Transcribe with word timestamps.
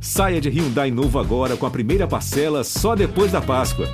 Saia 0.00 0.40
de 0.40 0.48
Hyundai 0.48 0.90
novo 0.90 1.18
agora 1.18 1.56
com 1.56 1.66
a 1.66 1.70
primeira 1.70 2.06
parcela 2.06 2.62
só 2.62 2.94
depois 2.94 3.32
da 3.32 3.40
Páscoa. 3.40 3.86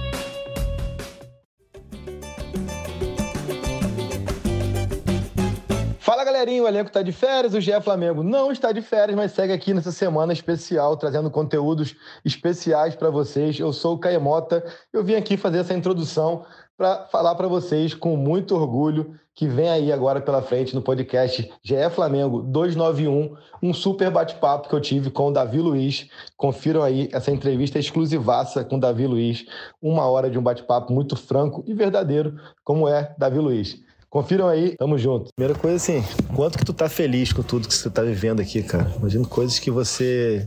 Fala 5.98 6.24
galerinha, 6.24 6.62
o 6.62 6.68
elenco 6.68 6.88
está 6.88 7.02
de 7.02 7.12
férias, 7.12 7.54
o 7.54 7.60
GE 7.60 7.80
Flamengo 7.80 8.22
não 8.22 8.50
está 8.50 8.72
de 8.72 8.82
férias, 8.82 9.16
mas 9.16 9.32
segue 9.32 9.52
aqui 9.52 9.72
nessa 9.72 9.92
semana 9.92 10.32
especial, 10.32 10.96
trazendo 10.96 11.30
conteúdos 11.30 11.96
especiais 12.24 12.94
para 12.96 13.08
vocês. 13.08 13.58
Eu 13.58 13.72
sou 13.72 13.94
o 13.94 13.98
Caemota, 13.98 14.64
eu 14.92 15.04
vim 15.04 15.14
aqui 15.14 15.36
fazer 15.36 15.58
essa 15.58 15.72
introdução 15.72 16.44
para 16.76 17.06
falar 17.06 17.34
para 17.36 17.46
vocês 17.46 17.94
com 17.94 18.16
muito 18.16 18.56
orgulho 18.56 19.14
que 19.34 19.46
vem 19.46 19.68
aí 19.68 19.92
agora 19.92 20.20
pela 20.20 20.42
frente 20.42 20.74
no 20.74 20.82
podcast 20.82 21.50
GE 21.62 21.90
Flamengo 21.90 22.42
291, 22.42 23.34
um 23.62 23.72
super 23.72 24.10
bate-papo 24.10 24.68
que 24.68 24.74
eu 24.74 24.80
tive 24.80 25.10
com 25.10 25.28
o 25.28 25.32
Davi 25.32 25.58
Luiz. 25.58 26.08
Confiram 26.36 26.82
aí 26.82 27.08
essa 27.12 27.30
entrevista 27.30 27.78
exclusivaça 27.78 28.64
com 28.64 28.76
o 28.76 28.80
Davi 28.80 29.06
Luiz, 29.06 29.44
uma 29.80 30.06
hora 30.06 30.30
de 30.30 30.38
um 30.38 30.42
bate-papo 30.42 30.92
muito 30.92 31.16
franco 31.16 31.64
e 31.66 31.74
verdadeiro, 31.74 32.36
como 32.64 32.88
é 32.88 33.14
Davi 33.18 33.38
Luiz. 33.38 33.80
Confiram 34.10 34.46
aí, 34.46 34.76
tamo 34.76 34.98
junto. 34.98 35.30
Primeira 35.34 35.58
coisa 35.58 35.76
assim, 35.76 36.04
quanto 36.36 36.58
que 36.58 36.64
tu 36.66 36.74
tá 36.74 36.86
feliz 36.86 37.32
com 37.32 37.42
tudo 37.42 37.66
que 37.66 37.74
você 37.74 37.88
tá 37.88 38.02
vivendo 38.02 38.40
aqui, 38.40 38.62
cara? 38.62 38.92
Imagino 38.98 39.26
coisas 39.26 39.58
que 39.58 39.70
você. 39.70 40.46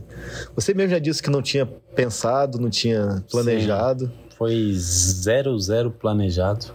Você 0.54 0.72
mesmo 0.72 0.90
já 0.92 1.00
disse 1.00 1.20
que 1.20 1.28
não 1.28 1.42
tinha 1.42 1.66
pensado, 1.66 2.60
não 2.60 2.70
tinha 2.70 3.24
planejado. 3.28 4.06
Sim 4.06 4.26
foi 4.36 4.72
zero, 4.74 5.58
zero 5.58 5.90
planejado. 5.90 6.66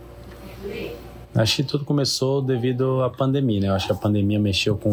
Acho 1.33 1.57
que 1.57 1.63
tudo 1.63 1.85
começou 1.85 2.41
devido 2.41 3.01
à 3.03 3.09
pandemia, 3.09 3.61
né? 3.61 3.67
Eu 3.69 3.73
acho 3.73 3.85
que 3.85 3.93
a 3.93 3.95
pandemia 3.95 4.37
mexeu 4.37 4.77
com, 4.77 4.91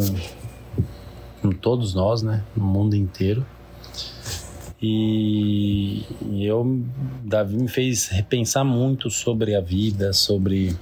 com 1.42 1.50
todos 1.50 1.94
nós, 1.94 2.22
né? 2.22 2.44
No 2.56 2.64
mundo 2.64 2.94
inteiro. 2.94 3.44
E, 4.80 6.04
eu, 6.40 6.80
Davi 7.24 7.56
me 7.56 7.66
fez 7.66 8.06
repensar 8.08 8.62
muito 8.62 9.10
sobre 9.10 9.56
a 9.56 9.60
vida, 9.60 10.12
sobre 10.12 10.76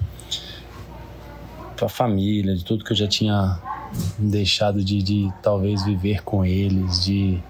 a 1.80 1.88
família, 1.88 2.54
de 2.54 2.62
tudo 2.62 2.84
que 2.84 2.92
eu 2.92 2.96
já 2.96 3.06
tinha 3.06 3.58
deixado 4.18 4.84
de, 4.84 5.02
de 5.02 5.32
talvez 5.42 5.82
viver 5.84 6.22
com 6.22 6.44
eles, 6.44 7.04
de 7.04 7.42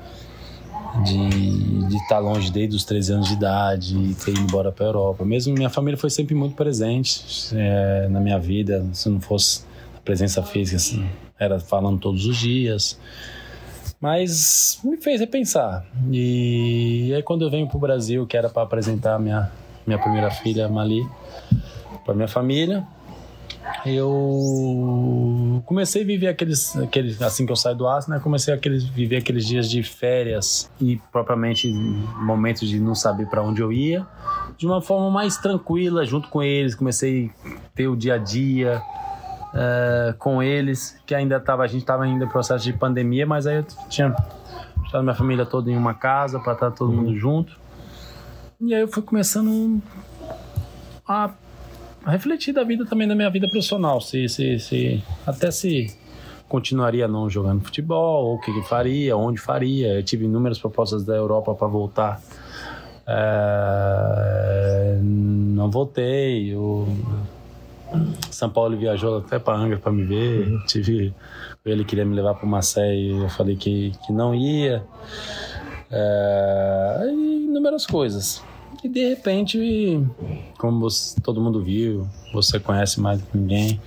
de 1.05 1.97
estar 1.97 2.17
tá 2.17 2.19
longe 2.19 2.51
desde 2.51 2.77
os 2.77 2.85
13 2.85 3.13
anos 3.13 3.29
de 3.29 3.35
idade, 3.35 4.15
ter 4.25 4.31
ido 4.33 4.41
embora 4.41 4.73
para 4.73 4.85
a 4.85 4.89
Europa. 4.89 5.25
Mesmo 5.25 5.55
minha 5.55 5.71
família 5.71 5.99
foi 5.99 6.11
sempre 6.11 6.35
muito 6.35 6.55
presente 6.55 7.25
é, 7.55 8.09
na 8.09 8.21
minha 8.21 8.39
vida, 8.39 8.85
se 8.93 9.09
não 9.09 9.21
fosse 9.21 9.65
a 9.97 10.01
presença 10.01 10.43
física, 10.43 10.77
assim, 10.77 11.09
era 11.39 11.59
falando 11.61 11.99
todos 11.99 12.27
os 12.27 12.37
dias. 12.37 12.99
Mas 14.01 14.79
me 14.85 14.97
fez 14.99 15.21
repensar. 15.21 15.85
E 16.11 17.13
aí 17.15 17.23
quando 17.23 17.45
eu 17.45 17.51
venho 17.51 17.67
para 17.67 17.77
o 17.77 17.81
Brasil, 17.81 18.27
que 18.27 18.37
era 18.37 18.49
para 18.49 18.63
apresentar 18.63 19.19
minha 19.19 19.51
minha 19.87 19.99
primeira 20.01 20.31
filha, 20.31 20.69
Mali, 20.69 21.09
para 22.05 22.13
minha 22.13 22.27
família, 22.27 22.85
eu 23.85 25.63
comecei 25.65 26.03
a 26.03 26.07
viver 26.07 26.29
aqueles, 26.29 26.77
aqueles 26.77 27.21
assim 27.23 27.47
que 27.47 27.53
eu 27.53 27.57
saio 27.57 27.77
do 27.77 27.87
aço, 27.87 28.11
né? 28.11 28.19
Comecei 28.19 28.53
a 28.53 28.57
aqueles, 28.57 28.85
viver 28.85 29.19
aqueles 29.19 29.47
dias 29.47 29.71
de 29.71 29.83
férias 29.83 30.71
e 30.81 30.97
propriamente 31.13 31.73
momentos 31.73 32.69
de 32.69 32.81
não 32.81 32.95
saber 32.95 33.27
para 33.27 33.43
onde 33.43 33.61
eu 33.61 33.73
ia, 33.73 34.07
de 34.57 34.67
uma 34.67 34.81
forma 34.81 35.11
mais 35.11 35.37
tranquila, 35.37 36.05
junto 36.05 36.29
com 36.29 36.43
eles. 36.43 36.75
Comecei 36.75 37.31
a 37.45 37.51
ter 37.75 37.89
o 37.89 37.97
dia 37.97 38.15
a 38.15 38.19
dia 38.19 38.83
uh, 39.53 40.17
com 40.19 40.43
eles, 40.43 41.01
que 41.07 41.15
ainda 41.15 41.39
tava, 41.39 41.63
a 41.63 41.67
gente 41.67 41.83
estava 41.83 42.05
ainda 42.05 42.25
em 42.25 42.29
processo 42.29 42.65
de 42.65 42.73
pandemia, 42.73 43.27
mas 43.27 43.47
aí 43.47 43.57
eu 43.57 43.67
tinha 43.89 44.15
a 44.93 45.03
minha 45.03 45.15
família 45.15 45.45
toda 45.45 45.71
em 45.71 45.77
uma 45.77 45.95
casa 45.95 46.41
para 46.41 46.53
estar 46.55 46.71
todo 46.71 46.93
mundo 46.93 47.17
junto. 47.17 47.57
E 48.61 48.75
aí 48.75 48.81
eu 48.81 48.89
fui 48.89 49.03
começando 49.03 49.81
a 51.07 51.31
refletir 52.13 52.53
da 52.53 52.63
vida 52.65 52.85
também 52.87 53.07
da 53.07 53.15
minha 53.15 53.31
vida 53.31 53.49
profissional, 53.49 54.01
se, 54.01 54.29
se, 54.29 54.59
se 54.59 55.05
até 55.27 55.51
se 55.51 55.97
continuaria 56.49 57.09
não 57.09 57.29
jogando 57.29 57.65
futebol, 57.65 58.27
ou 58.27 58.35
o 58.37 58.41
que, 58.41 58.53
que 58.53 58.63
faria, 58.69 59.17
onde 59.17 59.41
faria. 59.41 59.95
Eu 59.95 60.03
tive 60.03 60.25
inúmeras 60.25 60.59
propostas 60.59 61.05
da 61.05 61.15
Europa 61.15 61.55
para 61.55 61.67
voltar. 61.67 62.21
É, 63.07 64.99
não 65.03 65.71
voltei. 65.71 66.55
O 66.55 66.87
São 68.31 68.51
Paulo 68.51 68.77
viajou 68.77 69.19
até 69.19 69.39
para 69.39 69.59
Angra 69.59 69.79
para 69.79 69.93
me 69.93 70.05
ver. 70.05 70.49
Uhum. 70.49 70.65
Tive 70.67 71.15
ele 71.67 71.85
queria 71.85 72.05
me 72.05 72.15
levar 72.15 72.35
para 72.35 72.47
Marseille, 72.47 73.23
eu 73.23 73.29
falei 73.29 73.57
que, 73.57 73.93
que 74.07 74.13
não 74.13 74.33
ia. 74.33 74.85
É, 75.91 77.11
e 77.11 77.47
inúmeras 77.47 77.85
coisas. 77.85 78.43
E 78.87 78.89
de 78.89 79.09
repente, 79.09 80.01
como 80.59 80.79
você, 80.79 81.21
todo 81.21 81.41
mundo 81.41 81.61
viu, 81.61 82.07
você 82.33 82.61
conhece 82.61 83.01
mais 83.01 83.21
do 83.21 83.27
que 83.27 83.37
ninguém, 83.37 83.81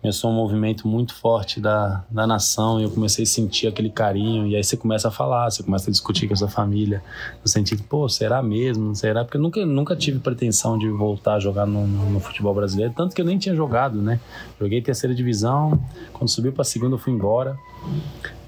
começou 0.00 0.30
um 0.30 0.34
movimento 0.34 0.86
muito 0.86 1.12
forte 1.12 1.60
da, 1.60 2.04
da 2.08 2.24
nação 2.24 2.78
e 2.78 2.84
eu 2.84 2.90
comecei 2.92 3.24
a 3.24 3.26
sentir 3.26 3.66
aquele 3.66 3.90
carinho. 3.90 4.46
E 4.46 4.54
aí 4.54 4.62
você 4.62 4.76
começa 4.76 5.08
a 5.08 5.10
falar, 5.10 5.50
você 5.50 5.64
começa 5.64 5.90
a 5.90 5.92
discutir 5.92 6.28
com 6.28 6.34
a 6.34 6.36
sua 6.36 6.48
família, 6.48 7.02
no 7.42 7.50
sentido, 7.50 7.82
pô, 7.82 8.08
será 8.08 8.40
mesmo? 8.40 8.94
Será? 8.94 9.24
Porque 9.24 9.36
eu 9.36 9.42
nunca, 9.42 9.66
nunca 9.66 9.96
tive 9.96 10.20
pretensão 10.20 10.78
de 10.78 10.88
voltar 10.88 11.34
a 11.34 11.40
jogar 11.40 11.66
no, 11.66 11.84
no, 11.84 12.10
no 12.10 12.20
futebol 12.20 12.54
brasileiro, 12.54 12.94
tanto 12.96 13.16
que 13.16 13.20
eu 13.20 13.26
nem 13.26 13.36
tinha 13.36 13.56
jogado, 13.56 14.00
né? 14.00 14.20
Joguei 14.60 14.80
terceira 14.80 15.12
divisão, 15.12 15.76
quando 16.12 16.28
subiu 16.28 16.52
para 16.52 16.62
segunda 16.62 16.94
eu 16.94 16.98
fui 17.00 17.12
embora. 17.12 17.58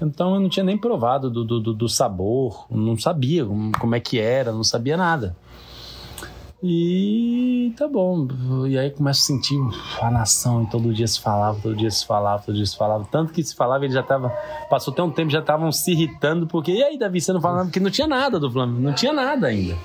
Então 0.01 0.33
eu 0.33 0.39
não 0.39 0.47
tinha 0.47 0.63
nem 0.63 0.77
provado 0.77 1.29
do, 1.29 1.43
do, 1.43 1.73
do 1.73 1.89
sabor, 1.89 2.65
não 2.71 2.97
sabia 2.97 3.45
como 3.77 3.95
é 3.95 3.99
que 3.99 4.17
era, 4.17 4.53
não 4.53 4.63
sabia 4.63 4.95
nada. 4.95 5.35
E 6.61 7.71
tá 7.77 7.87
bom. 7.87 8.27
E 8.67 8.77
aí 8.77 8.89
começa 8.89 9.19
a 9.19 9.23
sentir 9.23 9.59
a 10.01 10.09
nação, 10.09 10.63
e 10.63 10.67
todo 10.67 10.91
dia 10.93 11.07
se 11.07 11.21
falava, 11.21 11.59
todo 11.61 11.75
dia 11.75 11.91
se 11.91 12.05
falava, 12.05 12.41
todo 12.43 12.55
dia 12.55 12.65
se 12.65 12.75
falava. 12.75 13.07
Tanto 13.11 13.31
que 13.31 13.43
se 13.43 13.55
falava, 13.55 13.85
ele 13.85 13.93
já 13.93 14.01
tava. 14.01 14.29
Passou 14.69 14.91
até 14.91 15.03
um 15.03 15.11
tempo, 15.11 15.29
já 15.29 15.39
estavam 15.39 15.71
se 15.71 15.91
irritando, 15.91 16.47
porque. 16.47 16.71
E 16.71 16.83
aí, 16.83 16.97
Davi, 16.97 17.21
você 17.21 17.31
não 17.31 17.41
falava? 17.41 17.65
Porque 17.65 17.79
não 17.79 17.91
tinha 17.91 18.07
nada 18.07 18.39
do 18.39 18.51
Flamengo, 18.51 18.81
não 18.81 18.93
tinha 18.93 19.13
nada 19.13 19.47
ainda. 19.47 19.75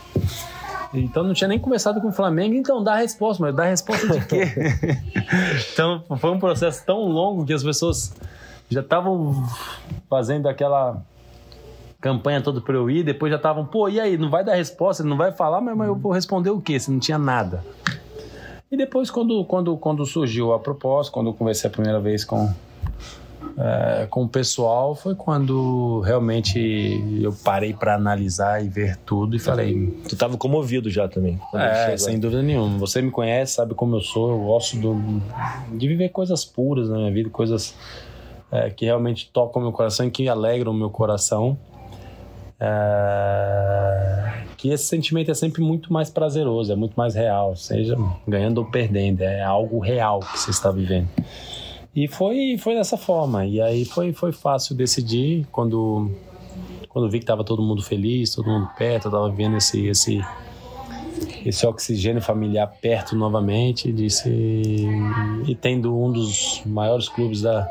Então 0.95 1.23
não 1.23 1.33
tinha 1.33 1.49
nem 1.49 1.59
começado 1.59 2.01
com 2.01 2.09
o 2.09 2.13
Flamengo, 2.13 2.55
então 2.55 2.83
dá 2.83 2.95
a 2.95 2.97
resposta, 2.97 3.43
mas 3.43 3.55
dá 3.55 3.65
a 3.65 3.69
resposta 3.69 4.07
de 4.09 4.27
quê? 4.27 4.45
então 5.73 6.05
foi 6.19 6.31
um 6.31 6.39
processo 6.39 6.85
tão 6.85 7.01
longo 7.09 7.47
que 7.47 7.53
as 7.53 7.63
pessoas 7.63 8.15
já 8.69 8.81
estavam 8.81 9.43
fazendo 10.09 10.49
aquela 10.49 11.03
campanha 12.03 12.43
toda 12.43 12.61
para 12.61 12.75
eu 12.75 12.91
ir, 12.91 13.05
depois 13.05 13.31
já 13.31 13.37
estavam, 13.37 13.65
pô, 13.65 13.89
e 13.89 14.01
aí, 14.01 14.19
não 14.19 14.29
vai 14.29 14.45
dar 14.45 14.57
resposta, 14.57 15.05
não 15.05 15.17
vai 15.17 15.31
falar, 15.31 15.61
mas, 15.61 15.87
eu 15.87 15.95
vou 15.95 16.13
responder 16.13 16.51
o 16.51 16.61
quê? 16.61 16.79
Se 16.79 16.91
não 16.91 16.99
tinha 16.99 17.17
nada. 17.17 17.65
E 18.71 18.77
depois, 18.77 19.11
quando, 19.11 19.45
quando, 19.45 19.77
quando 19.77 20.05
surgiu 20.05 20.53
a 20.53 20.59
proposta, 20.59 21.13
quando 21.13 21.29
eu 21.29 21.35
conversei 21.35 21.71
a 21.71 21.73
primeira 21.73 22.01
vez 22.01 22.25
com, 22.25 22.53
é, 23.57 24.07
com 24.11 24.25
o 24.25 24.29
pessoal, 24.29 24.97
foi 24.97 25.15
quando 25.15 26.01
realmente 26.01 26.59
eu 27.23 27.33
parei 27.45 27.73
para 27.73 27.95
analisar 27.95 28.65
e 28.65 28.69
ver 28.69 28.97
tudo 29.07 29.37
e 29.37 29.39
falei. 29.39 29.89
Tu 30.09 30.15
estava 30.15 30.37
comovido 30.37 30.91
já 30.91 31.07
também. 31.07 31.39
É, 31.55 31.97
sem 31.97 32.19
dúvida 32.19 32.43
nenhuma. 32.43 32.79
Você 32.79 33.01
me 33.01 33.11
conhece, 33.11 33.55
sabe 33.55 33.75
como 33.75 33.95
eu 33.97 34.01
sou, 34.01 34.31
eu 34.31 34.39
gosto 34.39 34.77
do, 34.77 35.23
de 35.71 35.87
viver 35.87 36.09
coisas 36.09 36.45
puras 36.45 36.89
na 36.89 36.97
minha 36.97 37.13
vida, 37.13 37.31
coisas 37.31 37.77
é, 38.51 38.71
que 38.71 38.87
realmente 38.87 39.31
tocam 39.33 39.61
o 39.61 39.65
meu 39.67 39.73
coração 39.73 40.07
e 40.07 40.11
que 40.11 40.29
alegram 40.29 40.73
o 40.73 40.75
meu 40.75 40.91
coração. 40.91 41.57
É, 42.65 44.45
que 44.57 44.69
esse 44.69 44.85
sentimento 44.85 45.29
é 45.33 45.35
sempre 45.35 45.61
muito 45.61 45.93
mais 45.93 46.09
prazeroso, 46.09 46.73
é 46.73 46.77
muito 46.77 46.95
mais 46.95 47.17
real, 47.17 47.57
seja 47.57 47.97
ganhando 48.27 48.59
ou 48.59 48.65
perdendo, 48.65 49.23
é 49.23 49.43
algo 49.43 49.81
real 49.81 50.21
que 50.21 50.39
você 50.39 50.51
está 50.53 50.71
vivendo. 50.71 51.09
E 51.95 52.07
foi, 52.07 52.57
foi 52.59 52.77
dessa 52.77 52.97
forma. 52.97 53.45
E 53.45 53.61
aí 53.61 53.85
foi, 53.85 54.13
foi 54.13 54.31
fácil 54.31 54.77
decidir 54.77 55.45
quando, 55.51 56.09
quando 56.89 57.11
vi 57.11 57.19
que 57.19 57.25
estava 57.25 57.43
todo 57.43 57.61
mundo 57.61 57.83
feliz, 57.83 58.33
todo 58.35 58.49
mundo 58.49 58.71
perto, 58.79 59.07
eu 59.07 59.09
estava 59.09 59.29
vendo 59.29 59.57
esse, 59.57 59.89
esse, 59.89 60.25
esse 61.45 61.67
oxigênio 61.67 62.23
familiar 62.23 62.69
perto 62.81 63.17
novamente. 63.17 63.93
Disse, 63.93 64.31
e 65.47 65.55
tendo 65.61 65.95
um 65.95 66.13
dos 66.13 66.63
maiores 66.65 67.09
clubes 67.09 67.43
da, 67.43 67.69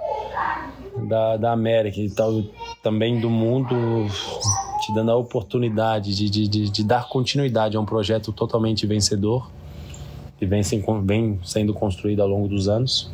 da, 1.07 1.37
da 1.37 1.51
América 1.53 1.99
e 2.01 2.09
tal, 2.09 2.43
também 2.83 3.19
do 3.21 3.29
mundo 3.29 4.05
te 4.91 4.93
dando 4.93 5.11
a 5.11 5.15
oportunidade 5.15 6.13
de, 6.13 6.29
de, 6.29 6.47
de, 6.47 6.69
de 6.69 6.83
dar 6.83 7.07
continuidade 7.07 7.77
a 7.77 7.79
um 7.79 7.85
projeto 7.85 8.33
totalmente 8.33 8.85
vencedor 8.85 9.49
que 10.37 10.45
vem, 10.45 10.61
sem, 10.61 10.83
vem 11.03 11.39
sendo 11.43 11.73
construído 11.73 12.21
ao 12.21 12.27
longo 12.27 12.47
dos 12.47 12.67
anos. 12.67 13.09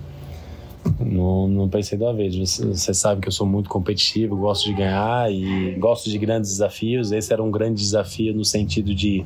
Não, 0.99 1.47
não 1.47 1.69
pensei 1.69 1.97
da 1.97 2.11
vez. 2.11 2.35
Você, 2.35 2.93
sabe 2.93 3.21
que 3.21 3.27
eu 3.27 3.31
sou 3.31 3.45
muito 3.45 3.69
competitivo, 3.69 4.35
gosto 4.35 4.65
de 4.65 4.73
ganhar 4.73 5.31
e 5.31 5.75
gosto 5.77 6.09
de 6.09 6.17
grandes 6.17 6.51
desafios. 6.51 7.11
Esse 7.11 7.31
era 7.33 7.43
um 7.43 7.51
grande 7.51 7.81
desafio 7.81 8.33
no 8.33 8.45
sentido 8.45 8.95
de, 8.95 9.25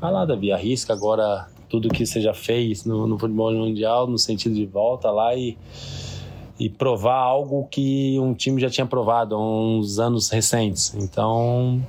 ah 0.00 0.10
lá, 0.10 0.24
Davi, 0.24 0.50
arrisca 0.50 0.92
agora 0.92 1.46
tudo 1.68 1.88
que 1.88 2.04
você 2.04 2.20
já 2.20 2.34
fez 2.34 2.84
no, 2.84 3.06
no 3.06 3.18
futebol 3.18 3.52
mundial, 3.52 4.06
no 4.06 4.18
sentido 4.18 4.54
de 4.54 4.66
volta 4.66 5.10
lá 5.10 5.36
e 5.36 5.56
e 6.60 6.68
provar 6.68 7.16
algo 7.16 7.66
que 7.68 8.20
um 8.20 8.34
time 8.34 8.60
já 8.60 8.68
tinha 8.68 8.86
provado 8.86 9.34
há 9.34 9.38
uns 9.40 9.98
anos 9.98 10.28
recentes. 10.28 10.94
Então 10.94 11.82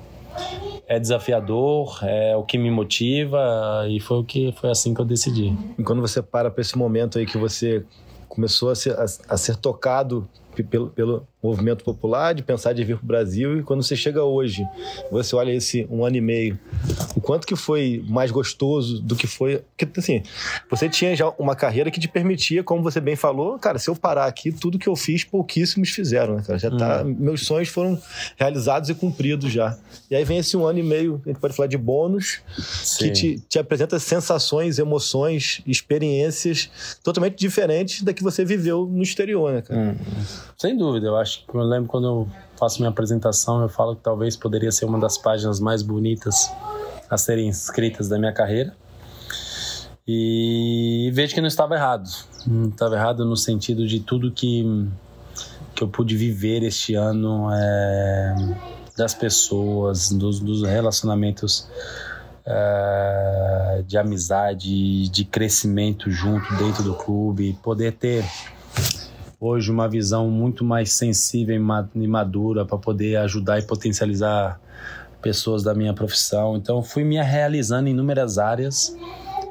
é 0.88 0.98
desafiador, 0.98 2.00
é 2.04 2.38
o 2.38 2.44
que 2.44 2.58
me 2.58 2.72
motiva 2.72 3.86
e 3.90 4.00
foi 4.00 4.18
o 4.20 4.24
que 4.24 4.54
foi 4.54 4.72
assim 4.72 4.94
que 4.94 5.02
eu 5.02 5.06
decidi. 5.06 5.54
E 5.78 5.84
quando 5.84 6.02
você 6.02 6.22
para 6.22 6.50
para 6.50 6.62
esse 6.62 6.78
momento 6.78 7.20
aí 7.20 7.26
que 7.26 7.38
você 7.38 7.86
começou 8.30 8.70
a 8.70 8.76
ser, 8.76 8.98
a, 8.98 9.04
a 9.04 9.38
ser 9.38 9.58
tocado 9.58 10.26
pelo, 10.70 10.90
pelo 10.90 11.28
movimento 11.44 11.84
popular, 11.84 12.34
de 12.34 12.44
pensar 12.44 12.74
de 12.74 12.84
vir 12.84 12.98
para 12.98 13.04
o 13.04 13.08
Brasil. 13.08 13.60
E 13.60 13.64
quando 13.64 13.82
você 13.82 13.96
chega 13.96 14.24
hoje, 14.24 14.66
você 15.12 15.36
olha 15.36 15.52
esse 15.52 15.88
um 15.90 16.06
ano 16.06 16.18
e 16.18 16.22
meio, 16.22 16.60
o 17.16 17.22
quanto 17.22 17.48
que 17.48 17.56
foi 17.56 18.04
mais 18.08 18.32
gostoso 18.32 19.02
do 19.02 19.16
que 19.16 19.28
foi. 19.28 19.64
Porque, 19.78 20.00
assim, 20.00 20.22
você 20.70 20.88
tinha 20.88 21.16
já 21.16 21.30
uma 21.40 21.56
carreira 21.56 21.90
que 21.90 22.00
te 22.00 22.08
permitia, 22.08 22.64
como 22.64 22.84
você 22.84 23.00
bem 23.00 23.16
falou, 23.16 23.58
cara, 23.58 23.80
se 23.80 23.90
eu 23.90 23.96
parar 23.96 24.26
aqui, 24.26 24.52
tudo 24.52 24.78
que 24.78 24.88
eu 24.88 24.96
fiz, 24.96 25.24
pouquíssimos 25.24 25.90
fizeram, 25.90 26.36
né, 26.36 26.44
cara? 26.46 26.60
Já 26.60 26.70
tá, 26.70 27.04
hum. 27.04 27.16
Meus 27.20 27.46
sonhos 27.46 27.70
foram 27.70 28.00
realizados 28.38 28.90
e 28.90 28.96
cumpridos 28.96 29.52
já. 29.52 29.78
E 30.10 30.16
aí 30.16 30.24
vem 30.24 30.38
esse 30.38 30.56
um 30.56 30.66
ano 30.66 30.80
e 30.80 30.84
meio, 30.84 31.22
a 31.26 31.30
gente 31.30 31.40
pode 31.40 31.56
falar 31.56 31.68
de 31.68 31.78
bônus, 31.78 32.42
Sim. 32.58 33.06
que 33.06 33.12
te, 33.12 33.40
te 33.50 33.60
apresenta 33.60 33.98
sensações, 34.00 34.78
emoções, 34.80 35.62
experiências 35.66 36.70
totalmente 37.04 37.36
diferentes 37.36 38.04
da 38.04 38.14
que 38.14 38.24
você 38.24 38.46
viveu 38.46 38.86
no 38.86 39.02
exterior, 39.02 39.54
né, 39.54 39.62
cara? 39.62 39.80
Hum. 39.80 39.96
Sem 40.58 40.78
dúvida, 40.78 41.08
eu 41.08 41.16
acho 41.16 41.31
que 41.38 41.56
eu 41.56 41.62
lembro 41.62 41.90
quando 41.90 42.08
eu 42.08 42.28
faço 42.58 42.80
minha 42.80 42.90
apresentação, 42.90 43.62
eu 43.62 43.70
falo 43.70 43.96
que 43.96 44.04
talvez 44.04 44.36
poderia 44.36 44.72
ser 44.72 44.86
uma 44.86 45.00
das 45.00 45.18
páginas 45.18 45.60
mais 45.60 45.82
bonitas 45.82 46.52
a 47.10 47.18
serem 47.18 47.50
escritas 47.50 48.08
da 48.08 48.18
minha 48.18 48.34
carreira. 48.34 48.76
E 50.08 51.12
vejo 51.14 51.34
que 51.34 51.42
não 51.42 51.48
estava 51.48 51.76
errado. 51.76 52.10
Não 52.46 52.70
estava 52.70 52.96
errado 52.96 53.26
no 53.26 53.38
sentido 53.38 53.88
de 53.88 54.00
tudo 54.00 54.32
que, 54.32 54.64
que 55.76 55.84
eu 55.84 55.88
pude 55.88 56.16
viver 56.16 56.64
este 56.64 56.96
ano, 56.96 57.50
é, 57.52 58.36
das 58.98 59.14
pessoas, 59.14 60.12
dos, 60.12 60.40
dos 60.40 60.64
relacionamentos 60.64 61.68
é, 62.46 63.84
de 63.86 63.98
amizade, 63.98 65.10
de 65.10 65.26
crescimento 65.26 66.10
junto 66.10 66.54
dentro 66.56 66.84
do 66.84 66.94
clube, 66.94 67.58
poder 67.62 67.94
ter 67.94 68.26
hoje 69.42 69.72
uma 69.72 69.90
visão 69.90 70.30
muito 70.30 70.64
mais 70.64 70.94
sensível 70.94 71.56
e 71.56 72.08
madura 72.08 72.64
para 72.64 72.78
poder 72.78 73.16
ajudar 73.18 73.58
e 73.58 73.64
potencializar 73.64 74.62
pessoas 75.20 75.64
da 75.64 75.74
minha 75.74 75.94
profissão. 75.96 76.56
Então 76.56 76.84
fui 76.84 77.04
me 77.04 77.20
realizando 77.22 77.88
em 77.88 77.92
inúmeras 77.92 78.38
áreas, 78.38 78.96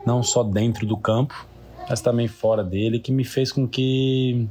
não 0.06 0.22
só 0.22 0.44
dentro 0.44 0.86
do 0.86 0.96
campo, 0.96 1.46
mas 1.88 2.00
também 2.00 2.28
fora 2.28 2.62
dele, 2.62 3.00
que 3.00 3.10
me 3.10 3.24
fez 3.24 3.50
com 3.50 3.66
que 3.66 4.48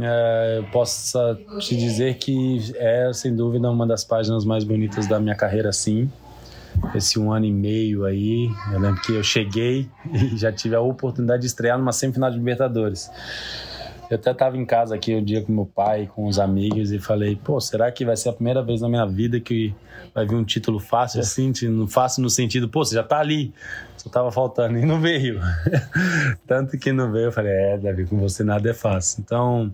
é, 0.00 0.58
eu 0.58 0.64
possa 0.70 1.38
te 1.58 1.76
dizer 1.76 2.14
que 2.14 2.72
é 2.76 3.12
sem 3.12 3.34
dúvida 3.34 3.68
uma 3.68 3.86
das 3.86 4.04
páginas 4.04 4.44
mais 4.44 4.62
bonitas 4.62 5.08
da 5.08 5.18
minha 5.18 5.34
carreira, 5.34 5.72
sim. 5.72 6.08
Esse 6.94 7.18
um 7.18 7.32
ano 7.32 7.46
e 7.46 7.52
meio 7.52 8.04
aí, 8.04 8.50
eu 8.72 8.78
lembro 8.78 9.00
que 9.02 9.14
eu 9.14 9.22
cheguei 9.22 9.88
e 10.12 10.36
já 10.36 10.52
tive 10.52 10.74
a 10.74 10.80
oportunidade 10.80 11.42
de 11.42 11.46
estrear 11.46 11.78
numa 11.78 11.92
semifinal 11.92 12.30
de 12.30 12.36
Libertadores. 12.36 13.10
Eu 14.10 14.16
até 14.16 14.32
estava 14.32 14.56
em 14.56 14.66
casa 14.66 14.94
aqui 14.94 15.14
um 15.14 15.24
dia 15.24 15.42
com 15.42 15.50
meu 15.50 15.64
pai, 15.64 16.08
com 16.14 16.26
os 16.26 16.38
amigos, 16.38 16.92
e 16.92 16.98
falei, 16.98 17.36
pô, 17.36 17.58
será 17.60 17.90
que 17.90 18.04
vai 18.04 18.16
ser 18.16 18.28
a 18.28 18.32
primeira 18.32 18.62
vez 18.62 18.80
na 18.80 18.88
minha 18.88 19.06
vida 19.06 19.40
que 19.40 19.74
vai 20.14 20.26
vir 20.26 20.34
um 20.34 20.44
título 20.44 20.78
fácil 20.78 21.20
assim? 21.20 21.52
Não 21.68 21.88
fácil 21.88 22.22
no 22.22 22.28
sentido, 22.28 22.68
pô, 22.68 22.84
você 22.84 22.94
já 22.94 23.02
tá 23.02 23.18
ali, 23.18 23.52
só 23.96 24.10
tava 24.10 24.30
faltando, 24.30 24.78
e 24.78 24.84
não 24.84 25.00
veio. 25.00 25.40
Tanto 26.46 26.78
que 26.78 26.92
não 26.92 27.10
veio, 27.10 27.26
eu 27.26 27.32
falei, 27.32 27.52
é, 27.52 27.78
Davi, 27.78 28.06
com 28.06 28.18
você 28.18 28.44
nada 28.44 28.70
é 28.70 28.74
fácil. 28.74 29.22
Então, 29.24 29.72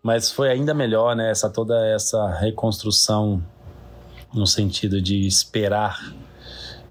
mas 0.00 0.30
foi 0.30 0.50
ainda 0.50 0.72
melhor, 0.72 1.16
né, 1.16 1.30
essa 1.30 1.50
toda 1.50 1.74
essa 1.88 2.28
reconstrução 2.38 3.42
no 4.34 4.46
sentido 4.46 5.00
de 5.00 5.26
esperar 5.26 6.14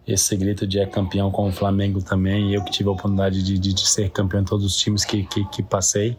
esse 0.08 0.36
grito 0.36 0.68
de 0.68 0.80
é 0.80 0.86
campeão 0.86 1.32
com 1.32 1.48
o 1.48 1.52
Flamengo 1.52 2.02
também. 2.02 2.54
Eu 2.54 2.64
que 2.64 2.72
tive 2.72 2.90
a 2.90 2.92
oportunidade 2.92 3.42
de, 3.42 3.58
de, 3.58 3.74
de 3.74 3.88
ser 3.88 4.10
campeão 4.10 4.42
em 4.42 4.46
todos 4.46 4.66
os 4.66 4.76
times 4.76 5.06
que, 5.06 5.24
que, 5.24 5.46
que 5.46 5.64
passei. 5.64 6.18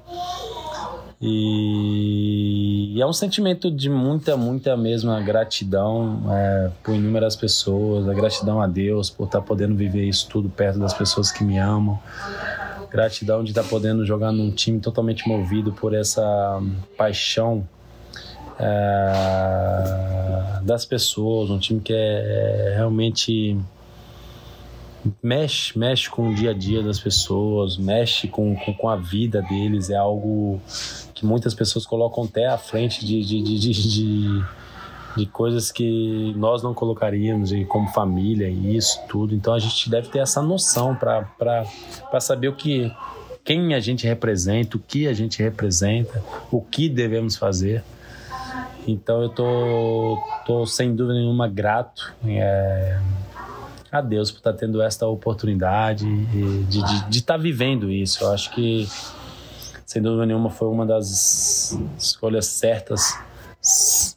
E, 1.20 3.00
é 3.00 3.06
um 3.06 3.12
sentimento 3.12 3.70
de 3.70 3.88
muita, 3.88 4.36
muita 4.36 4.76
mesma 4.76 5.20
gratidão 5.20 6.22
é, 6.30 6.70
por 6.82 6.94
inúmeras 6.94 7.36
pessoas, 7.36 8.08
a 8.08 8.14
gratidão 8.14 8.60
a 8.60 8.66
Deus 8.66 9.10
por 9.10 9.24
estar 9.24 9.40
tá 9.40 9.46
podendo 9.46 9.74
viver 9.74 10.04
isso 10.06 10.28
tudo 10.28 10.48
perto 10.48 10.78
das 10.78 10.92
pessoas 10.92 11.30
que 11.30 11.44
me 11.44 11.58
amam. 11.58 11.98
Gratidão 12.90 13.42
de 13.42 13.50
estar 13.50 13.62
tá 13.62 13.68
podendo 13.68 14.04
jogar 14.04 14.32
num 14.32 14.50
time 14.50 14.80
totalmente 14.80 15.26
movido 15.28 15.72
por 15.72 15.94
essa 15.94 16.60
paixão 16.96 17.66
é, 18.58 19.94
das 20.62 20.84
pessoas, 20.84 21.50
um 21.50 21.58
time 21.58 21.80
que 21.80 21.92
é, 21.92 21.96
é 21.96 22.74
realmente 22.76 23.58
mexe, 25.22 25.78
mexe 25.78 26.08
com 26.08 26.30
o 26.30 26.34
dia 26.34 26.50
a 26.50 26.54
dia 26.54 26.82
das 26.82 26.98
pessoas, 26.98 27.76
mexe 27.76 28.28
com, 28.28 28.56
com, 28.56 28.72
com, 28.74 28.88
a 28.88 28.96
vida 28.96 29.42
deles, 29.42 29.90
é 29.90 29.96
algo 29.96 30.60
que 31.14 31.26
muitas 31.26 31.54
pessoas 31.54 31.86
colocam 31.86 32.24
até 32.24 32.46
à 32.46 32.56
frente 32.56 33.04
de, 33.04 33.22
de, 33.24 33.42
de, 33.42 33.58
de, 33.58 34.44
de 35.16 35.26
coisas 35.26 35.70
que 35.70 36.32
nós 36.36 36.62
não 36.62 36.72
colocaríamos, 36.72 37.50
como 37.68 37.88
família 37.88 38.48
e 38.48 38.76
isso 38.76 39.00
tudo. 39.08 39.34
Então 39.34 39.52
a 39.52 39.58
gente 39.58 39.90
deve 39.90 40.08
ter 40.08 40.20
essa 40.20 40.40
noção 40.40 40.94
para 40.94 42.20
saber 42.20 42.48
o 42.48 42.54
que 42.54 42.90
quem 43.44 43.74
a 43.74 43.80
gente 43.80 44.06
representa, 44.06 44.76
o 44.78 44.80
que 44.80 45.06
a 45.06 45.12
gente 45.12 45.42
representa, 45.42 46.22
o 46.50 46.62
que 46.62 46.88
devemos 46.88 47.36
fazer. 47.36 47.84
Então 48.86 49.22
eu 49.22 49.28
tô, 49.28 50.18
tô 50.46 50.66
sem 50.66 50.94
dúvida 50.94 51.14
nenhuma 51.14 51.48
grato. 51.48 52.14
É, 52.26 52.98
a 53.90 54.00
Deus 54.00 54.30
por 54.30 54.38
estar 54.38 54.52
tá 54.52 54.58
tendo 54.58 54.82
esta 54.82 55.06
oportunidade 55.06 56.04
de 56.66 56.78
estar 56.78 57.04
de, 57.04 57.10
de 57.10 57.22
tá 57.22 57.36
vivendo 57.36 57.90
isso. 57.90 58.24
Eu 58.24 58.32
acho 58.32 58.50
que, 58.52 58.88
sem 59.86 60.02
dúvida 60.02 60.26
nenhuma, 60.26 60.50
foi 60.50 60.68
uma 60.68 60.84
das 60.84 61.78
escolhas 61.96 62.46
certas, 62.46 63.18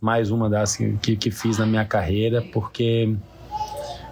mais 0.01 0.31
uma 0.31 0.49
das 0.49 0.75
que, 0.75 1.15
que 1.15 1.31
fiz 1.31 1.59
na 1.59 1.65
minha 1.65 1.85
carreira, 1.85 2.41
porque 2.41 3.15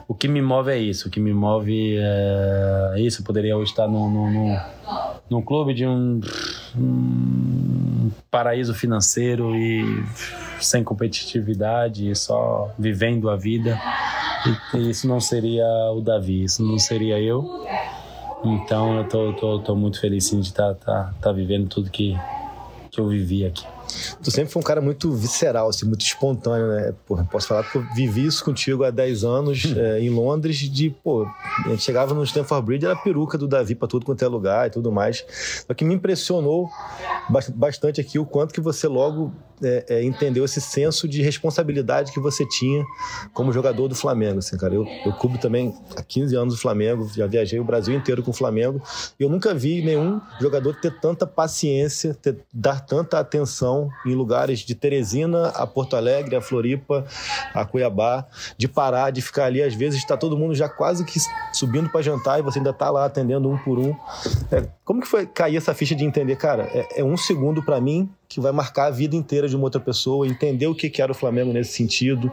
o 0.07 0.13
que 0.13 0.27
me 0.27 0.41
move 0.41 0.71
é 0.71 0.77
isso. 0.77 1.07
O 1.07 1.11
que 1.11 1.19
me 1.19 1.33
move 1.33 1.97
é 1.97 2.99
isso. 2.99 3.21
Eu 3.21 3.25
poderia 3.25 3.57
hoje 3.57 3.71
estar 3.71 3.87
num, 3.87 4.09
num, 4.09 4.57
num 5.29 5.41
clube 5.41 5.73
de 5.73 5.85
um, 5.87 6.21
um 6.77 7.74
paraíso 8.29 8.73
financeiro 8.73 9.55
e 9.55 10.03
sem 10.59 10.83
competitividade, 10.83 12.15
só 12.15 12.73
vivendo 12.77 13.29
a 13.29 13.35
vida. 13.35 13.79
E 14.73 14.89
isso 14.89 15.07
não 15.07 15.19
seria 15.19 15.65
o 15.93 16.01
Davi, 16.01 16.43
isso 16.43 16.63
não 16.63 16.77
seria 16.77 17.19
eu. 17.19 17.65
Então 18.43 18.97
eu 18.97 19.03
tô, 19.07 19.33
tô, 19.33 19.59
tô 19.59 19.75
muito 19.75 19.99
feliz 19.99 20.27
sim, 20.27 20.39
de 20.39 20.49
estar 20.49 20.75
tá, 20.75 20.85
tá, 20.85 21.13
tá 21.21 21.31
vivendo 21.31 21.67
tudo 21.67 21.89
que, 21.89 22.15
que 22.91 22.99
eu 22.99 23.07
vivi 23.07 23.45
aqui. 23.45 23.65
Tu 24.23 24.31
sempre 24.31 24.51
foi 24.51 24.59
um 24.59 24.63
cara 24.63 24.81
muito 24.81 25.11
visceral, 25.11 25.69
assim, 25.69 25.85
muito 25.85 26.01
espontâneo, 26.01 26.67
né? 26.67 26.93
Porra, 27.05 27.27
posso 27.31 27.47
falar 27.47 27.63
que 27.63 27.77
eu 27.77 27.85
vivi 27.93 28.25
isso 28.25 28.43
contigo 28.43 28.83
há 28.83 28.91
10 28.91 29.23
anos 29.23 29.73
é, 29.75 29.99
em 29.99 30.09
Londres, 30.09 30.57
de, 30.57 30.89
pô, 30.89 31.25
a 31.65 31.69
gente 31.69 31.83
chegava 31.83 32.13
no 32.13 32.23
Stanford 32.23 32.65
Bridge, 32.65 32.85
era 32.85 32.95
peruca 32.95 33.37
do 33.37 33.47
Davi 33.47 33.75
pra 33.75 33.87
tudo 33.87 34.05
quanto 34.05 34.23
é 34.23 34.27
lugar 34.27 34.67
e 34.67 34.69
tudo 34.69 34.91
mais. 34.91 35.25
Só 35.67 35.73
que 35.73 35.83
me 35.83 35.93
impressionou 35.93 36.69
bastante 37.55 37.99
aqui 38.01 38.19
o 38.19 38.25
quanto 38.25 38.53
que 38.53 38.61
você 38.61 38.87
logo 38.87 39.33
é, 39.63 39.85
é, 39.87 40.03
entendeu 40.03 40.43
esse 40.43 40.59
senso 40.59 41.07
de 41.07 41.21
responsabilidade 41.21 42.11
que 42.11 42.19
você 42.19 42.45
tinha 42.45 42.83
como 43.33 43.53
jogador 43.53 43.87
do 43.87 43.95
Flamengo, 43.95 44.39
assim, 44.39 44.57
cara. 44.57 44.73
Eu, 44.73 44.85
eu 45.05 45.13
cubro 45.13 45.37
também 45.37 45.73
há 45.95 46.03
15 46.03 46.35
anos 46.35 46.53
o 46.55 46.57
Flamengo, 46.57 47.09
já 47.15 47.27
viajei 47.27 47.59
o 47.59 47.63
Brasil 47.63 47.95
inteiro 47.95 48.21
com 48.21 48.31
o 48.31 48.33
Flamengo, 48.33 48.81
e 49.19 49.23
eu 49.23 49.29
nunca 49.29 49.53
vi 49.53 49.81
nenhum 49.83 50.19
jogador 50.41 50.75
ter 50.75 50.99
tanta 50.99 51.25
paciência, 51.25 52.13
ter, 52.13 52.37
dar 52.53 52.81
tanta 52.81 53.19
atenção 53.19 53.84
em 54.05 54.13
lugares 54.13 54.59
de 54.59 54.75
Teresina 54.75 55.49
a 55.49 55.65
Porto 55.65 55.95
Alegre, 55.95 56.35
a 56.35 56.41
Floripa, 56.41 57.05
a 57.53 57.65
Cuiabá, 57.65 58.25
de 58.57 58.67
parar, 58.67 59.11
de 59.11 59.21
ficar 59.21 59.45
ali, 59.45 59.61
às 59.61 59.73
vezes 59.73 59.99
está 59.99 60.17
todo 60.17 60.37
mundo 60.37 60.55
já 60.55 60.69
quase 60.69 61.05
que 61.05 61.19
subindo 61.53 61.89
para 61.89 62.01
jantar 62.01 62.39
e 62.39 62.41
você 62.41 62.59
ainda 62.59 62.71
está 62.71 62.89
lá 62.89 63.05
atendendo 63.05 63.49
um 63.49 63.57
por 63.57 63.79
um. 63.79 63.95
É, 64.51 64.67
como 64.83 65.01
que 65.01 65.07
foi 65.07 65.25
cair 65.25 65.57
essa 65.57 65.73
ficha 65.73 65.95
de 65.95 66.03
entender, 66.03 66.35
cara, 66.35 66.63
é, 66.73 66.99
é 67.01 67.03
um 67.03 67.17
segundo 67.17 67.63
para 67.63 67.79
mim 67.79 68.09
que 68.27 68.39
vai 68.39 68.51
marcar 68.51 68.87
a 68.87 68.91
vida 68.91 69.15
inteira 69.15 69.47
de 69.47 69.55
uma 69.55 69.65
outra 69.65 69.79
pessoa, 69.79 70.27
entender 70.27 70.67
o 70.67 70.75
que, 70.75 70.89
que 70.89 71.01
era 71.01 71.11
o 71.11 71.15
Flamengo 71.15 71.53
nesse 71.53 71.73
sentido. 71.73 72.31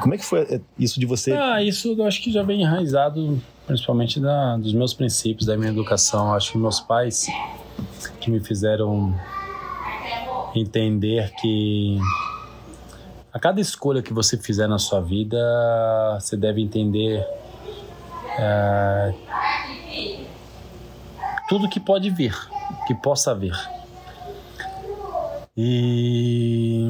Como 0.00 0.14
é 0.14 0.18
que 0.18 0.24
foi 0.24 0.40
é, 0.40 0.60
isso 0.78 0.98
de 0.98 1.06
você? 1.06 1.32
Ah, 1.32 1.62
isso 1.62 1.94
eu 1.96 2.04
acho 2.04 2.22
que 2.22 2.30
já 2.30 2.42
vem 2.42 2.62
enraizado, 2.62 3.40
principalmente 3.66 4.20
da, 4.20 4.56
dos 4.56 4.72
meus 4.72 4.92
princípios, 4.92 5.46
da 5.46 5.56
minha 5.56 5.70
educação. 5.70 6.32
Acho 6.34 6.52
que 6.52 6.58
meus 6.58 6.80
pais 6.80 7.26
que 8.20 8.30
me 8.30 8.40
fizeram 8.40 9.14
entender 10.54 11.32
que 11.40 11.98
a 13.32 13.38
cada 13.38 13.60
escolha 13.60 14.02
que 14.02 14.12
você 14.12 14.36
fizer 14.36 14.66
na 14.66 14.78
sua 14.78 15.00
vida, 15.00 15.38
você 16.18 16.36
deve 16.36 16.62
entender 16.62 17.24
é, 18.38 19.14
tudo 21.48 21.68
que 21.68 21.78
pode 21.78 22.10
vir, 22.10 22.34
que 22.86 22.94
possa 22.94 23.34
vir. 23.34 23.54
E, 25.56 26.84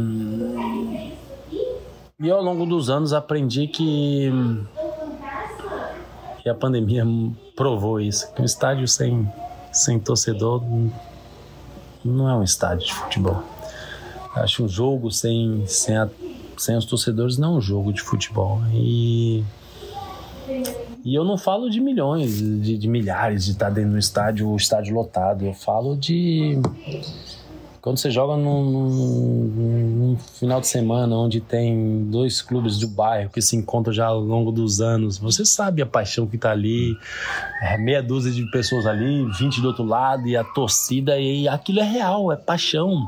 e 2.20 2.30
ao 2.30 2.42
longo 2.42 2.66
dos 2.66 2.90
anos 2.90 3.12
aprendi 3.12 3.66
que, 3.66 4.30
que 6.42 6.48
a 6.48 6.54
pandemia 6.54 7.04
provou 7.56 8.00
isso, 8.00 8.32
que 8.34 8.42
um 8.42 8.44
estádio 8.44 8.86
sem, 8.86 9.30
sem 9.72 9.98
torcedor 9.98 10.62
não 12.12 12.28
é 12.28 12.34
um 12.34 12.42
estádio 12.42 12.86
de 12.86 12.94
futebol. 12.94 13.42
Acho 14.34 14.64
um 14.64 14.68
jogo 14.68 15.10
sem, 15.10 15.64
sem, 15.66 15.96
a, 15.96 16.08
sem 16.56 16.76
os 16.76 16.84
torcedores 16.84 17.38
não 17.38 17.54
é 17.54 17.58
um 17.58 17.60
jogo 17.60 17.92
de 17.92 18.00
futebol. 18.02 18.60
E, 18.72 19.44
e 21.04 21.14
eu 21.14 21.24
não 21.24 21.36
falo 21.36 21.68
de 21.70 21.80
milhões, 21.80 22.38
de, 22.38 22.76
de 22.76 22.88
milhares 22.88 23.44
de 23.44 23.52
estar 23.52 23.70
dentro 23.70 23.92
do 23.92 23.98
estádio, 23.98 24.48
o 24.48 24.56
estádio 24.56 24.94
lotado. 24.94 25.44
Eu 25.44 25.54
falo 25.54 25.96
de 25.96 26.60
quando 27.80 27.98
você 27.98 28.10
joga 28.10 28.36
num, 28.36 28.64
num, 28.64 28.88
num, 28.88 30.16
final 30.16 30.60
de 30.60 30.66
semana 30.66 31.14
onde 31.14 31.40
tem 31.40 32.04
dois 32.10 32.42
clubes 32.42 32.78
do 32.78 32.88
bairro 32.88 33.30
que 33.30 33.40
se 33.40 33.56
encontram 33.56 33.92
já 33.92 34.06
ao 34.06 34.20
longo 34.20 34.50
dos 34.50 34.80
anos, 34.80 35.18
você 35.18 35.44
sabe 35.44 35.80
a 35.80 35.86
paixão 35.86 36.26
que 36.26 36.36
tá 36.36 36.50
ali, 36.50 36.96
é 37.62 37.78
meia 37.78 38.02
dúzia 38.02 38.32
de 38.32 38.50
pessoas 38.50 38.86
ali, 38.86 39.24
20 39.38 39.60
do 39.60 39.68
outro 39.68 39.84
lado 39.84 40.26
e 40.26 40.36
a 40.36 40.42
torcida, 40.42 41.18
e 41.18 41.46
aquilo 41.46 41.80
é 41.80 41.84
real, 41.84 42.32
é 42.32 42.36
paixão. 42.36 43.06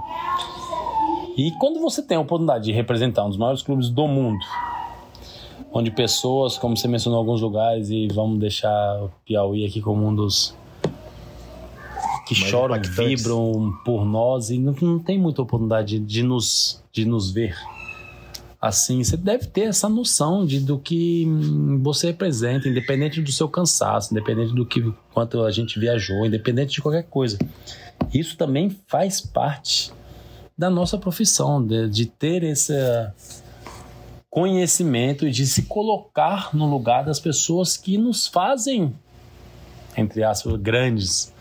E 1.36 1.50
quando 1.58 1.80
você 1.80 2.02
tem 2.02 2.16
a 2.16 2.20
oportunidade 2.20 2.64
de 2.64 2.72
representar 2.72 3.24
um 3.24 3.28
dos 3.28 3.38
maiores 3.38 3.62
clubes 3.62 3.88
do 3.88 4.06
mundo, 4.06 4.44
onde 5.72 5.90
pessoas, 5.90 6.58
como 6.58 6.76
você 6.76 6.86
mencionou 6.88 7.20
em 7.20 7.22
alguns 7.22 7.40
lugares, 7.40 7.90
e 7.90 8.08
vamos 8.08 8.38
deixar 8.38 9.02
o 9.02 9.10
Piauí 9.24 9.64
aqui 9.64 9.80
como 9.80 10.06
um 10.06 10.14
dos 10.14 10.54
que 12.30 12.38
Mais 12.38 12.50
choram, 12.50 12.76
impactantes. 12.76 13.22
vibram 13.22 13.76
por 13.84 14.04
nós 14.04 14.50
e 14.50 14.58
não, 14.58 14.72
não 14.80 14.98
tem 15.00 15.18
muita 15.18 15.42
oportunidade 15.42 15.98
de 15.98 16.22
nos, 16.22 16.80
de 16.92 17.04
nos 17.04 17.32
ver 17.32 17.56
assim, 18.60 19.02
você 19.02 19.16
deve 19.16 19.46
ter 19.46 19.62
essa 19.62 19.88
noção 19.88 20.44
de 20.44 20.60
do 20.60 20.78
que 20.78 21.26
você 21.80 22.08
representa, 22.08 22.68
independente 22.68 23.22
do 23.22 23.32
seu 23.32 23.48
cansaço, 23.48 24.12
independente 24.12 24.54
do 24.54 24.66
que 24.66 24.92
quanto 25.14 25.42
a 25.42 25.50
gente 25.50 25.80
viajou, 25.80 26.26
independente 26.26 26.74
de 26.74 26.82
qualquer 26.82 27.04
coisa. 27.04 27.38
Isso 28.12 28.36
também 28.36 28.76
faz 28.86 29.20
parte 29.20 29.90
da 30.58 30.68
nossa 30.68 30.98
profissão, 30.98 31.64
de, 31.66 31.88
de 31.88 32.04
ter 32.04 32.42
esse 32.42 32.74
conhecimento 34.28 35.26
e 35.26 35.30
de 35.30 35.46
se 35.46 35.62
colocar 35.62 36.54
no 36.54 36.70
lugar 36.70 37.02
das 37.02 37.18
pessoas 37.18 37.78
que 37.78 37.96
nos 37.96 38.26
fazem, 38.26 38.94
entre 39.96 40.22
aspas, 40.22 40.54
grandes 40.60 41.32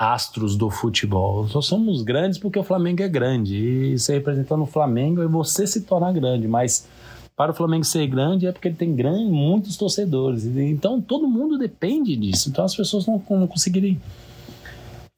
astros 0.00 0.56
do 0.56 0.70
futebol. 0.70 1.46
Só 1.46 1.60
somos 1.60 2.02
grandes 2.02 2.38
porque 2.38 2.58
o 2.58 2.64
Flamengo 2.64 3.02
é 3.02 3.08
grande. 3.08 3.54
E 3.54 3.98
você 3.98 4.14
representando 4.14 4.62
o 4.62 4.66
Flamengo 4.66 5.20
é 5.20 5.26
você 5.26 5.66
se 5.66 5.82
tornar 5.82 6.10
grande. 6.14 6.48
Mas 6.48 6.88
para 7.36 7.52
o 7.52 7.54
Flamengo 7.54 7.84
ser 7.84 8.06
grande 8.06 8.46
é 8.46 8.52
porque 8.52 8.68
ele 8.68 8.76
tem 8.76 8.96
grande, 8.96 9.30
muitos 9.30 9.76
torcedores. 9.76 10.46
Então 10.46 11.02
todo 11.02 11.28
mundo 11.28 11.58
depende 11.58 12.16
disso. 12.16 12.48
Então 12.48 12.64
as 12.64 12.74
pessoas 12.74 13.06
não, 13.06 13.22
não 13.28 13.46
conseguirem 13.46 14.00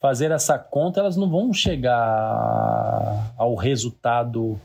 fazer 0.00 0.32
essa 0.32 0.58
conta, 0.58 0.98
elas 0.98 1.16
não 1.16 1.30
vão 1.30 1.52
chegar 1.52 3.32
ao 3.38 3.54
resultado 3.54 4.58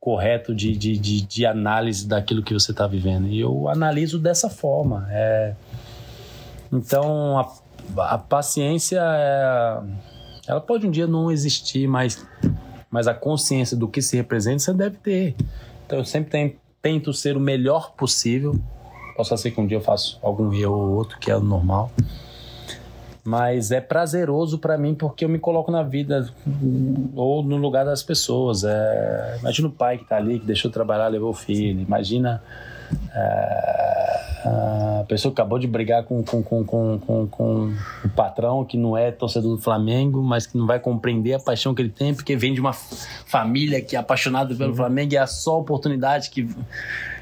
correto 0.00 0.52
de, 0.52 0.76
de, 0.76 0.98
de, 0.98 1.20
de 1.20 1.46
análise 1.46 2.08
daquilo 2.08 2.42
que 2.42 2.52
você 2.52 2.72
está 2.72 2.88
vivendo. 2.88 3.28
E 3.28 3.38
eu 3.38 3.68
analiso 3.68 4.18
dessa 4.18 4.50
forma. 4.50 5.06
É... 5.10 5.54
Então, 6.72 7.38
a 7.38 7.44
a 7.98 8.18
paciência 8.18 9.00
é, 9.02 9.80
ela 10.46 10.60
pode 10.60 10.86
um 10.86 10.90
dia 10.90 11.06
não 11.06 11.30
existir, 11.30 11.86
mas, 11.86 12.26
mas 12.90 13.06
a 13.06 13.14
consciência 13.14 13.76
do 13.76 13.88
que 13.88 14.02
se 14.02 14.16
representa 14.16 14.58
você 14.58 14.74
deve 14.74 14.96
ter. 14.96 15.36
Então 15.86 15.98
eu 15.98 16.04
sempre 16.04 16.56
tento 16.82 17.12
ser 17.12 17.36
o 17.36 17.40
melhor 17.40 17.92
possível. 17.92 18.58
Posso 19.16 19.36
ser 19.36 19.50
que 19.50 19.60
um 19.60 19.66
dia 19.66 19.76
eu 19.76 19.82
faço 19.82 20.18
algum 20.22 20.52
erro 20.52 20.72
ou 20.72 20.96
outro, 20.96 21.18
que 21.18 21.30
é 21.30 21.36
o 21.36 21.40
normal. 21.40 21.90
Mas 23.22 23.70
é 23.70 23.80
prazeroso 23.80 24.58
para 24.58 24.78
mim 24.78 24.94
porque 24.94 25.24
eu 25.24 25.28
me 25.28 25.38
coloco 25.38 25.70
na 25.70 25.82
vida 25.82 26.28
ou 27.14 27.42
no 27.42 27.56
lugar 27.56 27.84
das 27.84 28.02
pessoas. 28.02 28.64
É, 28.64 29.36
imagina 29.40 29.68
o 29.68 29.70
pai 29.70 29.98
que 29.98 30.04
tá 30.04 30.16
ali, 30.16 30.40
que 30.40 30.46
deixou 30.46 30.70
de 30.70 30.74
trabalhar, 30.74 31.08
levou 31.08 31.30
o 31.30 31.34
filho. 31.34 31.80
Imagina. 31.80 32.42
É, 33.14 35.00
a 35.00 35.04
pessoa 35.06 35.32
acabou 35.32 35.58
de 35.58 35.66
brigar 35.66 36.04
com, 36.04 36.22
com, 36.22 36.42
com, 36.42 36.64
com, 36.64 37.26
com, 37.26 37.74
o 38.04 38.08
patrão 38.10 38.64
que 38.64 38.76
não 38.76 38.96
é 38.96 39.10
torcedor 39.10 39.56
do 39.56 39.62
Flamengo, 39.62 40.22
mas 40.22 40.46
que 40.46 40.56
não 40.56 40.66
vai 40.66 40.78
compreender 40.78 41.34
a 41.34 41.38
paixão 41.38 41.74
que 41.74 41.82
ele 41.82 41.90
tem, 41.90 42.14
porque 42.14 42.36
vem 42.36 42.54
de 42.54 42.60
uma 42.60 42.72
família 42.72 43.80
que 43.82 43.96
é 43.96 43.98
apaixonada 43.98 44.54
pelo 44.54 44.70
uhum. 44.70 44.76
Flamengo 44.76 45.12
e 45.12 45.16
é 45.16 45.26
só 45.26 45.58
oportunidade 45.58 46.30
que. 46.30 46.48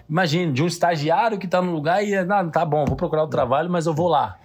Imagine, 0.09 0.53
de 0.53 0.63
um 0.63 0.67
estagiário 0.67 1.39
que 1.39 1.45
está 1.45 1.61
no 1.61 1.71
lugar 1.71 2.03
e, 2.03 2.17
ah, 2.17 2.45
tá 2.51 2.65
bom, 2.65 2.87
vou 2.87 2.97
procurar 2.97 3.25
o 3.25 3.29
trabalho, 3.29 3.69
mas 3.69 3.87
eu 3.87 3.93
vou 3.93 4.09
lá. 4.09 4.39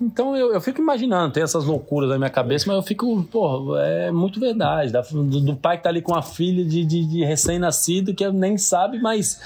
Então 0.00 0.34
eu, 0.34 0.54
eu 0.54 0.60
fico 0.60 0.80
imaginando, 0.80 1.34
tem 1.34 1.42
essas 1.42 1.66
loucuras 1.66 2.08
na 2.08 2.16
minha 2.16 2.30
cabeça, 2.30 2.64
mas 2.66 2.76
eu 2.76 2.82
fico, 2.82 3.22
pô, 3.30 3.76
é 3.76 4.10
muito 4.10 4.40
verdade. 4.40 4.90
do, 4.90 5.40
do, 5.40 5.56
pai 5.56 5.76
que 5.76 5.82
tá 5.82 5.90
ali 5.90 6.00
com 6.00 6.14
a 6.14 6.22
filha 6.22 6.64
de, 6.64 6.84
de, 6.84 7.04
de 7.04 7.24
recém-nascido 7.24 8.14
que 8.14 8.26
nem 8.32 8.56
sabe, 8.56 8.98
mas 8.98 9.38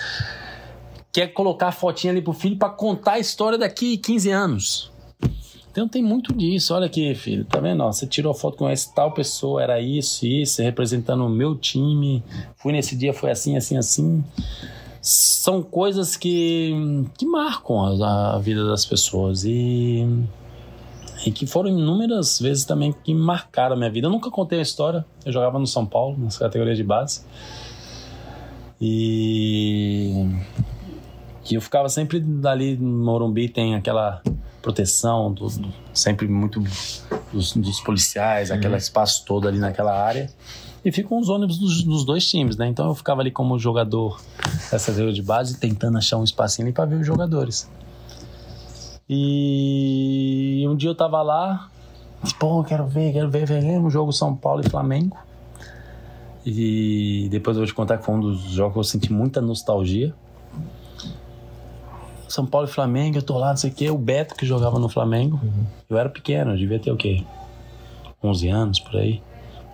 quer 1.15 1.29
colocar 1.29 1.69
a 1.69 1.73
fotinha 1.73 2.13
ali 2.13 2.21
pro 2.21 2.33
filho 2.33 2.57
para 2.57 2.69
contar 2.69 3.13
a 3.13 3.19
história 3.21 3.57
daqui 3.57 3.97
15 3.97 4.31
anos. 4.33 4.93
Então 5.71 5.89
tem 5.89 6.03
muito 6.03 6.35
disso. 6.35 6.75
Olha 6.75 6.87
aqui, 6.87 7.15
filho, 7.15 7.45
tá 7.45 7.61
vendo? 7.61 7.85
Você 7.85 8.05
tirou 8.05 8.33
a 8.33 8.35
foto 8.35 8.57
com 8.57 8.69
essa 8.69 8.93
tal 8.93 9.13
pessoa, 9.13 9.63
era 9.63 9.81
isso, 9.81 10.27
isso, 10.27 10.61
representando 10.61 11.25
o 11.25 11.29
meu 11.29 11.55
time. 11.55 12.23
Fui 12.57 12.73
nesse 12.73 12.97
dia, 12.97 13.15
foi 13.15 13.31
assim, 13.31 13.57
assim, 13.57 13.77
assim. 13.77 14.25
São 15.01 15.63
coisas 15.63 16.17
que, 16.17 16.73
que 17.17 17.25
marcam 17.27 18.03
a, 18.03 18.35
a 18.35 18.39
vida 18.41 18.67
das 18.67 18.85
pessoas 18.85 19.45
e, 19.45 20.05
e 21.25 21.31
que 21.31 21.47
foram 21.47 21.71
inúmeras 21.71 22.41
vezes 22.41 22.65
também 22.65 22.93
que 23.05 23.15
marcaram 23.15 23.77
a 23.77 23.79
minha 23.79 23.91
vida. 23.91 24.09
Eu 24.09 24.11
nunca 24.11 24.33
contei 24.33 24.59
a 24.59 24.63
história. 24.63 25.05
Eu 25.25 25.31
jogava 25.31 25.61
no 25.61 25.67
São 25.67 25.87
Paulo, 25.87 26.19
nas 26.19 26.37
categorias 26.39 26.77
de 26.77 26.83
base. 26.83 27.25
E 28.81 30.27
que 31.45 31.57
eu 31.57 31.61
ficava 31.61 31.89
sempre 31.89 32.19
dali 32.19 32.77
no 32.77 33.05
Morumbi, 33.05 33.49
tem 33.49 33.75
aquela 33.75 34.23
proteção, 34.63 35.33
do, 35.33 35.47
do 35.47 35.73
sempre 35.93 36.27
muito 36.27 36.65
dos, 37.31 37.53
dos 37.53 37.81
policiais, 37.81 38.51
uhum. 38.51 38.57
aquele 38.57 38.77
espaço 38.77 39.25
todo 39.27 39.47
ali 39.47 39.59
naquela 39.59 39.93
área. 39.93 40.31
E 40.83 40.91
ficam 40.91 41.19
os 41.19 41.29
ônibus 41.29 41.59
dos, 41.59 41.83
dos, 41.83 42.05
dois 42.05 42.29
times, 42.29 42.57
né? 42.57 42.67
Então 42.67 42.89
eu 42.89 42.95
ficava 42.95 43.21
ali 43.21 43.31
como 43.31 43.59
jogador 43.59 44.21
dessa 44.71 44.93
zero 44.93 45.13
de 45.13 45.23
base, 45.23 45.59
tentando 45.59 45.99
achar 45.99 46.19
um 46.19 46.25
espacinho 46.25 46.67
ali 46.67 46.75
para 46.75 46.85
ver 46.87 46.97
os 46.97 47.07
jogadores. 47.07 47.71
E 49.09 50.65
um 50.69 50.75
dia 50.77 50.91
eu 50.91 50.95
tava 50.95 51.23
lá, 51.23 51.71
pô, 52.39 52.65
quero 52.65 52.87
ver, 52.87 53.13
quero 53.13 53.31
ver, 53.31 53.47
ver 53.47 53.79
um 53.79 53.91
jogo 53.91 54.13
São 54.13 54.35
Paulo 54.35 54.63
e 54.65 54.69
Flamengo. 54.69 55.17
E 56.45 57.29
depois 57.31 57.57
eu 57.57 57.63
vou 57.63 57.67
te 57.67 57.75
contar 57.75 57.99
que 57.99 58.05
foi 58.05 58.15
um 58.15 58.21
dos 58.21 58.41
jogos 58.43 58.73
que 58.75 58.79
eu 58.79 58.85
senti 58.85 59.13
muita 59.13 59.41
nostalgia. 59.41 60.15
São 62.35 62.45
Paulo 62.45 62.67
e 62.67 62.71
Flamengo, 62.71 63.17
eu 63.17 63.23
tô 63.23 63.39
lá, 63.39 63.51
não 63.51 63.57
sei 63.57 63.71
o 63.71 63.73
quê. 63.73 63.89
O 63.91 63.97
Beto 63.97 64.35
que 64.35 64.45
jogava 64.45 64.77
no 64.81 64.89
Flamengo, 64.89 65.39
uhum. 65.41 65.65
eu 65.89 65.97
era 65.97 66.09
pequeno, 66.09 66.51
eu 66.51 66.57
devia 66.57 66.81
ter 66.81 66.91
o 66.91 66.97
quê? 66.97 67.23
11 68.21 68.49
anos 68.49 68.81
por 68.81 68.97
aí. 68.97 69.23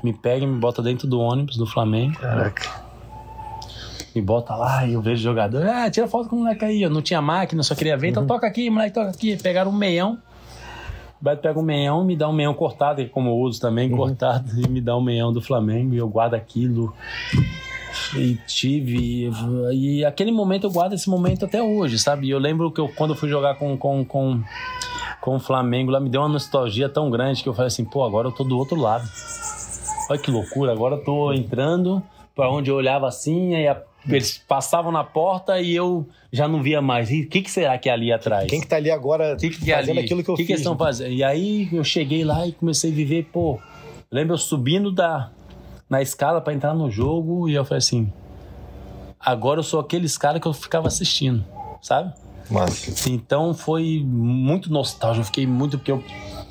Me 0.04 0.12
pega 0.12 0.44
e 0.44 0.46
me 0.46 0.60
bota 0.60 0.82
dentro 0.82 1.08
do 1.08 1.18
ônibus 1.18 1.56
do 1.56 1.64
Flamengo. 1.64 2.18
Caraca. 2.18 2.68
Me 4.14 4.20
bota 4.20 4.54
lá 4.56 4.86
e 4.86 4.92
eu 4.92 5.00
vejo 5.00 5.22
o 5.22 5.24
jogador. 5.24 5.66
Ah, 5.66 5.90
tira 5.90 6.06
foto 6.06 6.28
com 6.28 6.36
o 6.36 6.38
moleque 6.40 6.62
aí. 6.66 6.82
Eu 6.82 6.90
não 6.90 7.00
tinha 7.00 7.22
máquina, 7.22 7.62
só 7.62 7.74
queria 7.74 7.96
ver. 7.96 8.08
Então 8.08 8.24
uhum. 8.24 8.28
Toca 8.28 8.46
aqui, 8.46 8.68
moleque, 8.68 8.92
toca 8.92 9.08
aqui. 9.08 9.38
Pegaram 9.38 9.70
um 9.70 9.74
meião. 9.74 10.18
O 11.18 11.24
Beto 11.24 11.40
pega 11.40 11.58
um 11.58 11.62
meião, 11.62 12.04
me 12.04 12.14
dá 12.14 12.28
um 12.28 12.32
meião 12.34 12.52
cortado, 12.52 13.02
como 13.08 13.30
eu 13.30 13.36
uso 13.36 13.58
também, 13.58 13.90
uhum. 13.90 13.96
cortado, 13.96 14.50
e 14.60 14.68
me 14.68 14.82
dá 14.82 14.94
um 14.98 15.02
meião 15.02 15.32
do 15.32 15.40
Flamengo. 15.40 15.94
E 15.94 15.96
eu 15.96 16.08
guardo 16.10 16.34
aquilo 16.34 16.94
e 18.16 18.36
tive. 18.46 19.30
E 19.72 20.04
aquele 20.04 20.32
momento 20.32 20.66
eu 20.66 20.70
guardo 20.70 20.94
esse 20.94 21.08
momento 21.08 21.44
até 21.44 21.62
hoje, 21.62 21.98
sabe? 21.98 22.28
Eu 22.28 22.38
lembro 22.38 22.70
que 22.70 22.80
eu, 22.80 22.88
quando 22.88 23.12
eu 23.12 23.16
fui 23.16 23.28
jogar 23.28 23.56
com, 23.56 23.76
com, 23.76 24.04
com, 24.04 24.42
com 25.20 25.36
o 25.36 25.40
Flamengo, 25.40 25.90
lá 25.90 26.00
me 26.00 26.08
deu 26.08 26.20
uma 26.20 26.28
nostalgia 26.28 26.88
tão 26.88 27.10
grande 27.10 27.42
que 27.42 27.48
eu 27.48 27.54
falei 27.54 27.68
assim, 27.68 27.84
pô, 27.84 28.04
agora 28.04 28.28
eu 28.28 28.32
tô 28.32 28.44
do 28.44 28.56
outro 28.58 28.76
lado. 28.76 29.08
Olha 30.08 30.18
que 30.18 30.30
loucura, 30.30 30.72
agora 30.72 30.96
eu 30.96 31.04
tô 31.04 31.32
entrando 31.32 32.02
para 32.34 32.50
onde 32.50 32.70
eu 32.70 32.74
olhava 32.74 33.06
assim, 33.06 33.54
aí 33.54 33.68
a, 33.68 33.80
eles 34.08 34.42
passavam 34.48 34.90
na 34.90 35.04
porta 35.04 35.60
e 35.60 35.74
eu 35.74 36.06
já 36.32 36.48
não 36.48 36.62
via 36.62 36.80
mais. 36.80 37.10
E 37.10 37.22
o 37.22 37.28
que, 37.28 37.42
que 37.42 37.50
será 37.50 37.76
que 37.78 37.88
é 37.88 37.92
ali 37.92 38.12
atrás? 38.12 38.48
Quem 38.48 38.60
que 38.60 38.66
tá 38.66 38.76
ali 38.76 38.90
agora 38.90 39.36
que 39.36 39.50
que 39.50 39.70
é 39.70 39.76
fazendo 39.76 39.98
ali? 39.98 40.06
aquilo 40.06 40.24
que 40.24 40.30
eu 40.30 40.34
que 40.34 40.42
fiz? 40.42 40.44
O 40.44 40.46
que 40.46 40.52
eles 40.52 40.60
estão 40.60 40.76
fazendo? 40.76 41.12
E 41.12 41.22
aí 41.22 41.68
eu 41.72 41.84
cheguei 41.84 42.24
lá 42.24 42.46
e 42.46 42.52
comecei 42.52 42.90
a 42.90 42.94
viver, 42.94 43.28
pô, 43.32 43.58
lembro 44.10 44.34
eu 44.34 44.38
subindo 44.38 44.90
da, 44.90 45.30
na 45.90 46.00
escala 46.00 46.40
para 46.40 46.54
entrar 46.54 46.72
no 46.72 46.88
jogo 46.88 47.48
e 47.48 47.54
eu 47.54 47.64
falei 47.64 47.78
assim: 47.78 48.10
agora 49.18 49.58
eu 49.58 49.64
sou 49.64 49.80
aqueles 49.80 50.16
caras 50.16 50.40
que 50.40 50.46
eu 50.46 50.52
ficava 50.52 50.86
assistindo, 50.86 51.44
sabe? 51.82 52.14
Massa. 52.48 53.08
Então 53.10 53.52
foi 53.52 54.02
muito 54.04 54.72
nostálgico, 54.72 55.22
eu 55.22 55.26
fiquei 55.26 55.46
muito 55.46 55.76
porque 55.76 55.92
eu 55.92 56.02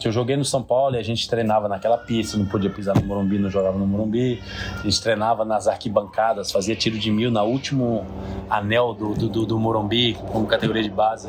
Eu 0.01 0.13
joguei 0.13 0.37
no 0.37 0.45
São 0.45 0.63
Paulo 0.63 0.95
e 0.95 0.97
a 0.99 1.03
gente 1.03 1.29
treinava 1.29 1.67
naquela 1.67 1.97
pista, 1.97 2.37
não 2.37 2.45
podia 2.45 2.69
pisar 2.69 2.95
no 2.95 3.05
Morumbi, 3.05 3.37
não 3.37 3.49
jogava 3.49 3.77
no 3.77 3.85
Morumbi. 3.85 4.41
A 4.77 4.83
gente 4.83 5.01
treinava 5.01 5.43
nas 5.43 5.67
arquibancadas, 5.67 6.53
fazia 6.53 6.73
tiro 6.73 6.97
de 6.97 7.11
mil 7.11 7.29
na 7.29 7.43
último 7.43 8.05
anel 8.49 8.93
do, 8.93 9.13
do, 9.13 9.45
do 9.45 9.59
Morumbi, 9.59 10.13
como 10.31 10.47
categoria 10.47 10.83
de 10.83 10.89
base. 10.89 11.27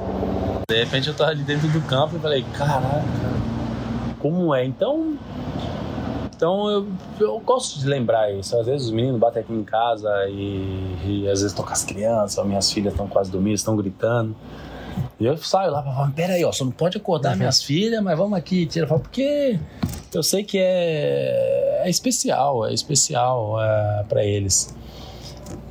De 0.68 0.76
repente 0.76 1.08
eu 1.08 1.14
tava 1.14 1.30
ali 1.32 1.42
dentro 1.42 1.66
do 1.66 1.80
campo 1.80 2.16
e 2.16 2.20
falei, 2.20 2.44
caraca, 2.56 3.02
como 4.20 4.54
é? 4.54 4.64
Então, 4.64 5.18
então 6.40 6.70
eu, 6.70 6.86
eu 7.20 7.38
gosto 7.40 7.78
de 7.78 7.86
lembrar 7.86 8.32
isso. 8.32 8.56
Às 8.56 8.64
vezes 8.64 8.86
os 8.86 8.90
meninos 8.90 9.20
batem 9.20 9.42
aqui 9.42 9.52
em 9.52 9.62
casa 9.62 10.08
e, 10.30 10.96
e 11.04 11.28
às 11.28 11.40
vezes 11.40 11.52
estão 11.52 11.62
com 11.62 11.72
as 11.72 11.84
crianças, 11.84 12.42
minhas 12.46 12.72
filhas 12.72 12.94
estão 12.94 13.06
quase 13.06 13.30
dormindo, 13.30 13.56
estão 13.56 13.76
gritando. 13.76 14.34
E 15.20 15.26
eu 15.26 15.36
saio 15.36 15.70
lá, 15.70 15.82
falar, 15.82 16.10
peraí, 16.12 16.42
ó, 16.42 16.50
você 16.50 16.64
não 16.64 16.70
pode 16.70 16.96
acordar 16.96 17.32
uhum. 17.32 17.40
minhas 17.40 17.62
filhas, 17.62 18.02
mas 18.02 18.16
vamos 18.16 18.38
aqui, 18.38 18.64
tira, 18.64 18.86
porque 18.86 19.60
eu 20.14 20.22
sei 20.22 20.42
que 20.42 20.56
é, 20.56 21.82
é 21.84 21.90
especial, 21.90 22.66
é 22.66 22.72
especial 22.72 23.62
é, 23.62 24.04
para 24.08 24.24
eles. 24.24 24.74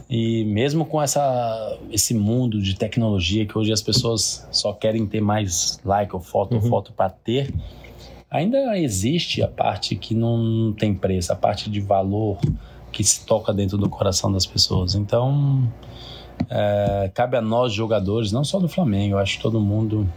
E 0.08 0.46
mesmo 0.46 0.86
com 0.86 1.02
essa, 1.02 1.80
esse 1.92 2.14
mundo 2.14 2.62
de 2.62 2.76
tecnologia 2.76 3.44
que 3.44 3.58
hoje 3.58 3.74
as 3.74 3.82
pessoas 3.82 4.48
só 4.52 4.72
querem 4.72 5.08
ter 5.08 5.20
mais 5.20 5.80
like 5.84 6.16
ou 6.16 6.22
foto 6.22 6.56
uhum. 6.56 6.62
ou 6.62 6.70
foto 6.70 6.94
para 6.94 7.10
ter, 7.10 7.52
ainda 8.30 8.78
existe 8.78 9.42
a 9.42 9.48
parte 9.48 9.96
que 9.96 10.14
não 10.14 10.74
tem 10.74 10.94
preço, 10.94 11.32
a 11.32 11.36
parte 11.36 11.70
de 11.70 11.80
valor 11.80 12.40
que 12.92 13.04
se 13.04 13.26
toca 13.26 13.54
dentro 13.54 13.78
do 13.78 13.90
coração 13.90 14.32
das 14.32 14.46
pessoas. 14.46 14.96
Então, 14.96 15.72
é, 16.50 17.10
cabe 17.14 17.38
a 17.38 17.42
nós 17.42 17.74
jogadores, 17.74 18.32
não 18.32 18.44
só 18.44 18.60
do 18.60 18.68
Flamengo, 18.68 19.16
eu 19.16 19.20
acho 19.20 19.40
todo 19.40 19.60
mundo 19.60 20.08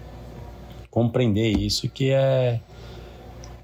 compreender 0.91 1.57
isso, 1.59 1.89
que 1.89 2.11
é 2.11 2.61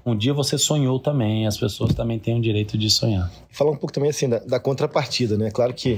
um 0.05 0.15
dia 0.15 0.33
você 0.33 0.57
sonhou 0.57 0.99
também, 0.99 1.45
as 1.45 1.57
pessoas 1.57 1.93
também 1.93 2.17
têm 2.17 2.37
o 2.37 2.41
direito 2.41 2.77
de 2.77 2.89
sonhar. 2.89 3.31
Falar 3.51 3.71
um 3.71 3.75
pouco 3.75 3.93
também 3.93 4.09
assim 4.09 4.27
da, 4.27 4.39
da, 4.39 4.59
contrapartida, 4.59 5.37
né? 5.37 5.51
Claro 5.51 5.73
que 5.73 5.97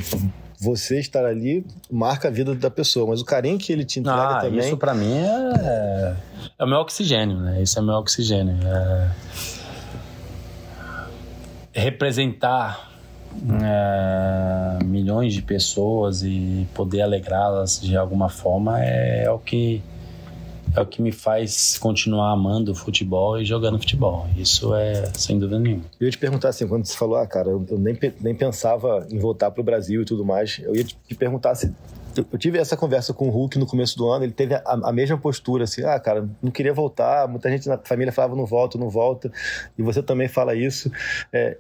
você 0.62 1.00
estar 1.00 1.26
ali 1.26 1.66
marca 1.90 2.28
a 2.28 2.32
vida 2.32 2.54
da 2.54 2.70
pessoa, 2.70 3.08
mas 3.08 3.20
o 3.20 3.26
carinho 3.26 3.58
que 3.58 3.74
ele 3.74 3.84
te 3.84 4.00
entrega 4.00 4.38
ah, 4.38 4.42
também. 4.42 4.60
Isso 4.60 4.78
para 4.78 4.94
mim 4.94 5.12
é, 5.12 6.16
é 6.60 6.64
o 6.64 6.68
meu 6.68 6.78
oxigênio, 6.78 7.40
né? 7.40 7.64
Isso 7.64 7.80
é 7.80 7.82
o 7.82 7.86
meu 7.86 7.96
oxigênio. 7.96 8.56
É... 8.68 9.12
Representar 11.74 12.92
é, 13.64 14.84
milhões 14.84 15.34
de 15.34 15.42
pessoas 15.42 16.22
e 16.22 16.68
poder 16.76 17.02
alegrá-las 17.02 17.82
de 17.82 17.98
alguma 17.98 18.30
forma 18.30 18.84
é, 18.84 19.24
é, 19.24 19.32
o 19.32 19.40
que 19.40 19.82
é 20.76 20.82
o 20.82 20.86
que 20.86 21.02
me 21.02 21.12
faz 21.12 21.78
continuar 21.78 22.32
amando 22.32 22.74
futebol 22.74 23.40
e 23.40 23.46
jogando 23.46 23.78
futebol. 23.78 24.28
Isso 24.38 24.74
é 24.74 25.12
sem 25.14 25.38
dúvida 25.38 25.60
nenhuma. 25.60 25.84
Eu 26.00 26.06
ia 26.06 26.12
te 26.12 26.18
perguntar 26.18 26.50
assim, 26.50 26.68
quando 26.68 26.86
você 26.86 26.96
falou, 26.96 27.18
ah, 27.18 27.28
cara, 27.28 27.50
eu 27.50 27.66
nem, 27.78 27.98
nem 28.20 28.36
pensava 28.36 29.06
em 29.10 29.20
voltar 29.20 29.52
para 29.52 29.62
o 29.62 29.64
Brasil 29.64 30.02
e 30.02 30.06
tudo 30.06 30.24
mais, 30.24 30.60
eu 30.64 30.76
ia 30.76 30.84
te 30.84 31.16
perguntar 31.16 31.56
se 31.56 31.74
eu 32.16 32.38
tive 32.38 32.58
essa 32.58 32.76
conversa 32.76 33.14
com 33.14 33.30
o 33.30 33.32
Hulk 33.32 33.58
no 33.58 33.66
começo 33.66 33.98
do 33.98 34.10
ano, 34.10 34.26
ele 34.26 34.34
teve 34.34 34.54
a, 34.54 34.62
a, 34.66 34.92
mesma 34.92 35.18
postura, 35.18 35.64
assim, 35.64 35.84
ah, 35.84 35.98
cara, 35.98 36.28
não 36.42 36.52
queria 36.52 36.74
voltar, 36.74 37.28
muita 37.28 37.50
gente 37.50 37.70
na 37.70 37.78
família 37.78 38.12
falava 38.12 38.36
não 38.36 38.46
volta, 38.46 38.78
não 38.78 38.90
volta, 38.90 39.32
e 39.78 39.82
você 39.82 40.04
também 40.04 40.28
fala 40.28 40.54
isso. 40.54 40.92
É, 41.32 41.58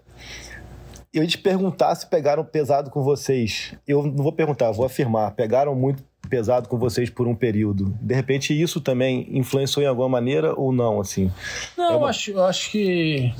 eu 1.14 1.24
ia 1.24 1.28
te 1.28 1.38
perguntar 1.38 1.94
se 1.96 2.08
pegaram 2.08 2.44
pesado 2.44 2.90
com 2.90 3.04
vocês. 3.04 3.76
Eu 3.86 4.04
não 4.04 4.24
vou 4.24 4.32
perguntar, 4.32 4.72
vou 4.72 4.86
afirmar. 4.86 5.32
Pegaram 5.32 5.76
muito 5.76 6.02
pesado 6.32 6.70
com 6.70 6.78
vocês 6.78 7.10
por 7.10 7.28
um 7.28 7.36
período. 7.36 7.94
De 8.02 8.16
repente, 8.16 8.60
isso 8.60 8.80
também 8.80 9.28
influenciou 9.30 9.84
em 9.84 9.88
alguma 9.88 10.08
maneira 10.08 10.58
ou 10.58 10.72
não, 10.72 11.02
assim? 11.02 11.30
Não, 11.78 11.92
é 11.92 11.96
uma... 11.98 12.08
acho, 12.08 12.40
acho 12.40 12.72
que... 12.72 13.34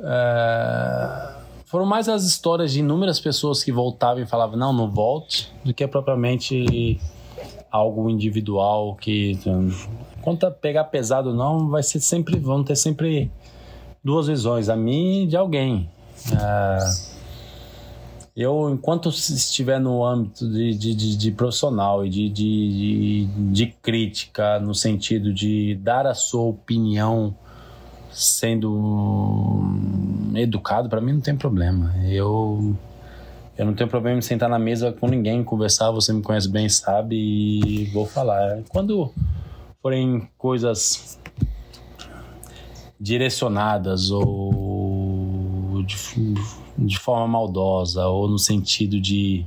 É... 0.00 1.40
Foram 1.66 1.86
mais 1.86 2.08
as 2.08 2.24
histórias 2.24 2.72
de 2.72 2.80
inúmeras 2.80 3.20
pessoas 3.20 3.62
que 3.62 3.70
voltavam 3.70 4.20
e 4.20 4.26
falavam, 4.26 4.58
não, 4.58 4.72
não 4.72 4.90
volte, 4.90 5.52
do 5.64 5.72
que 5.72 5.86
propriamente 5.86 7.00
algo 7.70 8.10
individual 8.10 8.96
que... 8.96 9.38
Quanto 10.20 10.50
pegar 10.50 10.84
pesado 10.84 11.30
ou 11.30 11.34
não, 11.36 11.68
vai 11.68 11.84
ser 11.84 12.00
sempre... 12.00 12.36
Vão 12.40 12.64
ter 12.64 12.74
sempre 12.74 13.30
duas 14.02 14.26
visões, 14.26 14.68
a 14.68 14.74
mim 14.74 15.22
e 15.22 15.26
de 15.28 15.36
alguém. 15.36 15.88
É, 16.32 16.78
eu, 18.36 18.70
enquanto 18.70 19.08
estiver 19.08 19.80
no 19.80 20.04
âmbito 20.04 20.48
de, 20.48 20.74
de, 20.74 20.94
de, 20.94 21.16
de 21.16 21.30
profissional 21.32 22.06
e 22.06 22.08
de, 22.08 22.28
de, 22.28 23.26
de, 23.52 23.66
crítica, 23.66 24.60
no 24.60 24.74
sentido 24.74 25.32
de 25.32 25.74
dar 25.76 26.06
a 26.06 26.14
sua 26.14 26.42
opinião 26.42 27.34
sendo 28.10 29.62
educado, 30.34 30.88
para 30.88 31.00
mim 31.00 31.14
não 31.14 31.20
tem 31.20 31.36
problema. 31.36 31.94
Eu, 32.08 32.76
eu 33.58 33.66
não 33.66 33.74
tenho 33.74 33.90
problema 33.90 34.18
em 34.18 34.22
sentar 34.22 34.48
na 34.48 34.58
mesa 34.58 34.92
com 34.92 35.08
ninguém, 35.08 35.42
conversar, 35.42 35.90
você 35.90 36.12
me 36.12 36.22
conhece 36.22 36.48
bem, 36.48 36.68
sabe, 36.68 37.16
e 37.16 37.84
vou 37.86 38.06
falar. 38.06 38.62
Quando 38.68 39.12
forem 39.82 40.28
coisas 40.38 41.18
direcionadas 43.00 44.10
ou 44.10 45.82
de 46.80 46.98
forma 46.98 47.28
maldosa 47.28 48.06
ou 48.06 48.26
no 48.26 48.38
sentido 48.38 49.00
de 49.00 49.44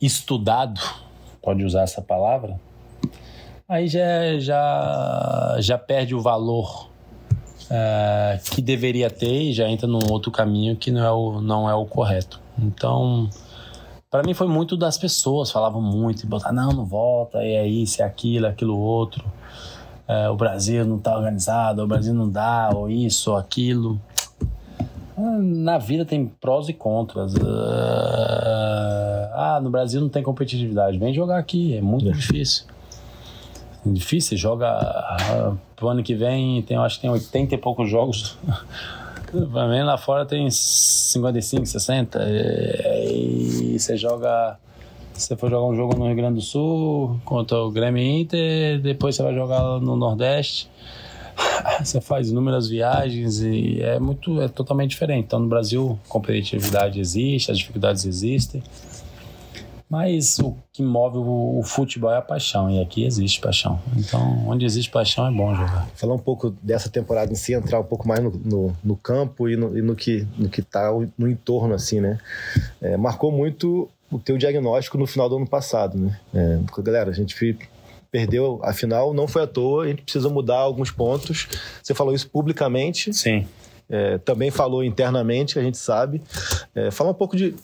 estudado, 0.00 0.80
pode 1.42 1.64
usar 1.64 1.82
essa 1.82 2.00
palavra, 2.00 2.58
aí 3.68 3.86
já, 3.86 4.38
já, 4.38 5.56
já 5.60 5.78
perde 5.78 6.14
o 6.14 6.20
valor 6.20 6.88
é, 7.70 8.40
que 8.50 8.60
deveria 8.60 9.10
ter 9.10 9.50
e 9.50 9.52
já 9.52 9.68
entra 9.68 9.86
num 9.86 10.10
outro 10.10 10.30
caminho 10.30 10.76
que 10.76 10.90
não 10.90 11.04
é 11.04 11.12
o, 11.12 11.40
não 11.40 11.70
é 11.70 11.74
o 11.74 11.86
correto. 11.86 12.40
Então, 12.58 13.28
para 14.10 14.22
mim 14.22 14.34
foi 14.34 14.46
muito 14.46 14.76
das 14.76 14.98
pessoas, 14.98 15.50
falavam 15.50 15.80
muito, 15.80 16.24
e 16.24 16.26
botar, 16.26 16.52
não, 16.52 16.70
não 16.70 16.84
volta, 16.84 17.38
é 17.38 17.66
isso, 17.66 18.02
é 18.02 18.04
aquilo, 18.04 18.46
é 18.46 18.50
aquilo 18.50 18.78
outro. 18.78 19.24
É, 20.06 20.28
o 20.28 20.36
Brasil 20.36 20.84
não 20.84 20.96
está 20.96 21.16
organizado, 21.16 21.82
o 21.82 21.86
Brasil 21.86 22.12
não 22.12 22.28
dá, 22.28 22.70
ou 22.74 22.90
isso, 22.90 23.30
ou 23.30 23.36
aquilo. 23.36 24.00
Na 25.22 25.78
vida 25.78 26.04
tem 26.04 26.26
prós 26.40 26.68
e 26.68 26.72
contras. 26.72 27.34
Ah, 29.34 29.60
no 29.62 29.70
Brasil 29.70 30.00
não 30.00 30.08
tem 30.08 30.22
competitividade. 30.22 30.98
Vem 30.98 31.14
jogar 31.14 31.38
aqui, 31.38 31.76
é 31.76 31.80
muito 31.80 32.08
é. 32.08 32.12
difícil. 32.12 32.64
É 33.86 33.90
difícil, 33.90 34.36
joga 34.36 34.68
ah, 34.68 35.54
pro 35.76 35.88
ano 35.88 36.02
que 36.02 36.14
vem, 36.14 36.62
tem, 36.62 36.76
acho 36.76 36.96
que 36.96 37.02
tem 37.02 37.10
80 37.10 37.54
e 37.54 37.58
poucos 37.58 37.88
jogos. 37.88 38.36
lá 39.84 39.96
fora 39.96 40.26
tem 40.26 40.50
55, 40.50 41.66
60. 41.66 42.20
E 43.08 43.76
você 43.78 43.96
joga. 43.96 44.58
Você 45.14 45.36
for 45.36 45.50
jogar 45.50 45.66
um 45.66 45.76
jogo 45.76 45.96
no 45.96 46.06
Rio 46.06 46.16
Grande 46.16 46.36
do 46.36 46.40
Sul 46.40 47.20
contra 47.24 47.58
o 47.58 47.70
Grêmio 47.70 48.02
Inter, 48.02 48.80
depois 48.80 49.14
você 49.14 49.22
vai 49.22 49.34
jogar 49.34 49.78
no 49.78 49.94
Nordeste 49.94 50.70
você 51.82 52.00
faz 52.00 52.30
inúmeras 52.30 52.68
viagens 52.68 53.40
e 53.40 53.80
é 53.80 53.98
muito, 53.98 54.40
é 54.40 54.48
totalmente 54.48 54.90
diferente. 54.90 55.26
Então, 55.26 55.40
no 55.40 55.48
Brasil, 55.48 55.98
competitividade 56.08 57.00
existe, 57.00 57.50
as 57.50 57.58
dificuldades 57.58 58.04
existem, 58.04 58.62
mas 59.92 60.38
o 60.38 60.56
que 60.72 60.82
move 60.82 61.18
o, 61.18 61.58
o, 61.58 61.62
futebol 61.62 62.10
é 62.10 62.16
a 62.16 62.22
paixão, 62.22 62.70
e 62.70 62.80
aqui 62.80 63.04
existe 63.04 63.38
paixão. 63.40 63.78
Então, 63.94 64.48
onde 64.48 64.64
existe 64.64 64.90
paixão 64.90 65.26
é 65.26 65.30
bom 65.30 65.54
jogar. 65.54 65.86
Falar 65.94 66.14
um 66.14 66.18
pouco 66.18 66.48
dessa 66.62 66.88
temporada 66.88 67.30
em 67.30 67.34
si, 67.34 67.52
entrar 67.52 67.78
um 67.78 67.84
pouco 67.84 68.08
mais 68.08 68.22
no, 68.22 68.30
no, 68.30 68.76
no 68.82 68.96
campo 68.96 69.50
e 69.50 69.54
no, 69.54 69.76
e 69.76 69.82
no 69.82 69.94
que 69.94 70.26
no 70.38 70.48
que 70.48 70.60
está 70.60 70.90
no 71.18 71.28
entorno, 71.28 71.74
assim, 71.74 72.00
né? 72.00 72.18
É, 72.80 72.96
marcou 72.96 73.30
muito 73.30 73.90
o 74.10 74.18
teu 74.18 74.38
diagnóstico 74.38 74.96
no 74.96 75.06
final 75.06 75.28
do 75.28 75.36
ano 75.36 75.46
passado, 75.46 75.98
né? 75.98 76.18
É, 76.32 76.58
galera, 76.82 77.10
a 77.10 77.14
gente 77.14 77.34
perdeu 78.12 78.60
a 78.62 78.74
final, 78.74 79.14
não 79.14 79.26
foi 79.26 79.42
à 79.42 79.46
toa, 79.46 79.84
a 79.84 79.88
gente 79.88 80.02
precisa 80.02 80.28
mudar 80.28 80.58
alguns 80.58 80.90
pontos. 80.90 81.48
Você 81.82 81.94
falou 81.94 82.14
isso 82.14 82.28
publicamente. 82.28 83.12
Sim. 83.14 83.48
É, 83.88 84.18
também 84.18 84.50
falou 84.50 84.84
internamente, 84.84 85.58
a 85.58 85.62
gente 85.62 85.78
sabe. 85.78 86.22
É, 86.74 86.90
fala 86.90 87.10
um 87.10 87.14
pouco 87.14 87.34
de, 87.34 87.54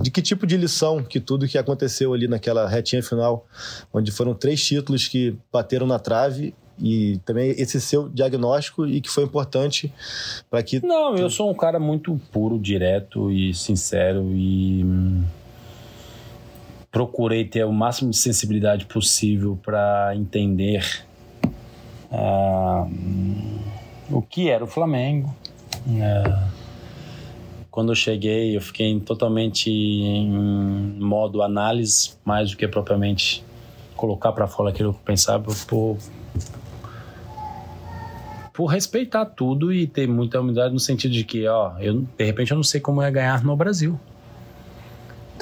de 0.00 0.10
que 0.10 0.22
tipo 0.22 0.46
de 0.46 0.56
lição 0.56 1.02
que 1.02 1.18
tudo 1.18 1.48
que 1.48 1.58
aconteceu 1.58 2.14
ali 2.14 2.28
naquela 2.28 2.68
retinha 2.68 3.02
final, 3.02 3.44
onde 3.92 4.12
foram 4.12 4.32
três 4.32 4.64
títulos 4.64 5.08
que 5.08 5.36
bateram 5.52 5.86
na 5.86 5.98
trave 5.98 6.54
e 6.80 7.18
também 7.24 7.50
esse 7.50 7.80
seu 7.80 8.08
diagnóstico 8.08 8.86
e 8.86 9.00
que 9.00 9.10
foi 9.10 9.24
importante 9.24 9.92
para 10.48 10.62
que. 10.62 10.84
Não, 10.84 11.16
eu 11.16 11.28
sou 11.28 11.50
um 11.50 11.54
cara 11.54 11.80
muito 11.80 12.20
puro, 12.30 12.58
direto 12.58 13.30
e 13.30 13.52
sincero 13.54 14.30
e 14.32 14.84
hum, 14.84 15.24
procurei 16.96 17.44
ter 17.44 17.62
o 17.62 17.72
máximo 17.74 18.10
de 18.10 18.16
sensibilidade 18.16 18.86
possível 18.86 19.58
para 19.62 20.16
entender 20.16 21.04
uh, 22.10 22.90
o 24.10 24.22
que 24.22 24.48
era 24.48 24.64
o 24.64 24.66
Flamengo. 24.66 25.36
Uh, 25.86 26.50
quando 27.70 27.92
eu 27.92 27.94
cheguei, 27.94 28.56
eu 28.56 28.62
fiquei 28.62 28.98
totalmente 28.98 29.70
em 29.70 30.26
modo 30.98 31.42
análise, 31.42 32.14
mais 32.24 32.52
do 32.52 32.56
que 32.56 32.66
propriamente 32.66 33.44
colocar 33.94 34.32
para 34.32 34.46
fora 34.46 34.70
aquilo 34.70 34.94
que 34.94 34.98
eu 34.98 35.04
pensava. 35.04 35.52
Por, 35.68 35.98
por 38.54 38.66
respeitar 38.68 39.26
tudo 39.26 39.70
e 39.70 39.86
ter 39.86 40.08
muita 40.08 40.40
humildade 40.40 40.72
no 40.72 40.80
sentido 40.80 41.12
de 41.12 41.24
que, 41.24 41.46
ó, 41.46 41.78
eu, 41.78 42.06
de 42.16 42.24
repente 42.24 42.52
eu 42.52 42.56
não 42.56 42.64
sei 42.64 42.80
como 42.80 43.02
é 43.02 43.10
ganhar 43.10 43.44
no 43.44 43.54
Brasil. 43.54 44.00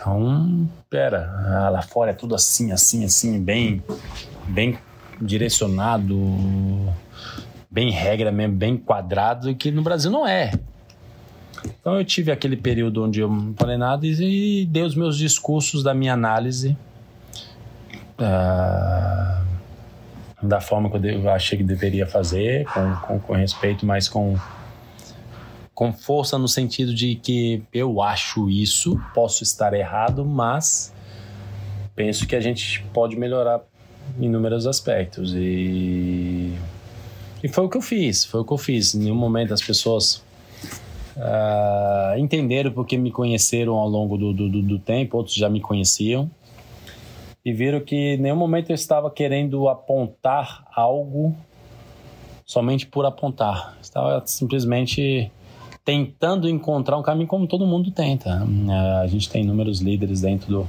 Então, 0.04 0.68
pera, 0.90 1.32
ah, 1.48 1.70
lá 1.70 1.80
fora 1.80 2.10
é 2.10 2.14
tudo 2.14 2.34
assim, 2.34 2.72
assim, 2.72 3.06
assim, 3.06 3.42
bem, 3.42 3.82
bem 4.46 4.78
direcionado, 5.18 6.14
bem 7.70 7.90
regra 7.90 8.30
mesmo, 8.30 8.54
bem 8.54 8.76
quadrado, 8.76 9.54
que 9.54 9.70
no 9.70 9.80
Brasil 9.80 10.10
não 10.10 10.26
é. 10.26 10.52
Então 11.64 11.96
eu 11.96 12.04
tive 12.04 12.30
aquele 12.30 12.54
período 12.54 13.02
onde 13.02 13.20
eu 13.20 13.30
não 13.30 13.54
falei 13.54 13.78
nada 13.78 14.06
e, 14.06 14.66
dei 14.66 14.82
os 14.82 14.94
meus 14.94 15.16
discursos 15.16 15.82
da 15.82 15.94
minha 15.94 16.12
análise 16.12 16.76
uh, 18.18 19.42
da 20.42 20.60
forma 20.60 20.90
que 20.90 20.98
eu 20.98 21.30
achei 21.30 21.56
que 21.56 21.64
deveria 21.64 22.06
fazer, 22.06 22.66
com, 22.66 22.94
com, 22.96 23.20
com 23.20 23.32
respeito, 23.32 23.86
mas 23.86 24.06
com 24.06 24.36
com 25.74 25.92
força 25.92 26.38
no 26.38 26.46
sentido 26.46 26.94
de 26.94 27.16
que 27.16 27.62
eu 27.72 28.00
acho 28.00 28.48
isso, 28.48 29.00
posso 29.12 29.42
estar 29.42 29.74
errado, 29.74 30.24
mas 30.24 30.94
penso 31.96 32.26
que 32.26 32.36
a 32.36 32.40
gente 32.40 32.84
pode 32.92 33.16
melhorar 33.16 33.60
em 34.18 34.26
inúmeros 34.26 34.66
aspectos 34.66 35.34
e 35.34 36.52
e 37.42 37.48
foi 37.48 37.64
o 37.64 37.68
que 37.68 37.76
eu 37.76 37.82
fiz, 37.82 38.24
foi 38.24 38.40
o 38.40 38.44
que 38.44 38.52
eu 38.54 38.56
fiz. 38.56 38.94
Em 38.94 39.00
nenhum 39.00 39.16
momento 39.16 39.52
as 39.52 39.60
pessoas 39.60 40.24
uh, 41.14 42.18
entenderam 42.18 42.72
porque 42.72 42.96
me 42.96 43.10
conheceram 43.10 43.74
ao 43.74 43.86
longo 43.86 44.16
do, 44.16 44.32
do, 44.32 44.62
do 44.62 44.78
tempo, 44.78 45.18
outros 45.18 45.36
já 45.36 45.50
me 45.50 45.60
conheciam 45.60 46.30
e 47.44 47.52
viram 47.52 47.80
que 47.80 48.14
em 48.14 48.16
nenhum 48.16 48.36
momento 48.36 48.70
eu 48.70 48.74
estava 48.74 49.10
querendo 49.10 49.68
apontar 49.68 50.64
algo 50.74 51.36
somente 52.46 52.86
por 52.86 53.04
apontar. 53.04 53.76
Estava 53.82 54.22
simplesmente 54.26 55.30
tentando 55.84 56.48
encontrar 56.48 56.96
um 56.96 57.02
caminho 57.02 57.28
como 57.28 57.46
todo 57.46 57.66
mundo 57.66 57.90
tenta. 57.90 58.46
É, 58.70 59.02
a 59.02 59.06
gente 59.06 59.28
tem 59.28 59.42
inúmeros 59.42 59.80
líderes 59.80 60.22
dentro 60.22 60.48
do, 60.50 60.66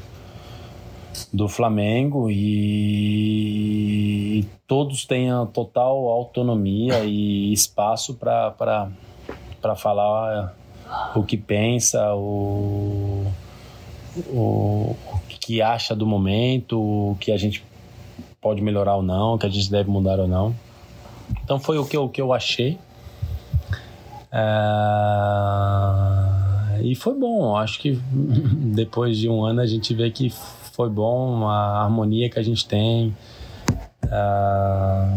do 1.32 1.48
Flamengo 1.48 2.30
e 2.30 3.16
todos 4.68 5.06
têm 5.06 5.32
a 5.32 5.46
total 5.46 6.10
autonomia 6.10 7.06
e 7.06 7.54
espaço 7.54 8.16
para 8.16 8.92
falar 9.78 10.54
o 11.16 11.24
que 11.24 11.38
pensa, 11.38 12.14
o, 12.14 13.26
o, 14.28 14.96
o 15.14 15.20
que 15.28 15.62
acha 15.62 15.96
do 15.96 16.06
momento, 16.06 16.78
o 16.78 17.16
que 17.20 17.32
a 17.32 17.38
gente 17.38 17.64
pode 18.42 18.62
melhorar 18.62 18.96
ou 18.96 19.04
não, 19.04 19.36
o 19.36 19.38
que 19.38 19.46
a 19.46 19.50
gente 19.50 19.72
deve 19.72 19.90
mudar 19.90 20.20
ou 20.20 20.28
não. 20.28 20.54
Então 21.44 21.60
foi 21.60 21.78
o 21.78 21.86
que 21.86 21.98
o 21.98 22.10
que 22.10 22.22
eu 22.22 22.34
achei. 22.34 22.78
É... 24.36 24.42
E 26.82 26.94
foi 26.94 27.18
bom, 27.18 27.56
acho 27.56 27.80
que 27.80 27.94
depois 28.76 29.18
de 29.18 29.30
um 29.30 29.46
ano 29.46 29.62
a 29.62 29.66
gente 29.66 29.94
vê 29.94 30.12
que 30.12 30.30
foi 30.30 30.90
bom 30.90 31.48
a 31.48 31.84
harmonia 31.84 32.30
que 32.30 32.38
a 32.38 32.44
gente 32.44 32.68
tem, 32.68 33.16
é... 34.04 35.08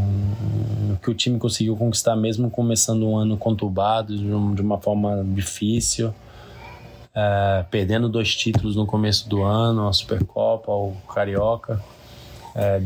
que 1.02 1.10
o 1.10 1.14
time 1.14 1.36
conseguiu 1.36 1.76
conquistar 1.76 2.14
mesmo 2.14 2.48
começando 2.48 3.08
um 3.08 3.16
ano 3.16 3.36
conturbado, 3.36 4.16
de, 4.16 4.62
uma 4.62 4.78
forma 4.78 5.26
difícil, 5.34 6.14
é... 7.12 7.64
perdendo 7.72 8.08
dois 8.08 8.36
títulos 8.36 8.76
no 8.76 8.86
começo 8.86 9.28
do 9.28 9.42
ano, 9.42 9.88
a 9.88 9.92
Supercopa, 9.92 10.70
o 10.70 10.92
Carioca, 11.12 11.82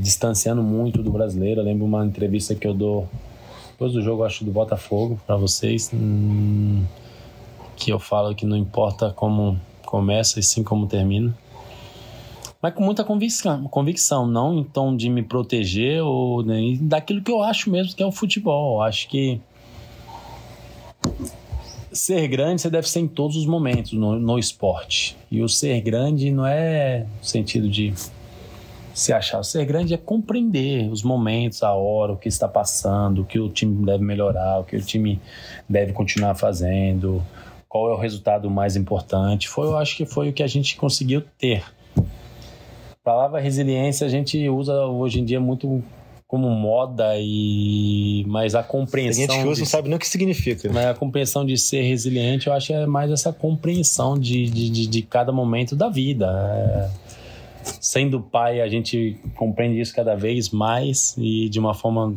distanciando 0.01 0.63
muito 0.63 1.03
do 1.03 1.11
brasileiro. 1.11 1.61
Eu 1.61 1.65
lembro 1.65 1.87
uma 1.87 2.05
entrevista 2.05 2.55
que 2.55 2.67
eu 2.67 2.75
dou 2.75 3.09
depois 3.83 3.93
do 3.95 4.03
jogo, 4.03 4.23
acho, 4.23 4.45
do 4.45 4.53
Botafogo, 4.53 5.21
para 5.27 5.35
vocês, 5.35 5.91
hum, 5.93 6.85
que 7.75 7.91
eu 7.91 7.99
falo 7.99 8.33
que 8.33 8.47
não 8.47 8.57
importa 8.57 9.11
como 9.11 9.59
começa 9.85 10.39
e 10.39 10.43
sim 10.43 10.63
como 10.63 10.87
termina. 10.87 11.37
Mas 12.61 12.75
com 12.75 12.85
muita 12.85 13.03
convicção, 13.03 13.65
convicção 13.65 14.25
não 14.25 14.57
em 14.57 14.63
tom 14.63 14.95
de 14.95 15.11
me 15.11 15.21
proteger 15.21 16.01
ou 16.01 16.45
né, 16.45 16.79
daquilo 16.81 17.21
que 17.23 17.33
eu 17.33 17.43
acho 17.43 17.71
mesmo 17.71 17.97
que 17.97 18.03
é 18.05 18.07
o 18.07 18.13
futebol. 18.13 18.81
Acho 18.81 19.09
que 19.09 19.41
ser 21.93 22.29
grande 22.29 22.63
você 22.63 22.71
deve 22.71 22.89
ser 22.89 23.01
em 23.01 23.09
todos 23.09 23.37
os 23.37 23.47
momentos 23.47 23.95
no, 23.95 24.17
no 24.17 24.39
esporte. 24.39 25.17
E 25.29 25.43
o 25.43 25.49
ser 25.49 25.81
grande 25.81 26.31
não 26.31 26.47
é 26.47 27.05
no 27.19 27.25
sentido 27.25 27.69
de 27.69 27.93
se 28.95 29.13
achar 29.13 29.43
ser 29.43 29.65
grande 29.65 29.95
é 29.95 29.97
compreender 29.97 30.91
os 30.91 31.03
momentos, 31.03 31.63
a 31.63 31.73
hora, 31.73 32.13
o 32.13 32.17
que 32.17 32.29
está 32.29 32.47
passando, 32.49 33.23
o 33.23 33.25
que 33.25 33.39
o 33.39 33.49
time 33.49 33.85
deve 33.85 34.05
melhorar, 34.05 34.61
o 34.61 34.65
que 34.65 34.77
o 34.77 34.83
time 34.83 35.21
deve 35.69 35.93
continuar 35.93 36.35
fazendo, 36.35 37.23
qual 37.69 37.91
é 37.91 37.95
o 37.95 37.99
resultado 37.99 38.51
mais 38.51 38.77
importante. 38.77 39.49
Foi, 39.49 39.67
eu 39.67 39.77
acho 39.77 39.97
que 39.97 40.05
foi 40.05 40.29
o 40.29 40.33
que 40.33 40.43
a 40.43 40.47
gente 40.47 40.77
conseguiu 40.77 41.23
ter. 41.39 41.65
A 41.97 43.05
palavra 43.05 43.41
resiliência 43.41 44.07
a 44.07 44.11
gente 44.11 44.49
usa 44.49 44.75
hoje 44.87 45.21
em 45.21 45.25
dia 45.25 45.41
muito 45.41 45.83
como 46.29 46.49
moda 46.49 47.13
e 47.19 48.25
mas 48.27 48.55
a 48.55 48.63
compreensão 48.63 49.27
Tem 49.27 49.37
gente 49.37 49.43
que 49.43 49.49
usa 49.49 49.55
de, 49.57 49.61
não 49.61 49.67
sabe 49.67 49.89
nem 49.89 49.97
o 49.97 49.99
que 49.99 50.09
significa 50.09 50.73
mas 50.73 50.87
a 50.87 50.95
compreensão 50.95 51.45
de 51.45 51.59
ser 51.59 51.83
resiliente 51.83 52.47
eu 52.47 52.55
acho 52.55 52.69
que 52.69 52.73
é 52.73 52.87
mais 52.87 53.11
essa 53.11 53.35
compreensão 53.35 54.19
de, 54.19 54.49
de, 54.49 54.71
de, 54.71 54.87
de 54.87 55.03
cada 55.03 55.31
momento 55.31 55.77
da 55.77 55.91
vida 55.91 56.27
é 56.55 57.02
sendo 57.63 58.21
pai, 58.21 58.61
a 58.61 58.69
gente 58.69 59.19
compreende 59.37 59.81
isso 59.81 59.95
cada 59.95 60.15
vez 60.15 60.51
mais 60.51 61.15
e 61.19 61.49
de 61.49 61.59
uma 61.59 61.75
forma 61.75 62.15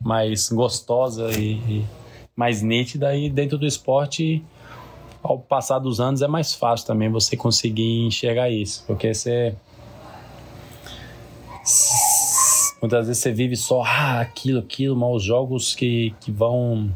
mais 0.00 0.48
gostosa 0.50 1.30
e, 1.32 1.52
e 1.68 1.84
mais 2.36 2.62
nítida. 2.62 3.14
E 3.14 3.30
dentro 3.30 3.56
do 3.56 3.66
esporte, 3.66 4.42
ao 5.22 5.38
passar 5.38 5.78
dos 5.78 6.00
anos, 6.00 6.22
é 6.22 6.28
mais 6.28 6.54
fácil 6.54 6.86
também 6.86 7.08
você 7.08 7.36
conseguir 7.36 8.06
enxergar 8.06 8.50
isso, 8.50 8.84
porque 8.86 9.12
você. 9.14 9.54
Muitas 12.80 13.06
vezes 13.06 13.22
você 13.22 13.32
vive 13.32 13.54
só 13.54 13.82
ah, 13.82 14.20
aquilo, 14.20 14.58
aquilo, 14.58 14.96
mas 14.96 15.16
os 15.16 15.22
jogos 15.22 15.72
que, 15.72 16.12
que 16.20 16.32
vão 16.32 16.90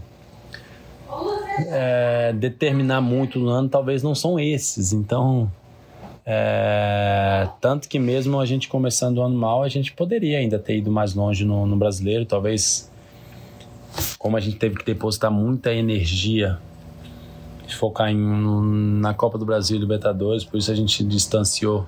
é, 1.68 2.32
determinar 2.32 3.00
muito 3.00 3.38
no 3.38 3.48
ano 3.48 3.68
talvez 3.68 4.02
não 4.02 4.12
são 4.12 4.38
esses. 4.38 4.92
Então, 4.92 5.48
é, 6.28 7.48
tanto 7.60 7.88
que 7.88 8.00
mesmo 8.00 8.40
a 8.40 8.44
gente 8.44 8.68
começando 8.68 9.18
o 9.18 9.22
ano 9.22 9.36
mal, 9.36 9.62
a 9.62 9.68
gente 9.68 9.92
poderia 9.92 10.38
ainda 10.38 10.58
ter 10.58 10.78
ido 10.78 10.90
mais 10.90 11.14
longe 11.14 11.44
no, 11.44 11.64
no 11.64 11.76
brasileiro. 11.76 12.26
Talvez, 12.26 12.90
como 14.18 14.36
a 14.36 14.40
gente 14.40 14.56
teve 14.56 14.74
que 14.74 14.84
depositar 14.84 15.30
muita 15.30 15.72
energia, 15.72 16.58
focar 17.78 18.10
em, 18.10 18.16
na 19.00 19.14
Copa 19.14 19.38
do 19.38 19.46
Brasil 19.46 19.76
e 19.76 19.80
Libertadores, 19.80 20.44
por 20.44 20.58
isso 20.58 20.72
a 20.72 20.74
gente 20.74 21.04
distanciou 21.04 21.86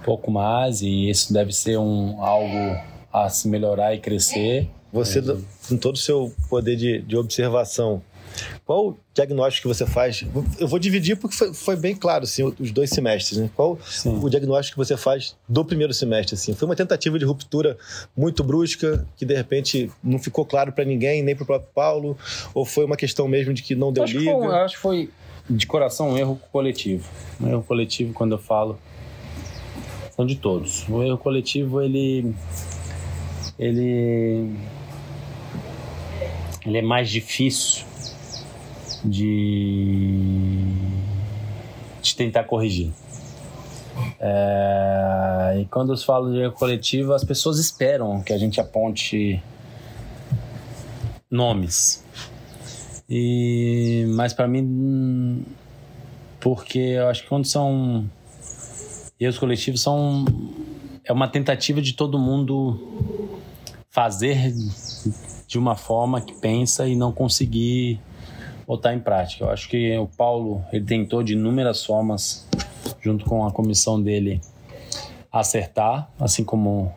um 0.00 0.04
pouco 0.04 0.30
mais 0.30 0.80
e 0.80 1.10
isso 1.10 1.30
deve 1.34 1.52
ser 1.52 1.78
um 1.78 2.24
algo 2.24 2.80
a 3.12 3.28
se 3.28 3.46
melhorar 3.46 3.94
e 3.94 3.98
crescer. 3.98 4.70
Você, 4.90 5.20
com 5.68 5.76
todo 5.76 5.96
o 5.96 5.98
seu 5.98 6.32
poder 6.48 6.76
de, 6.76 7.02
de 7.02 7.14
observação, 7.14 8.00
qual 8.64 8.88
o 8.88 8.98
diagnóstico 9.14 9.68
que 9.68 9.74
você 9.74 9.86
faz? 9.86 10.24
Eu 10.58 10.68
vou 10.68 10.78
dividir 10.78 11.16
porque 11.16 11.36
foi, 11.36 11.54
foi 11.54 11.76
bem 11.76 11.94
claro, 11.94 12.24
assim, 12.24 12.42
os 12.42 12.70
dois 12.70 12.90
semestres, 12.90 13.38
né? 13.38 13.50
Qual 13.54 13.78
Sim. 13.86 14.18
o 14.22 14.28
diagnóstico 14.28 14.74
que 14.80 14.86
você 14.86 14.96
faz 14.96 15.36
do 15.48 15.64
primeiro 15.64 15.94
semestre, 15.94 16.34
assim? 16.34 16.54
Foi 16.54 16.66
uma 16.66 16.76
tentativa 16.76 17.18
de 17.18 17.24
ruptura 17.24 17.78
muito 18.16 18.42
brusca, 18.42 19.06
que 19.16 19.24
de 19.24 19.34
repente 19.34 19.90
não 20.02 20.18
ficou 20.18 20.44
claro 20.44 20.72
para 20.72 20.84
ninguém, 20.84 21.22
nem 21.22 21.34
para 21.34 21.44
o 21.44 21.46
próprio 21.46 21.70
Paulo? 21.74 22.18
Ou 22.52 22.64
foi 22.64 22.84
uma 22.84 22.96
questão 22.96 23.28
mesmo 23.28 23.54
de 23.54 23.62
que 23.62 23.74
não 23.74 23.92
deu 23.92 24.04
acho 24.04 24.18
liga? 24.18 24.32
Que 24.32 24.38
foi, 24.38 24.54
acho 24.56 24.74
que 24.74 24.80
foi, 24.80 25.10
de 25.48 25.66
coração, 25.66 26.10
um 26.10 26.18
erro 26.18 26.40
coletivo. 26.50 27.08
Um 27.40 27.48
erro 27.48 27.62
coletivo, 27.62 28.12
quando 28.12 28.32
eu 28.32 28.38
falo, 28.38 28.78
são 30.14 30.26
de 30.26 30.36
todos. 30.36 30.88
O 30.88 31.02
erro 31.02 31.18
coletivo, 31.18 31.80
ele... 31.80 32.34
Ele... 33.58 34.50
Ele 36.64 36.78
é 36.78 36.82
mais 36.82 37.08
difícil 37.08 37.84
de, 39.04 40.64
de 42.02 42.16
tentar 42.16 42.44
corrigir. 42.44 42.92
É, 44.20 45.58
e 45.60 45.64
quando 45.66 45.92
eu 45.92 45.96
falo 45.96 46.32
de 46.32 46.38
erro 46.40 46.52
coletivo, 46.52 47.12
as 47.12 47.24
pessoas 47.24 47.58
esperam 47.58 48.22
que 48.22 48.32
a 48.32 48.38
gente 48.38 48.60
aponte 48.60 49.42
nomes. 51.30 52.04
E, 53.08 54.04
mas 54.14 54.32
para 54.32 54.48
mim, 54.48 55.44
porque 56.40 56.78
eu 56.78 57.08
acho 57.08 57.22
que 57.22 57.28
quando 57.28 57.46
são 57.46 58.08
erros 59.18 59.38
coletivos 59.38 59.80
são 59.80 60.24
é 61.04 61.12
uma 61.12 61.28
tentativa 61.28 61.80
de 61.80 61.92
todo 61.92 62.18
mundo 62.18 62.78
fazer 63.88 64.52
de 65.46 65.56
uma 65.56 65.76
forma 65.76 66.20
que 66.20 66.34
pensa 66.34 66.86
e 66.88 66.96
não 66.96 67.12
conseguir 67.12 68.00
botar 68.66 68.94
em 68.94 69.00
prática. 69.00 69.44
Eu 69.44 69.50
acho 69.50 69.68
que 69.68 69.96
o 69.96 70.06
Paulo 70.06 70.64
ele 70.72 70.84
tentou 70.84 71.22
de 71.22 71.34
inúmeras 71.34 71.84
formas, 71.84 72.46
junto 73.00 73.24
com 73.24 73.46
a 73.46 73.52
comissão 73.52 74.02
dele, 74.02 74.40
acertar, 75.32 76.10
assim 76.18 76.44
como 76.44 76.92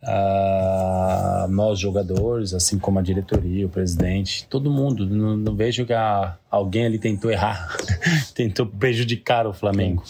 Uh, 0.00 1.48
nós 1.48 1.78
jogadores, 1.78 2.54
assim 2.54 2.78
como 2.78 3.00
a 3.00 3.02
diretoria, 3.02 3.66
o 3.66 3.68
presidente, 3.68 4.46
todo 4.48 4.70
mundo. 4.70 5.04
Não, 5.04 5.36
não 5.36 5.54
vejo 5.54 5.84
que 5.84 5.92
a, 5.92 6.36
alguém 6.48 6.86
ali 6.86 6.98
tentou 6.98 7.30
errar, 7.30 7.76
tentou 8.32 8.64
prejudicar 8.64 9.46
o 9.46 9.52
Flamengo. 9.52 10.02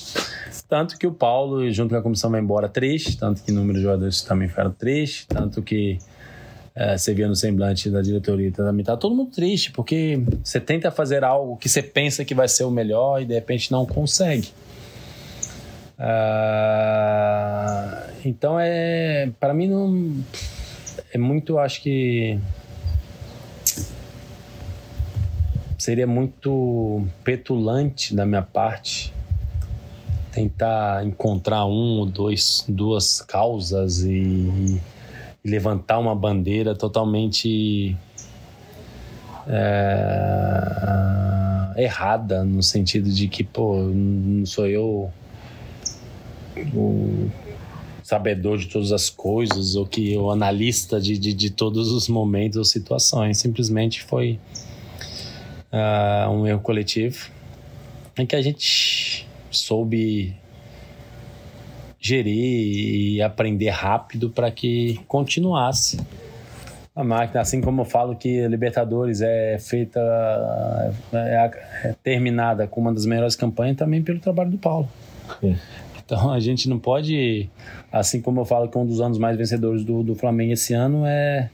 Tanto 0.68 0.98
que 0.98 1.06
o 1.06 1.12
Paulo, 1.12 1.68
junto 1.72 1.90
com 1.90 1.96
a 1.96 2.02
comissão, 2.02 2.30
vai 2.30 2.40
embora 2.40 2.68
triste, 2.68 3.16
tanto 3.16 3.42
que 3.42 3.50
o 3.50 3.54
número 3.54 3.78
de 3.78 3.84
jogadores 3.84 4.20
também 4.22 4.46
ficaram 4.46 4.70
triste, 4.70 5.26
tanto 5.26 5.62
que 5.62 5.98
é, 6.78 6.96
você 6.96 7.12
via 7.12 7.26
no 7.26 7.34
semblante 7.34 7.90
da 7.90 8.00
diretoria 8.00 8.52
também 8.52 8.84
tá 8.84 8.96
todo 8.96 9.12
mundo 9.12 9.32
triste, 9.32 9.72
porque 9.72 10.22
você 10.44 10.60
tenta 10.60 10.92
fazer 10.92 11.24
algo 11.24 11.56
que 11.56 11.68
você 11.68 11.82
pensa 11.82 12.24
que 12.24 12.36
vai 12.36 12.46
ser 12.46 12.62
o 12.62 12.70
melhor 12.70 13.20
e 13.20 13.24
de 13.24 13.34
repente 13.34 13.72
não 13.72 13.84
consegue. 13.84 14.52
Uh, 15.98 16.04
então 18.24 18.60
é 18.60 19.28
para 19.40 19.52
mim 19.52 19.66
não 19.66 20.24
é 21.12 21.18
muito 21.18 21.58
acho 21.58 21.82
que 21.82 22.38
seria 25.76 26.06
muito 26.06 27.04
petulante 27.24 28.14
da 28.14 28.24
minha 28.24 28.42
parte 28.42 29.12
tentar 30.30 31.04
encontrar 31.04 31.66
um 31.66 31.98
ou 31.98 32.06
dois 32.06 32.64
duas 32.68 33.20
causas 33.20 34.04
e, 34.04 34.80
e 35.44 35.50
levantar 35.50 35.98
uma 35.98 36.14
bandeira 36.14 36.74
totalmente 36.74 37.96
é, 39.46 40.58
errada 41.76 42.44
no 42.44 42.62
sentido 42.62 43.10
de 43.10 43.28
que 43.28 43.42
pô 43.44 43.82
não 43.82 44.44
sou 44.44 44.66
eu 44.66 45.10
o 46.74 47.30
sabedor 48.02 48.58
de 48.58 48.68
todas 48.68 48.90
as 48.90 49.10
coisas 49.10 49.76
ou 49.76 49.86
que 49.86 50.16
o 50.16 50.30
analista 50.30 51.00
de, 51.00 51.18
de, 51.18 51.34
de 51.34 51.50
todos 51.50 51.92
os 51.92 52.08
momentos 52.08 52.56
ou 52.56 52.64
situações. 52.64 53.38
Simplesmente 53.38 54.02
foi 54.02 54.40
uh, 55.70 56.30
um 56.30 56.46
erro 56.46 56.60
coletivo 56.60 57.30
em 58.18 58.26
que 58.26 58.34
a 58.34 58.42
gente 58.42 59.28
soube 59.50 60.34
gerir 62.00 63.14
e 63.14 63.22
aprender 63.22 63.70
rápido 63.70 64.30
para 64.30 64.50
que 64.50 65.00
continuasse 65.08 65.98
a 66.94 67.04
máquina. 67.04 67.40
Assim 67.40 67.60
como 67.60 67.82
eu 67.82 67.84
falo 67.84 68.16
que 68.16 68.40
a 68.40 68.48
Libertadores 68.48 69.20
é 69.20 69.58
feita, 69.58 70.00
é, 71.12 71.50
é 71.84 71.94
terminada 72.02 72.66
com 72.66 72.80
uma 72.80 72.92
das 72.92 73.06
melhores 73.06 73.36
campanhas 73.36 73.76
também 73.76 74.02
pelo 74.02 74.18
trabalho 74.18 74.50
do 74.50 74.58
Paulo. 74.58 74.88
Sim. 75.40 75.56
Então 76.04 76.32
a 76.32 76.40
gente 76.40 76.68
não 76.70 76.78
pode, 76.78 77.50
assim 77.92 78.22
como 78.22 78.40
eu 78.40 78.44
falo 78.46 78.68
que 78.68 78.78
um 78.78 78.86
dos 78.86 78.98
anos 79.00 79.18
mais 79.18 79.36
vencedores 79.36 79.84
do, 79.84 80.02
do 80.02 80.14
Flamengo 80.14 80.54
esse 80.54 80.72
ano 80.72 81.04
é, 81.04 81.50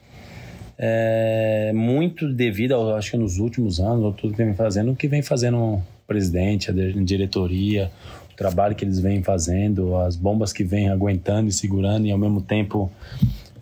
é 0.79 1.73
muito 1.75 2.33
devido, 2.33 2.73
ao, 2.73 2.95
acho 2.95 3.11
que 3.11 3.17
nos 3.17 3.39
últimos 3.39 3.81
anos, 3.81 4.15
tudo 4.17 4.33
que 4.33 4.45
vem 4.45 4.55
fazendo, 4.55 4.93
o 4.93 4.97
que 4.97 5.09
vem 5.09 5.23
fazendo 5.23 5.59
o 5.59 5.83
presidente, 6.07 6.71
a 6.71 6.73
diretoria, 6.73 7.91
o 8.35 8.37
trabalho 8.37 8.75
que 8.75 8.85
eles 8.85 8.99
vêm 8.99 9.23
fazendo, 9.23 9.97
as 9.97 10.17
bombas 10.17 10.53
que 10.53 10.65
vêm 10.65 10.89
aguentando 10.89 11.49
e 11.49 11.53
segurando 11.53 12.07
e 12.07 12.11
ao 12.11 12.19
mesmo 12.19 12.43
tempo 12.43 12.91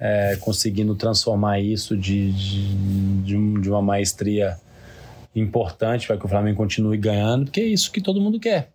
é, 0.01 0.37
conseguindo 0.41 0.95
transformar 0.95 1.61
isso 1.61 1.97
de, 1.97 2.33
de, 2.33 3.61
de, 3.61 3.71
uma 3.71 3.83
maestria 3.83 4.57
importante 5.37 6.07
para 6.07 6.17
que 6.17 6.25
o 6.25 6.29
Flamengo 6.29 6.57
continue 6.57 6.97
ganhando, 6.97 7.45
porque 7.45 7.61
é 7.61 7.67
isso 7.67 7.93
que 7.93 8.01
todo 8.01 8.21
mundo 8.21 8.41
quer. 8.41 8.71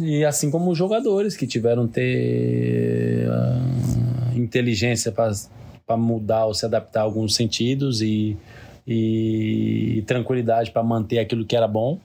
E 0.00 0.24
assim 0.24 0.50
como 0.50 0.70
os 0.70 0.76
jogadores 0.76 1.36
que 1.36 1.46
tiveram 1.46 1.86
ter 1.86 3.28
uh, 3.28 4.38
inteligência 4.38 5.12
para 5.12 5.96
mudar 5.96 6.46
ou 6.46 6.54
se 6.54 6.66
adaptar 6.66 7.00
a 7.00 7.04
alguns 7.04 7.34
sentidos 7.34 8.02
e, 8.02 8.36
e, 8.86 9.98
e 9.98 10.02
tranquilidade 10.02 10.70
para 10.70 10.82
manter 10.82 11.20
aquilo 11.20 11.44
que 11.44 11.56
era 11.56 11.68
bom. 11.68 11.98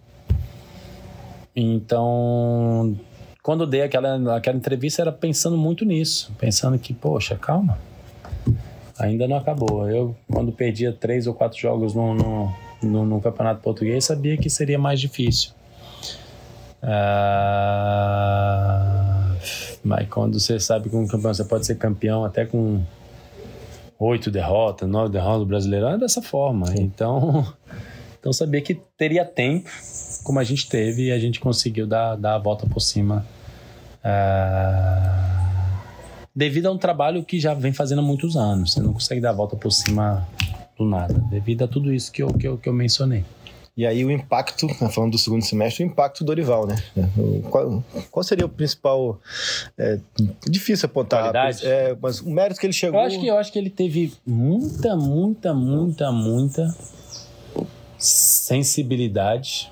Então, 1.59 2.95
quando 3.41 3.65
dei 3.65 3.81
aquela, 3.81 4.37
aquela 4.37 4.55
entrevista, 4.55 5.01
era 5.01 5.11
pensando 5.11 5.57
muito 5.57 5.83
nisso, 5.83 6.31
pensando 6.37 6.77
que, 6.77 6.93
poxa, 6.93 7.35
calma, 7.35 7.79
ainda 8.99 9.27
não 9.27 9.37
acabou. 9.37 9.89
Eu, 9.89 10.15
quando 10.31 10.51
perdia 10.51 10.93
três 10.93 11.25
ou 11.25 11.33
quatro 11.33 11.57
jogos 11.57 11.95
no, 11.95 12.13
no, 12.13 12.53
no, 12.83 13.03
no 13.07 13.19
Campeonato 13.19 13.59
Português, 13.61 14.05
sabia 14.05 14.37
que 14.37 14.51
seria 14.51 14.77
mais 14.77 15.01
difícil. 15.01 15.49
Ah, 16.83 18.05
mas 19.83 20.07
quando 20.09 20.39
você 20.39 20.59
sabe 20.59 20.91
que 20.91 20.95
um 20.95 21.07
campeão 21.07 21.33
você 21.33 21.43
pode 21.43 21.65
ser 21.65 21.73
campeão 21.79 22.23
até 22.23 22.45
com 22.45 22.83
oito 23.97 24.29
derrotas, 24.29 24.87
nove 24.87 25.11
derrotas 25.11 25.39
do 25.39 25.47
Brasileirão, 25.47 25.93
é 25.93 25.97
dessa 25.97 26.21
forma. 26.21 26.67
Então, 26.77 27.51
então 28.27 28.33
sabia 28.33 28.59
que 28.59 28.75
teria 28.97 29.23
tempo, 29.23 29.69
como 30.21 30.37
a 30.37 30.43
gente 30.43 30.67
teve, 30.67 31.05
e 31.05 31.11
a 31.13 31.17
gente 31.17 31.39
conseguiu 31.39 31.87
dar, 31.87 32.17
dar 32.17 32.35
a 32.35 32.37
volta 32.37 32.67
por 32.67 32.81
cima. 32.81 33.25
Ah, 34.03 35.79
devido 36.35 36.65
a 36.65 36.71
um 36.73 36.77
trabalho 36.77 37.23
que 37.23 37.39
já 37.39 37.53
vem 37.53 37.71
fazendo 37.71 37.99
há 37.99 38.01
muitos 38.01 38.35
anos. 38.35 38.73
Você 38.73 38.81
não 38.81 38.91
consegue 38.91 39.21
dar 39.21 39.29
a 39.29 39.33
volta 39.33 39.55
por 39.55 39.71
cima 39.71 40.27
do 40.77 40.83
nada, 40.83 41.13
devido 41.29 41.63
a 41.63 41.69
tudo 41.69 41.93
isso 41.93 42.11
que 42.11 42.21
eu, 42.21 42.27
que 42.33 42.45
eu, 42.45 42.57
que 42.57 42.67
eu 42.67 42.73
mencionei. 42.73 43.23
E 43.77 43.85
aí 43.85 44.03
o 44.03 44.11
impacto, 44.11 44.67
né, 44.67 44.89
falando 44.91 45.11
do 45.11 45.17
segundo 45.17 45.45
semestre, 45.45 45.85
o 45.85 45.87
impacto 45.87 46.25
do 46.25 46.25
Dorival, 46.25 46.67
né? 46.67 46.75
Qual, 47.49 47.81
qual 48.11 48.23
seria 48.23 48.45
o 48.45 48.49
principal... 48.49 49.21
É, 49.77 49.99
difícil 50.49 50.87
apontar. 50.87 51.33
É, 51.63 51.95
mas 52.01 52.19
o 52.19 52.29
mérito 52.29 52.59
que 52.59 52.65
ele 52.65 52.73
chegou... 52.73 52.99
Eu 52.99 53.05
acho 53.05 53.19
que, 53.21 53.27
eu 53.27 53.37
acho 53.37 53.53
que 53.53 53.59
ele 53.59 53.69
teve 53.69 54.11
muita, 54.25 54.97
muita, 54.97 55.53
muita, 55.53 56.11
muita 56.11 56.75
sensibilidade, 57.97 59.71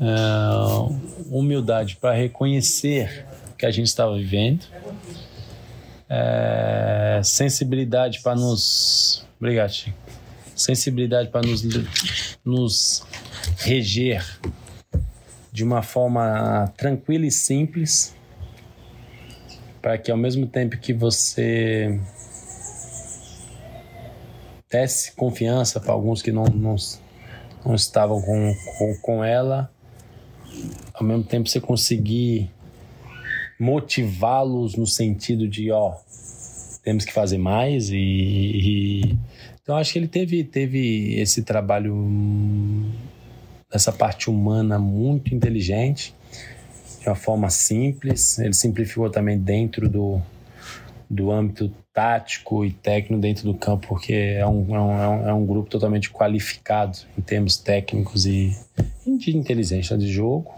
uh, 0.00 0.94
humildade 1.30 1.96
para 1.96 2.14
reconhecer 2.14 3.26
que 3.56 3.66
a 3.66 3.70
gente 3.70 3.86
estava 3.86 4.16
vivendo, 4.16 4.64
uh, 6.08 7.24
sensibilidade 7.24 8.20
para 8.20 8.36
nos... 8.36 9.26
Obrigado, 9.38 9.70
Chico. 9.70 9.96
Sensibilidade 10.54 11.28
para 11.28 11.46
nos, 11.46 11.62
nos 12.44 13.06
reger 13.58 14.24
de 15.52 15.64
uma 15.64 15.82
forma 15.82 16.72
tranquila 16.76 17.26
e 17.26 17.30
simples, 17.30 18.14
para 19.80 19.96
que 19.98 20.10
ao 20.10 20.16
mesmo 20.16 20.46
tempo 20.46 20.76
que 20.78 20.92
você 20.92 22.00
desse 24.70 25.12
confiança 25.12 25.80
para 25.80 25.92
alguns 25.92 26.22
que 26.22 26.30
não, 26.30 26.44
não, 26.44 26.76
não 27.64 27.74
estavam 27.74 28.20
com, 28.20 28.54
com, 28.78 28.96
com 29.00 29.24
ela, 29.24 29.70
ao 30.94 31.04
mesmo 31.04 31.24
tempo 31.24 31.48
você 31.48 31.60
conseguir 31.60 32.50
motivá-los 33.58 34.76
no 34.76 34.86
sentido 34.86 35.48
de, 35.48 35.70
ó, 35.70 35.94
temos 36.82 37.04
que 37.04 37.12
fazer 37.12 37.38
mais 37.38 37.90
e, 37.90 37.96
e 37.96 39.18
então 39.68 39.76
acho 39.76 39.92
que 39.92 39.98
ele 39.98 40.08
teve, 40.08 40.42
teve 40.44 41.20
esse 41.20 41.42
trabalho, 41.42 41.94
essa 43.70 43.92
parte 43.92 44.30
humana 44.30 44.78
muito 44.78 45.34
inteligente, 45.34 46.14
de 47.02 47.06
uma 47.06 47.14
forma 47.14 47.50
simples. 47.50 48.38
Ele 48.38 48.54
simplificou 48.54 49.10
também 49.10 49.38
dentro 49.38 49.86
do, 49.86 50.22
do 51.10 51.30
âmbito 51.30 51.72
tático 51.92 52.64
e 52.64 52.70
técnico 52.70 53.20
dentro 53.20 53.44
do 53.44 53.54
campo, 53.54 53.88
porque 53.88 54.12
é 54.12 54.46
um, 54.46 54.74
é 54.74 54.80
um, 54.80 55.28
é 55.28 55.34
um 55.34 55.46
grupo 55.46 55.70
totalmente 55.70 56.10
qualificado 56.10 56.98
em 57.16 57.22
termos 57.22 57.56
técnicos 57.56 58.26
e 58.26 58.54
de 59.06 59.36
inteligência 59.36 59.96
de 59.96 60.06
jogo. 60.06 60.54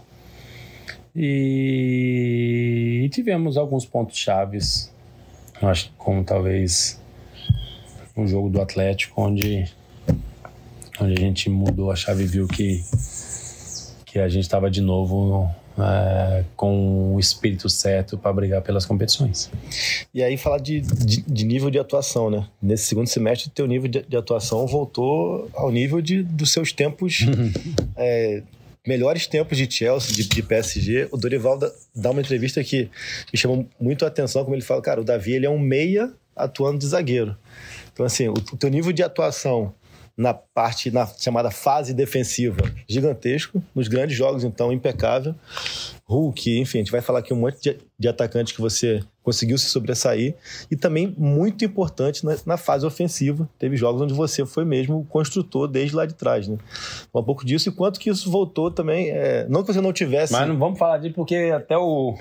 E, 1.15 3.01
e 3.03 3.09
tivemos 3.09 3.57
alguns 3.57 3.85
pontos 3.85 4.17
chaves, 4.17 4.93
acho 5.61 5.91
como 5.97 6.23
talvez 6.23 7.01
um 8.15 8.27
jogo 8.27 8.49
do 8.49 8.61
Atlético 8.61 9.21
onde, 9.21 9.65
onde 10.99 11.13
a 11.13 11.19
gente 11.19 11.49
mudou 11.49 11.91
a 11.91 11.95
chave 11.95 12.23
e 12.23 12.27
viu 12.27 12.47
que, 12.47 12.83
que 14.05 14.19
a 14.19 14.27
gente 14.27 14.43
estava 14.43 14.69
de 14.69 14.81
novo 14.81 15.49
é, 15.77 16.43
com 16.55 17.15
o 17.15 17.19
espírito 17.19 17.69
certo 17.69 18.17
para 18.17 18.33
brigar 18.33 18.61
pelas 18.61 18.85
competições. 18.85 19.49
E 20.13 20.23
aí 20.23 20.37
falar 20.37 20.59
de, 20.59 20.81
de, 20.81 21.21
de, 21.21 21.45
nível 21.45 21.69
de 21.69 21.79
atuação, 21.79 22.29
né? 22.29 22.47
Nesse 22.61 22.85
segundo 22.85 23.07
semestre, 23.07 23.49
teu 23.49 23.67
nível 23.67 23.89
de, 23.89 24.01
de 24.01 24.17
atuação 24.17 24.65
voltou 24.67 25.49
ao 25.53 25.71
nível 25.71 26.01
de, 26.01 26.23
dos 26.23 26.51
seus 26.51 26.71
tempos, 26.71 27.19
é, 27.95 28.43
melhores 28.85 29.27
tempos 29.27 29.57
de 29.57 29.71
Chelsea, 29.71 30.13
de, 30.13 30.27
de 30.27 30.43
PSG. 30.43 31.07
O 31.11 31.17
Dorival 31.17 31.57
dá, 31.57 31.71
dá, 31.95 32.11
uma 32.11 32.21
entrevista 32.21 32.63
que 32.63 32.89
me 33.31 33.39
chamou 33.39 33.65
muito 33.79 34.05
a 34.05 34.07
atenção, 34.07 34.43
como 34.43 34.55
ele 34.55 34.63
fala, 34.63 34.81
cara, 34.81 35.01
o 35.01 35.03
Davi 35.03 35.33
ele 35.33 35.45
é 35.45 35.49
um 35.49 35.59
meia 35.59 36.11
atuando 36.35 36.79
de 36.79 36.87
zagueiro. 36.87 37.37
Então, 37.93 38.05
assim, 38.05 38.27
o, 38.27 38.33
o 38.33 38.57
teu 38.57 38.69
nível 38.69 38.91
de 38.91 39.03
atuação 39.03 39.73
na 40.21 40.35
parte, 40.35 40.91
na 40.91 41.07
chamada 41.07 41.49
fase 41.49 41.93
defensiva, 41.93 42.61
gigantesco. 42.87 43.61
Nos 43.73 43.87
grandes 43.87 44.15
jogos, 44.15 44.43
então, 44.43 44.71
impecável. 44.71 45.33
Hulk, 46.05 46.59
enfim, 46.59 46.77
a 46.77 46.81
gente 46.81 46.91
vai 46.91 47.01
falar 47.01 47.19
aqui 47.19 47.33
um 47.33 47.37
monte 47.37 47.59
de, 47.61 47.77
de 47.97 48.07
atacantes 48.07 48.53
que 48.53 48.61
você 48.61 49.01
conseguiu 49.23 49.57
se 49.57 49.65
sobressair 49.65 50.35
e 50.69 50.75
também 50.75 51.15
muito 51.17 51.65
importante 51.65 52.23
na, 52.23 52.37
na, 52.45 52.57
fase 52.57 52.85
ofensiva. 52.85 53.49
Teve 53.57 53.75
jogos 53.75 54.01
onde 54.01 54.13
você 54.13 54.45
foi 54.45 54.63
mesmo 54.63 54.99
o 54.99 55.05
construtor 55.05 55.67
desde 55.67 55.95
lá 55.95 56.05
de 56.05 56.13
trás, 56.13 56.47
né? 56.47 56.57
Um 57.13 57.23
pouco 57.23 57.45
disso 57.45 57.69
e 57.69 57.71
quanto 57.71 57.99
que 57.99 58.09
isso 58.09 58.29
voltou 58.29 58.69
também. 58.69 59.09
É, 59.09 59.47
não 59.49 59.63
que 59.63 59.73
você 59.73 59.81
não 59.81 59.93
tivesse. 59.93 60.33
Mas 60.33 60.47
não 60.47 60.57
vamos 60.57 60.77
falar 60.77 60.99
disso 60.99 61.15
porque 61.15 61.51
até 61.55 61.77
o. 61.77 62.15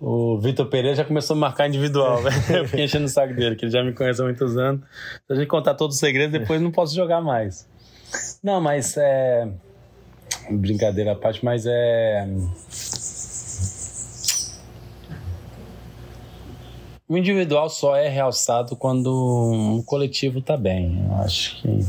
o 0.00 0.38
Vitor 0.38 0.66
Pereira 0.66 0.96
já 0.96 1.04
começou 1.04 1.36
a 1.36 1.38
marcar 1.38 1.68
individual, 1.68 2.22
velho. 2.22 2.36
Eu 2.48 2.64
fiquei 2.66 2.84
enchendo 2.86 3.04
o 3.04 3.08
saco 3.08 3.34
dele, 3.34 3.54
que 3.54 3.66
ele 3.66 3.72
já 3.72 3.84
me 3.84 3.92
conhece 3.92 4.20
há 4.20 4.24
muitos 4.24 4.56
anos. 4.56 4.80
Se 5.26 5.32
a 5.32 5.36
gente 5.36 5.46
contar 5.46 5.74
todos 5.74 5.96
os 5.96 6.00
segredos, 6.00 6.32
depois 6.32 6.60
não 6.60 6.70
posso 6.70 6.94
jogar 6.96 7.20
mais. 7.20 7.68
Não, 8.42 8.60
mas 8.60 8.96
é. 8.96 9.46
Brincadeira 10.50 11.12
à 11.12 11.14
parte, 11.14 11.44
mas 11.44 11.66
é. 11.66 12.26
O 17.06 17.16
individual 17.18 17.68
só 17.68 17.94
é 17.94 18.08
realçado 18.08 18.76
quando 18.76 19.08
o 19.78 19.82
coletivo 19.84 20.40
tá 20.40 20.56
bem. 20.56 21.04
Eu 21.06 21.16
acho 21.16 21.60
que. 21.60 21.80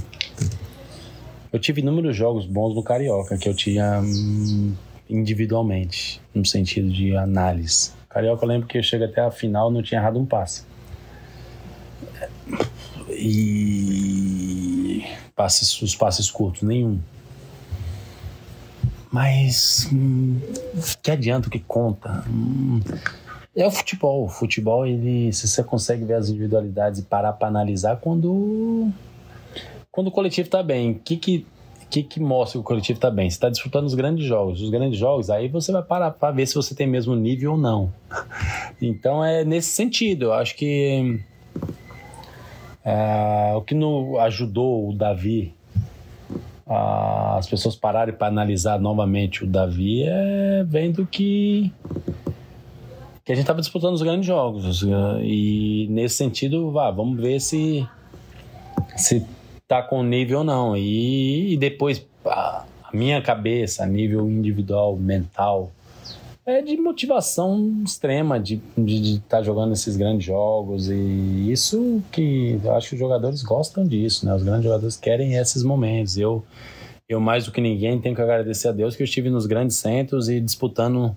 Eu 1.53 1.59
tive 1.59 1.81
inúmeros 1.81 2.15
jogos 2.15 2.45
bons 2.45 2.75
no 2.75 2.83
Carioca 2.83 3.37
que 3.37 3.47
eu 3.47 3.53
tinha 3.53 4.01
hum, 4.01 4.73
individualmente, 5.09 6.21
no 6.33 6.45
sentido 6.45 6.89
de 6.89 7.15
análise. 7.15 8.00
Carioca, 8.13 8.43
eu 8.43 8.49
lembro 8.49 8.67
que 8.67 8.77
eu 8.77 8.83
cheguei 8.83 9.07
até 9.07 9.21
a 9.21 9.31
final 9.31 9.71
não 9.71 9.81
tinha 9.81 9.99
errado 9.99 10.19
um 10.19 10.25
passe. 10.25 10.65
E 13.09 15.05
passes, 15.35 15.81
os 15.81 15.95
passes 15.95 16.29
curtos, 16.29 16.61
nenhum. 16.61 16.99
Mas 19.11 19.89
hum, 19.91 20.39
que 21.01 21.11
adianta 21.11 21.47
o 21.47 21.51
que 21.51 21.59
conta? 21.59 22.23
Hum, 22.27 22.79
é 23.55 23.65
o 23.65 23.71
futebol. 23.71 24.25
O 24.25 24.29
futebol, 24.29 24.85
ele, 24.85 25.31
se 25.33 25.47
você 25.47 25.63
consegue 25.63 26.05
ver 26.05 26.15
as 26.15 26.29
individualidades 26.29 26.99
e 26.99 27.03
parar 27.03 27.33
para 27.33 27.47
analisar 27.47 27.97
quando 27.97 28.89
quando 29.91 30.07
o 30.07 30.11
coletivo 30.11 30.47
está 30.47 30.63
bem. 30.63 30.91
O 30.91 30.99
que 30.99 31.17
que, 31.17 31.45
que 31.91 32.03
que 32.03 32.19
mostra 32.19 32.53
que 32.53 32.61
o 32.61 32.63
coletivo 32.63 32.97
está 32.97 33.11
bem? 33.11 33.29
Você 33.29 33.35
está 33.35 33.49
disputando 33.49 33.85
os 33.85 33.93
grandes 33.93 34.25
jogos. 34.25 34.61
Os 34.61 34.69
grandes 34.69 34.97
jogos, 34.97 35.29
aí 35.29 35.49
você 35.49 35.71
vai 35.71 35.83
parar 35.83 36.11
para 36.11 36.33
ver 36.33 36.47
se 36.47 36.55
você 36.55 36.73
tem 36.73 36.87
mesmo 36.87 37.15
nível 37.15 37.51
ou 37.51 37.57
não. 37.57 37.93
Então 38.81 39.23
é 39.23 39.45
nesse 39.45 39.69
sentido. 39.69 40.25
Eu 40.25 40.33
acho 40.33 40.55
que 40.55 41.19
é, 42.83 43.53
o 43.55 43.61
que 43.61 43.75
no, 43.75 44.17
ajudou 44.17 44.89
o 44.89 44.95
Davi 44.95 45.53
as 46.65 47.47
pessoas 47.47 47.75
pararem 47.75 48.15
para 48.15 48.27
analisar 48.27 48.79
novamente 48.79 49.43
o 49.43 49.47
Davi 49.47 50.03
é 50.03 50.63
vendo 50.65 51.05
que 51.05 51.71
que 53.23 53.31
a 53.31 53.35
gente 53.35 53.43
estava 53.43 53.59
disputando 53.59 53.93
os 53.93 54.01
grandes 54.01 54.25
jogos. 54.25 54.81
E 55.21 55.85
nesse 55.89 56.15
sentido, 56.15 56.71
vá, 56.71 56.89
vamos 56.89 57.21
ver 57.21 57.39
se 57.39 57.87
se 58.95 59.25
tá 59.71 59.81
com 59.81 60.03
nível 60.03 60.39
ou 60.39 60.43
não. 60.43 60.75
E, 60.75 61.53
e 61.53 61.57
depois 61.57 62.05
a, 62.25 62.65
minha 62.93 63.21
cabeça, 63.21 63.83
a 63.83 63.85
nível 63.85 64.29
individual, 64.29 64.97
mental, 64.97 65.71
é 66.45 66.61
de 66.61 66.75
motivação 66.75 67.81
extrema 67.85 68.37
de 68.37 68.61
estar 68.77 69.37
tá 69.37 69.41
jogando 69.41 69.71
esses 69.71 69.95
grandes 69.95 70.25
jogos. 70.25 70.89
E 70.89 71.49
isso 71.49 72.03
que 72.11 72.59
eu 72.61 72.75
acho 72.75 72.89
que 72.89 72.95
os 72.95 72.99
jogadores 72.99 73.41
gostam 73.43 73.87
disso, 73.87 74.25
né? 74.25 74.35
Os 74.35 74.43
grandes 74.43 74.65
jogadores 74.65 74.97
querem 74.97 75.35
esses 75.35 75.63
momentos. 75.63 76.17
Eu, 76.17 76.43
eu 77.07 77.21
mais 77.21 77.45
do 77.45 77.51
que 77.53 77.61
ninguém, 77.61 78.01
tenho 78.01 78.13
que 78.13 78.21
agradecer 78.21 78.67
a 78.67 78.73
Deus 78.73 78.93
que 78.93 79.03
eu 79.03 79.05
estive 79.05 79.29
nos 79.29 79.45
grandes 79.45 79.77
centros 79.77 80.27
e 80.27 80.41
disputando 80.41 81.15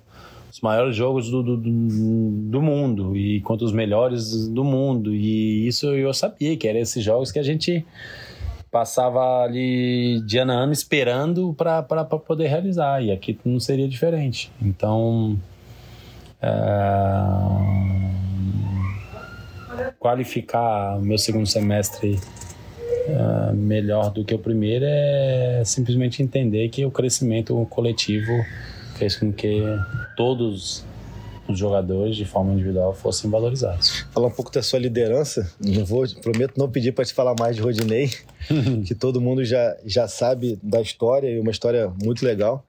os 0.52 0.60
maiores 0.60 0.94
jogos 0.94 1.28
do, 1.28 1.42
do, 1.42 1.56
do, 1.56 2.62
mundo 2.62 3.16
e 3.16 3.40
contra 3.40 3.66
os 3.66 3.72
melhores 3.72 4.46
do 4.46 4.62
mundo. 4.62 5.12
E 5.12 5.66
isso 5.66 5.88
eu 5.88 6.14
sabia 6.14 6.56
que 6.56 6.68
eram 6.68 6.78
esses 6.78 7.02
jogos 7.02 7.32
que 7.32 7.40
a 7.40 7.42
gente 7.42 7.84
passava 8.74 9.44
ali 9.44 10.20
de 10.22 10.36
ano 10.38 10.50
a 10.50 10.56
ano 10.56 10.72
esperando 10.72 11.54
para 11.54 12.04
poder 12.04 12.48
realizar. 12.48 13.00
E 13.00 13.12
aqui 13.12 13.38
não 13.44 13.60
seria 13.60 13.86
diferente. 13.86 14.50
Então. 14.60 15.38
É... 16.42 16.50
Qualificar 20.00 20.98
o 20.98 21.02
meu 21.02 21.16
segundo 21.16 21.46
semestre 21.46 22.18
é, 23.06 23.52
melhor 23.52 24.10
do 24.10 24.24
que 24.24 24.34
o 24.34 24.38
primeiro 24.38 24.84
é 24.86 25.62
simplesmente 25.64 26.22
entender 26.22 26.68
que 26.68 26.84
o 26.84 26.90
crescimento 26.90 27.54
coletivo 27.70 28.32
fez 28.96 29.16
com 29.16 29.32
que 29.32 29.62
todos 30.16 30.84
os 31.48 31.58
jogadores 31.58 32.16
de 32.16 32.24
forma 32.24 32.52
individual 32.52 32.94
fossem 32.94 33.30
valorizados. 33.30 34.06
Falar 34.12 34.28
um 34.28 34.30
pouco 34.30 34.50
da 34.50 34.62
sua 34.62 34.78
liderança, 34.78 35.50
não 35.60 35.84
vou, 35.84 36.04
prometo 36.20 36.54
não 36.56 36.70
pedir 36.70 36.92
para 36.92 37.04
te 37.04 37.12
falar 37.12 37.34
mais 37.38 37.56
de 37.56 37.62
Rodinei, 37.62 38.10
que 38.86 38.94
todo 38.94 39.20
mundo 39.20 39.44
já, 39.44 39.76
já 39.84 40.08
sabe 40.08 40.58
da 40.62 40.80
história 40.80 41.28
e 41.28 41.38
uma 41.38 41.50
história 41.50 41.92
muito 42.02 42.24
legal 42.24 42.64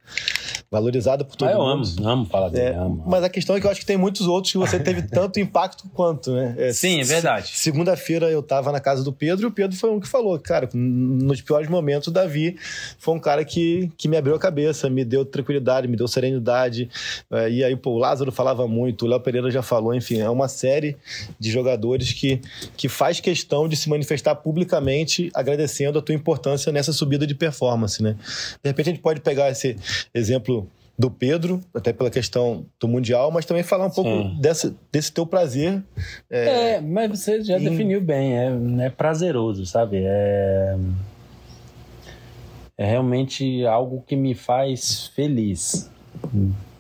valorizada 0.69 1.23
por 1.23 1.35
todo 1.35 1.49
ah, 1.49 1.51
eu 1.51 1.59
mundo. 1.59 1.87
amo, 1.99 2.09
amo 2.09 2.25
falar 2.25 2.49
dele. 2.49 2.75
É, 2.75 2.75
amo. 2.75 3.03
Mas 3.05 3.23
a 3.23 3.29
questão 3.29 3.55
é 3.55 3.59
que 3.59 3.67
eu 3.67 3.71
acho 3.71 3.79
que 3.79 3.85
tem 3.85 3.97
muitos 3.97 4.27
outros 4.27 4.51
que 4.51 4.57
você 4.57 4.79
teve 4.79 5.01
tanto 5.03 5.39
impacto 5.39 5.89
quanto, 5.93 6.31
né? 6.31 6.55
É, 6.57 6.73
Sim, 6.73 7.01
é 7.01 7.03
verdade. 7.03 7.49
Segunda-feira 7.53 8.29
eu 8.29 8.41
tava 8.41 8.71
na 8.71 8.79
casa 8.79 9.03
do 9.03 9.11
Pedro 9.11 9.45
e 9.45 9.47
o 9.47 9.51
Pedro 9.51 9.77
foi 9.77 9.89
um 9.91 9.99
que 9.99 10.07
falou, 10.07 10.37
cara, 10.39 10.69
nos 10.73 11.41
piores 11.41 11.69
momentos 11.69 12.07
o 12.07 12.11
Davi 12.11 12.57
foi 12.97 13.13
um 13.13 13.19
cara 13.19 13.43
que, 13.43 13.91
que 13.97 14.07
me 14.07 14.17
abriu 14.17 14.35
a 14.35 14.39
cabeça, 14.39 14.89
me 14.89 15.03
deu 15.03 15.25
tranquilidade, 15.25 15.87
me 15.87 15.97
deu 15.97 16.07
serenidade. 16.07 16.89
É, 17.31 17.49
e 17.49 17.63
aí, 17.63 17.75
pô, 17.75 17.91
o 17.91 17.97
Lázaro 17.97 18.31
falava 18.31 18.67
muito, 18.67 19.05
o 19.05 19.07
Léo 19.07 19.19
Pereira 19.19 19.49
já 19.51 19.61
falou, 19.61 19.93
enfim, 19.93 20.19
é 20.19 20.29
uma 20.29 20.47
série 20.47 20.97
de 21.39 21.51
jogadores 21.51 22.11
que, 22.11 22.41
que 22.75 22.89
faz 22.89 23.19
questão 23.19 23.67
de 23.67 23.75
se 23.75 23.89
manifestar 23.89 24.35
publicamente 24.35 25.29
agradecendo 25.33 25.99
a 25.99 26.01
tua 26.01 26.15
importância 26.15 26.71
nessa 26.71 26.93
subida 26.93 27.25
de 27.25 27.35
performance, 27.35 28.01
né? 28.01 28.15
De 28.63 28.69
repente 28.69 28.89
a 28.89 28.93
gente 28.93 29.01
pode 29.01 29.21
pegar 29.21 29.49
esse 29.49 29.75
exemplo 30.35 30.67
do 30.97 31.11
Pedro, 31.11 31.59
até 31.73 31.91
pela 31.91 32.09
questão 32.09 32.65
do 32.79 32.87
Mundial, 32.87 33.29
mas 33.29 33.45
também 33.45 33.63
falar 33.63 33.87
um 33.87 33.91
pouco 33.91 34.29
desse, 34.39 34.73
desse 34.91 35.11
teu 35.11 35.25
prazer. 35.25 35.83
É, 36.29 36.75
é 36.75 36.81
mas 36.81 37.09
você 37.09 37.43
já 37.43 37.59
em... 37.59 37.63
definiu 37.63 37.99
bem, 37.99 38.37
é, 38.37 38.85
é 38.85 38.89
prazeroso, 38.89 39.65
sabe? 39.65 40.03
É, 40.05 40.77
é 42.77 42.85
realmente 42.85 43.65
algo 43.65 44.03
que 44.07 44.15
me 44.15 44.33
faz 44.33 45.07
feliz 45.07 45.91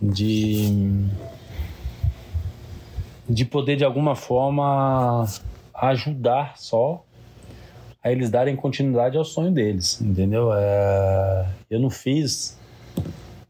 de, 0.01 1.07
de 3.27 3.43
poder, 3.43 3.75
de 3.75 3.83
alguma 3.83 4.15
forma, 4.15 5.25
ajudar 5.73 6.57
só 6.57 7.03
a 8.01 8.11
eles 8.11 8.29
darem 8.29 8.55
continuidade 8.55 9.17
ao 9.17 9.25
sonho 9.25 9.51
deles, 9.51 9.99
entendeu? 9.99 10.53
É, 10.53 11.47
eu 11.69 11.79
não 11.81 11.89
fiz 11.89 12.57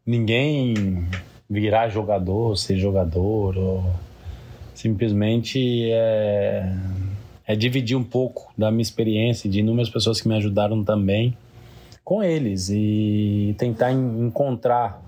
ninguém 0.06 1.08
virar 1.50 1.90
jogador, 1.90 2.56
ser 2.58 2.78
jogador, 2.78 3.58
ou 3.58 3.84
simplesmente 4.74 5.90
é, 5.92 6.76
é 7.48 7.56
dividir 7.56 7.96
um 7.96 8.04
pouco 8.04 8.54
da 8.58 8.70
minha 8.70 8.82
experiência 8.82 9.50
de 9.50 9.60
inúmeras 9.60 9.90
pessoas 9.90 10.22
que 10.22 10.28
me 10.28 10.36
ajudaram 10.36 10.84
também 10.84 11.36
com 12.04 12.22
eles 12.22 12.70
e 12.70 13.56
tentar 13.58 13.92
encontrar 13.92 15.02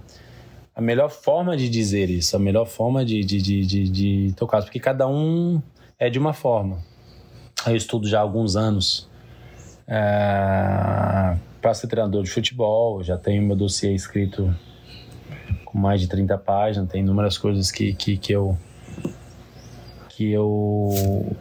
a 0.76 0.82
melhor 0.82 1.10
forma 1.10 1.56
de 1.56 1.70
dizer 1.70 2.10
isso, 2.10 2.36
a 2.36 2.40
melhor 2.40 2.66
forma 2.66 3.06
de, 3.06 3.24
de, 3.24 3.42
de, 3.42 3.66
de, 3.66 3.90
de 3.90 4.34
tocar, 4.34 4.62
porque 4.64 4.80
cada 4.80 5.08
um 5.08 5.62
é 6.00 6.10
de 6.10 6.18
uma 6.18 6.34
forma. 6.34 6.80
Eu 7.66 7.76
estudo 7.76 8.08
já 8.08 8.20
há 8.20 8.22
alguns 8.22 8.56
anos 8.56 9.10
é, 9.88 11.36
para 11.62 11.74
ser 11.74 11.88
treinador 11.88 12.24
de 12.24 12.30
futebol, 12.30 13.04
já 13.04 13.18
tenho 13.18 13.42
meu 13.44 13.56
dossiê 13.56 13.94
escrito 13.94 14.56
com 15.68 15.78
mais 15.78 16.00
de 16.00 16.08
30 16.08 16.38
páginas, 16.38 16.90
tem 16.90 17.02
inúmeras 17.02 17.38
coisas 17.38 17.70
que, 17.72 17.94
que, 17.94 18.18
que 18.18 18.32
eu 18.32 18.58
que 20.10 20.32
eu 20.32 21.36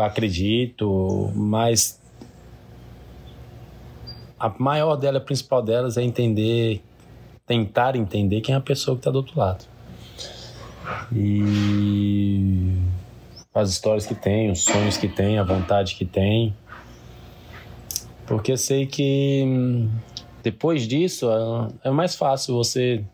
acredito, 0.00 1.32
mas 1.34 2.00
a 4.38 4.48
maior 4.58 4.96
dela, 4.96 5.18
a 5.18 5.20
principal 5.20 5.60
delas 5.62 5.96
é 5.96 6.02
entender, 6.02 6.80
tentar 7.46 7.96
entender 7.96 8.40
quem 8.40 8.54
é 8.54 8.58
a 8.58 8.60
pessoa 8.60 8.96
que 8.96 9.00
está 9.00 9.10
do 9.10 9.16
outro 9.16 9.38
lado. 9.38 9.64
E 11.12 12.76
as 13.52 13.70
histórias 13.70 14.06
que 14.06 14.14
tem, 14.14 14.50
os 14.50 14.62
sonhos 14.62 14.96
que 14.96 15.08
tem, 15.08 15.38
a 15.38 15.42
vontade 15.42 15.96
que 15.96 16.04
tem. 16.04 16.54
Porque 18.26 18.52
eu 18.52 18.56
sei 18.56 18.86
que 18.86 19.88
depois 20.42 20.86
disso, 20.86 21.30
é, 21.30 21.88
é 21.88 21.90
mais 21.90 22.14
fácil 22.14 22.54
você 22.54 23.04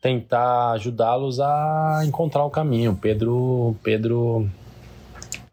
tentar 0.00 0.72
ajudá-los 0.72 1.40
a 1.40 2.02
encontrar 2.04 2.44
o 2.44 2.50
caminho. 2.50 2.96
Pedro, 3.00 3.76
Pedro, 3.82 4.48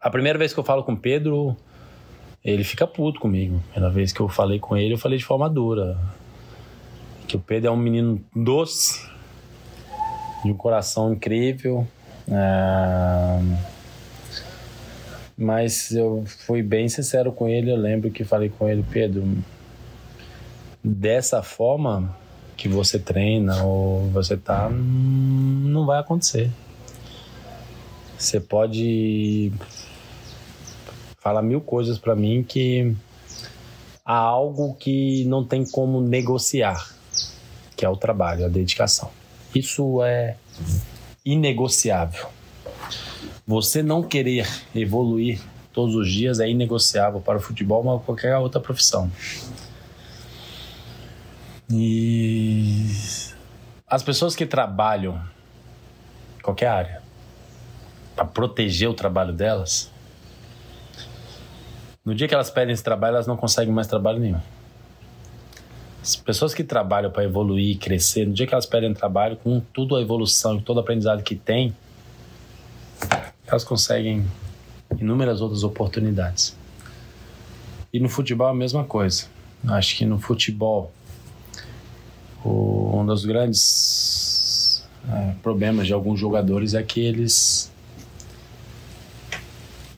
a 0.00 0.10
primeira 0.10 0.38
vez 0.38 0.52
que 0.52 0.60
eu 0.60 0.64
falo 0.64 0.84
com 0.84 0.94
Pedro, 0.94 1.56
ele 2.44 2.62
fica 2.62 2.86
puto 2.86 3.18
comigo. 3.18 3.60
Primeira 3.72 3.92
vez 3.92 4.12
que 4.12 4.20
eu 4.20 4.28
falei 4.28 4.58
com 4.60 4.76
ele, 4.76 4.94
eu 4.94 4.98
falei 4.98 5.18
de 5.18 5.24
forma 5.24 5.50
dura. 5.50 5.98
Que 7.26 7.36
o 7.36 7.40
Pedro 7.40 7.68
é 7.68 7.72
um 7.72 7.76
menino 7.76 8.20
doce 8.34 9.04
de 10.44 10.52
um 10.52 10.56
coração 10.56 11.12
incrível. 11.12 11.86
Ah, 12.30 13.40
mas 15.36 15.90
eu 15.90 16.24
fui 16.46 16.62
bem 16.62 16.88
sincero 16.88 17.32
com 17.32 17.48
ele. 17.48 17.70
Eu 17.70 17.76
lembro 17.76 18.10
que 18.12 18.22
falei 18.22 18.48
com 18.48 18.68
ele, 18.68 18.84
Pedro, 18.88 19.24
dessa 20.86 21.42
forma 21.42 22.16
que 22.56 22.68
você 22.68 22.98
treina 22.98 23.64
ou 23.64 24.08
você 24.10 24.36
tá, 24.36 24.70
não 24.70 25.84
vai 25.84 25.98
acontecer. 25.98 26.50
Você 28.16 28.38
pode 28.38 29.52
falar 31.18 31.42
mil 31.42 31.60
coisas 31.60 31.98
para 31.98 32.14
mim 32.14 32.42
que 32.42 32.94
há 34.04 34.16
algo 34.16 34.74
que 34.74 35.24
não 35.24 35.44
tem 35.44 35.68
como 35.68 36.00
negociar, 36.00 36.94
que 37.76 37.84
é 37.84 37.88
o 37.88 37.96
trabalho, 37.96 38.46
a 38.46 38.48
dedicação. 38.48 39.10
Isso 39.54 40.02
é 40.04 40.36
inegociável. 41.24 42.28
Você 43.46 43.82
não 43.82 44.02
querer 44.02 44.48
evoluir 44.74 45.40
todos 45.72 45.94
os 45.94 46.10
dias 46.10 46.40
é 46.40 46.48
inegociável 46.48 47.20
para 47.20 47.36
o 47.36 47.40
futebol, 47.40 47.82
mas 47.82 48.02
qualquer 48.02 48.36
outra 48.38 48.60
profissão. 48.60 49.10
E 51.70 52.86
as 53.88 54.02
pessoas 54.02 54.36
que 54.36 54.46
trabalham 54.46 55.20
qualquer 56.42 56.68
área 56.68 57.02
para 58.14 58.24
proteger 58.24 58.88
o 58.88 58.94
trabalho 58.94 59.32
delas, 59.32 59.90
no 62.04 62.14
dia 62.14 62.28
que 62.28 62.34
elas 62.34 62.50
pedem 62.50 62.72
esse 62.72 62.84
trabalho, 62.84 63.14
elas 63.14 63.26
não 63.26 63.36
conseguem 63.36 63.74
mais 63.74 63.88
trabalho 63.88 64.20
nenhum. 64.20 64.40
As 66.00 66.14
pessoas 66.14 66.54
que 66.54 66.62
trabalham 66.62 67.10
para 67.10 67.24
evoluir, 67.24 67.78
crescer, 67.78 68.28
no 68.28 68.32
dia 68.32 68.46
que 68.46 68.54
elas 68.54 68.64
pedem 68.64 68.94
trabalho, 68.94 69.36
com 69.36 69.58
tudo 69.58 69.96
a 69.96 70.00
evolução, 70.00 70.60
todo 70.60 70.76
o 70.76 70.80
aprendizado 70.80 71.20
que 71.24 71.34
tem, 71.34 71.76
elas 73.44 73.64
conseguem 73.64 74.24
inúmeras 75.00 75.40
outras 75.40 75.64
oportunidades. 75.64 76.56
E 77.92 77.98
no 77.98 78.08
futebol 78.08 78.46
é 78.46 78.50
a 78.50 78.54
mesma 78.54 78.84
coisa. 78.84 79.26
Acho 79.66 79.96
que 79.96 80.04
no 80.04 80.20
futebol 80.20 80.92
o, 82.46 83.00
um 83.00 83.06
dos 83.06 83.24
grandes 83.24 84.84
é, 85.08 85.32
problemas 85.42 85.86
de 85.86 85.92
alguns 85.92 86.18
jogadores 86.20 86.74
é 86.74 86.82
que 86.82 87.00
eles 87.00 87.70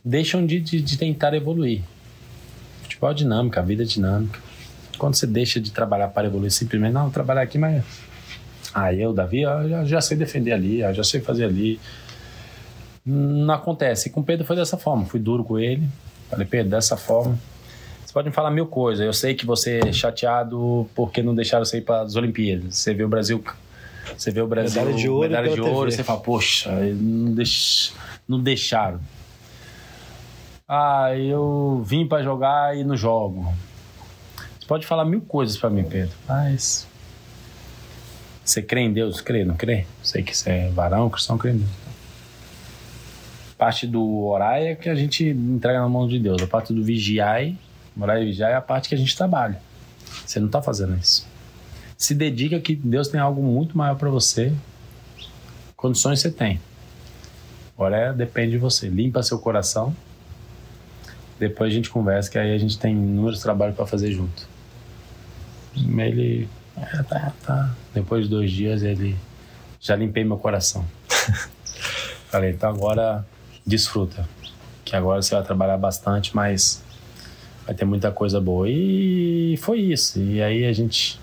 deixam 0.05 0.45
de, 0.47 0.61
de, 0.61 0.81
de 0.81 0.99
tentar 0.99 1.35
evoluir. 1.35 1.83
Futebol 2.83 3.11
é 3.11 3.15
dinâmica, 3.15 3.61
a 3.61 3.63
vida 3.63 3.83
é 3.83 3.87
dinâmica. 3.87 4.41
Quando 4.97 5.15
você 5.15 5.27
deixa 5.27 5.61
de 5.61 5.71
trabalhar 5.71 6.09
para 6.09 6.27
evoluir, 6.27 6.51
simplesmente, 6.51 6.93
não, 6.93 7.11
trabalhar 7.11 7.43
aqui, 7.43 7.59
mas. 7.59 7.85
Ah, 8.75 8.93
eu, 8.93 9.13
Davi, 9.13 9.43
eu 9.43 9.69
já, 9.69 9.85
já 9.85 10.01
sei 10.01 10.17
defender 10.17 10.53
ali, 10.53 10.81
eu 10.81 10.93
já 10.93 11.05
sei 11.05 11.21
fazer 11.21 11.45
ali 11.45 11.81
não 13.09 13.55
acontece. 13.55 14.09
E 14.09 14.13
com 14.13 14.21
o 14.21 14.25
Pedro 14.25 14.47
foi 14.47 14.55
dessa 14.55 14.77
forma. 14.77 15.07
Fui 15.07 15.19
duro 15.19 15.43
com 15.43 15.59
ele. 15.59 15.89
Falei, 16.29 16.47
Pedro, 16.47 16.71
dessa 16.71 16.97
forma. 16.97 17.39
Você 18.19 18.23
pode 18.25 18.29
me 18.31 18.35
falar 18.35 18.51
mil 18.51 18.67
coisas. 18.67 19.07
Eu 19.07 19.13
sei 19.13 19.33
que 19.33 19.47
você 19.47 19.79
é 19.79 19.93
chateado 19.93 20.89
porque 20.93 21.23
não 21.23 21.35
deixaram 21.35 21.65
você 21.65 21.79
ir 21.79 21.83
para 21.83 22.01
as 22.01 22.17
Olimpíadas. 22.17 22.77
Você 22.77 22.93
vê 22.93 23.05
o 23.05 23.09
Brasil. 23.09 23.45
Você 24.17 24.33
vê 24.33 24.41
o 24.41 24.47
Brasil. 24.47 24.83
Medalha 24.83 24.97
de 24.97 25.09
ouro. 25.09 25.29
Medalha 25.29 25.53
de 25.53 25.61
ouro. 25.61 25.93
Você 25.93 26.03
fala, 26.03 26.19
poxa, 26.19 26.69
não, 26.73 27.33
deix, 27.33 27.95
não 28.27 28.43
deixaram. 28.43 28.99
Ah, 30.67 31.15
eu 31.17 31.81
vim 31.87 32.09
para 32.09 32.21
jogar 32.25 32.77
e 32.77 32.83
não 32.83 32.97
jogo. 32.97 33.55
Você 34.59 34.67
pode 34.67 34.85
falar 34.85 35.05
mil 35.05 35.21
coisas 35.21 35.57
para 35.57 35.71
mim, 35.71 35.85
Pedro. 35.85 36.17
Mas. 36.29 36.89
Você 38.45 38.61
crê 38.61 38.81
em 38.81 38.93
Deus? 38.93 39.21
Crê, 39.21 39.45
não 39.45 39.55
crê? 39.55 39.87
Sei 40.03 40.25
que 40.25 40.37
você 40.37 40.51
é 40.51 40.71
varão, 40.71 41.09
cristão, 41.09 41.39
crê 41.39 41.53
em 41.53 41.59
Deus 41.59 41.89
parte 43.59 43.89
do 43.89 44.25
orar 44.25 44.63
é 44.63 44.77
que 44.77 44.89
a 44.89 44.95
gente 44.95 45.29
entrega 45.29 45.81
na 45.81 45.89
mão 45.89 46.07
de 46.07 46.21
Deus. 46.21 46.41
A 46.41 46.47
parte 46.47 46.73
do 46.73 46.81
vigiar, 46.81 47.43
orar 48.05 48.21
e 48.21 48.27
vigiar 48.27 48.51
é 48.51 48.55
a 48.55 48.61
parte 48.61 48.89
que 48.89 48.95
a 48.95 48.99
gente 48.99 49.17
trabalha. 49.17 49.61
Você 50.27 50.39
não 50.39 50.47
está 50.47 50.63
fazendo 50.63 50.97
isso. 50.97 51.27
Se 51.97 52.15
dedica 52.15 52.61
que 52.61 52.77
Deus 52.77 53.09
tem 53.09 53.21
algo 53.21 53.43
muito 53.43 53.77
maior 53.77 53.97
para 53.97 54.09
você. 54.09 54.53
Condições 55.77 56.21
você 56.21 56.31
tem. 56.31 56.61
Agora 57.75 58.13
depende 58.13 58.53
de 58.53 58.59
você. 58.59 58.89
Limpa 58.89 59.23
seu 59.23 59.39
coração. 59.39 59.95
Depois 61.39 61.73
a 61.73 61.75
gente 61.75 61.91
conversa, 61.91 62.31
que 62.31 62.39
aí 62.39 62.53
a 62.53 62.59
gente 62.59 62.79
tem 62.79 62.93
inúmeros 62.93 63.41
trabalhos 63.41 63.77
para 63.77 63.87
fazer 63.87 64.11
junto. 64.13 64.49
Ele. 65.77 66.49
É, 66.77 67.03
tá, 67.03 67.33
tá. 67.45 67.75
Depois 67.95 68.25
de 68.25 68.31
dois 68.31 68.51
dias 68.51 68.83
ele. 68.83 69.17
Já 69.81 69.95
limpei 69.95 70.25
meu 70.25 70.37
coração. 70.37 70.85
Falei, 72.31 72.51
então 72.51 72.69
agora 72.69 73.25
desfruta. 73.65 74.29
Que 74.85 74.97
agora 74.97 75.23
você 75.23 75.35
vai 75.35 75.45
trabalhar 75.45 75.77
bastante, 75.77 76.35
mas 76.35 76.83
vai 77.69 77.75
ter 77.75 77.85
muita 77.85 78.11
coisa 78.11 78.41
boa. 78.41 78.67
E 78.67 79.55
foi 79.59 79.81
isso. 79.81 80.19
E 80.19 80.43
aí 80.43 80.65
a 80.65 80.73
gente 80.73 81.21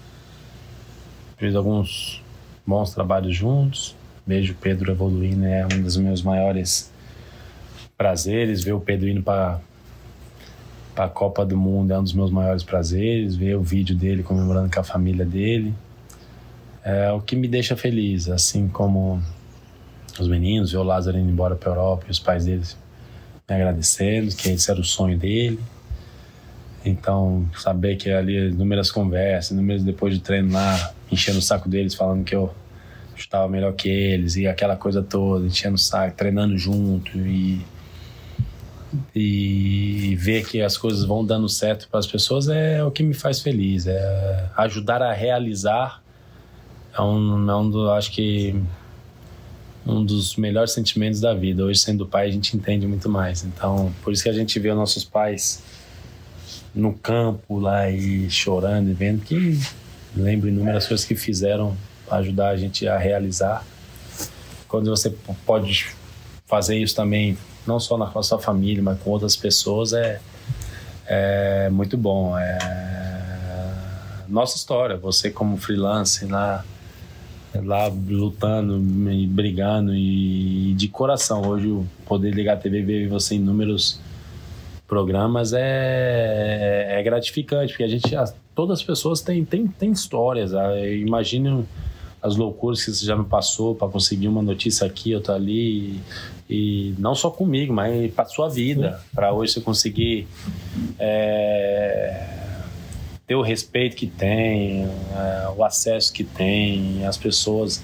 fez 1.38 1.56
alguns 1.56 2.22
bons 2.66 2.94
trabalhos 2.94 3.36
juntos. 3.36 3.96
Vejo 4.28 4.54
o 4.54 4.56
Pedro 4.56 4.92
evoluindo, 4.92 5.44
é 5.44 5.66
um 5.66 5.82
dos 5.82 5.98
meus 5.98 6.22
maiores 6.22 6.92
prazeres. 7.98 8.64
Ver 8.64 8.74
o 8.74 8.80
Pedro 8.80 9.10
indo 9.10 9.24
para 9.24 9.60
a 10.96 11.08
Copa 11.08 11.44
do 11.44 11.58
Mundo 11.58 11.92
é 11.92 12.00
um 12.00 12.04
dos 12.04 12.14
meus 12.14 12.30
maiores 12.30 12.62
prazeres. 12.62 13.36
Ver 13.36 13.56
o 13.56 13.64
vídeo 13.64 13.96
dele 13.96 14.22
comemorando 14.22 14.72
com 14.72 14.80
a 14.80 14.84
família 14.84 15.26
dele 15.26 15.74
é 16.84 17.12
o 17.12 17.22
que 17.22 17.36
me 17.36 17.48
deixa 17.48 17.76
feliz, 17.76 18.30
assim 18.30 18.68
como 18.68 19.20
os 20.20 20.28
meninos, 20.28 20.72
ver 20.72 20.78
o 20.78 20.84
Lázaro 20.84 21.18
indo 21.18 21.32
embora 21.32 21.56
para 21.56 21.72
Europa 21.72 22.06
e 22.08 22.12
os 22.12 22.20
pais 22.20 22.46
deles 22.46 22.78
me 23.50 23.56
agradecendo, 23.56 24.36
que 24.36 24.50
esse 24.50 24.70
era 24.70 24.80
o 24.80 24.84
sonho 24.84 25.18
dele. 25.18 25.60
Então, 26.86 27.50
saber 27.58 27.96
que 27.96 28.10
ali 28.12 28.50
inúmeras 28.50 28.92
conversas, 28.92 29.52
inúmeras 29.52 29.84
depois 29.84 30.14
de 30.14 30.20
treino 30.20 30.54
lá, 30.54 30.94
enchendo 31.12 31.40
o 31.40 31.42
saco 31.42 31.68
deles, 31.68 31.96
falando 31.96 32.24
que 32.24 32.36
eu 32.36 32.54
estava 33.16 33.48
melhor 33.50 33.74
que 33.74 33.90
eles 33.90 34.36
e 34.36 34.48
aquela 34.48 34.76
coisa 34.76 35.02
toda, 35.02 35.46
enchendo 35.46 35.76
o 35.76 35.80
saco, 35.80 36.16
treinando 36.16 36.58
junto 36.58 37.18
e 37.18 37.62
e 39.14 40.16
ver 40.18 40.46
que 40.48 40.62
as 40.62 40.78
coisas 40.78 41.04
vão 41.04 41.26
dando 41.26 41.50
certo 41.50 41.90
para 41.90 42.00
as 42.00 42.08
pessoas 42.08 42.48
é 42.48 42.82
o 42.82 42.90
que 42.90 43.04
me 43.04 43.14
faz 43.14 43.42
feliz, 43.42 43.88
é 43.88 44.50
ajudar 44.56 45.02
a 45.02 45.12
realizar 45.12 46.02
é 46.98 47.02
um, 47.02 47.50
é 47.50 47.56
um 47.58 47.90
acho 47.92 48.12
que 48.12 48.56
um 49.86 50.04
dos 50.04 50.36
melhores 50.36 50.72
sentimentos 50.72 51.20
da 51.20 51.34
vida. 51.34 51.64
Hoje, 51.64 51.80
sendo 51.80 52.08
pai, 52.08 52.28
a 52.28 52.32
gente 52.32 52.58
entende 52.58 52.88
muito 52.88 53.08
mais. 53.08 53.44
Então, 53.44 53.94
por 54.02 54.12
isso 54.12 54.24
que 54.24 54.30
a 54.30 54.34
gente 54.34 54.58
vê 54.60 54.72
os 54.72 54.76
nossos 54.76 55.04
pais 55.04 55.62
no 56.76 56.94
campo 56.94 57.58
lá 57.58 57.90
e 57.90 58.30
chorando 58.30 58.90
e 58.90 58.94
vendo 58.94 59.22
que 59.22 59.60
lembro 60.16 60.50
inúmeras 60.50 60.88
coisas 60.88 61.06
que 61.06 61.16
fizeram 61.16 61.76
para 62.06 62.18
ajudar 62.18 62.50
a 62.50 62.58
gente 62.58 62.88
a 62.88 62.98
realizar. 62.98 63.66
Quando 64.68 64.90
você 64.90 65.10
pode 65.46 65.92
fazer 66.46 66.78
isso 66.78 66.96
também, 66.96 67.38
não 67.66 67.80
só 67.80 67.98
na 67.98 68.12
sua 68.22 68.40
família, 68.40 68.84
mas 68.84 69.00
com 69.00 69.10
outras 69.10 69.36
pessoas, 69.36 69.94
é, 69.94 70.20
é 71.08 71.70
muito 71.70 71.98
bom. 71.98 72.38
É 72.38 72.86
nossa 74.28 74.58
história, 74.58 74.98
você 74.98 75.30
como 75.30 75.58
freelance 75.58 76.26
lá 76.26 76.64
lá 77.64 77.88
lutando 77.88 78.78
e 79.10 79.26
brigando 79.26 79.96
e 79.96 80.74
de 80.76 80.88
coração. 80.90 81.48
Hoje 81.48 81.86
poder 82.06 82.32
ligar 82.32 82.56
a 82.56 82.58
TV 82.58 82.82
ver 82.82 83.08
você 83.08 83.36
em 83.36 83.38
inúmeros 83.38 84.00
programas 84.88 85.54
é, 85.54 87.00
é 87.00 87.04
gratificante, 87.04 87.74
porque 87.74 87.84
a 87.84 87.88
gente, 87.88 88.10
todas 88.54 88.80
as 88.80 88.86
pessoas 88.86 89.22
têm, 89.22 89.44
têm, 89.44 89.68
têm 89.68 89.92
histórias. 89.92 90.54
Ah, 90.54 90.80
imagine 90.88 91.66
as 92.22 92.36
loucuras 92.36 92.84
que 92.84 92.92
você 92.92 93.06
já 93.06 93.16
me 93.16 93.26
passou 93.26 93.76
para 93.76 93.88
conseguir 93.88 94.28
uma 94.28 94.42
notícia 94.42 94.86
aqui, 94.88 95.14
outra 95.14 95.36
ali, 95.36 96.02
e, 96.50 96.92
e 96.92 96.96
não 96.98 97.14
só 97.14 97.30
comigo, 97.30 97.74
mas 97.74 98.12
para 98.14 98.26
sua 98.26 98.50
vida, 98.50 99.00
para 99.14 99.32
hoje 99.32 99.54
você 99.54 99.62
conseguir 99.62 100.28
é, 100.98 102.28
ter 103.28 103.36
o 103.36 103.42
respeito 103.42 103.96
que 103.96 104.08
tem, 104.08 104.86
uh, 104.86 105.54
o 105.58 105.64
acesso 105.64 106.14
que 106.14 106.24
tem, 106.24 107.06
as 107.06 107.18
pessoas. 107.18 107.78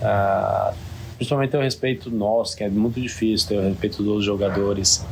Uh, 0.00 0.74
principalmente 1.16 1.50
ter 1.50 1.56
o 1.56 1.62
respeito 1.62 2.10
nosso, 2.10 2.56
que 2.56 2.62
é 2.62 2.68
muito 2.68 3.00
difícil 3.00 3.48
ter 3.48 3.58
o 3.58 3.62
respeito 3.62 4.02
dos 4.02 4.24
jogadores. 4.24 5.04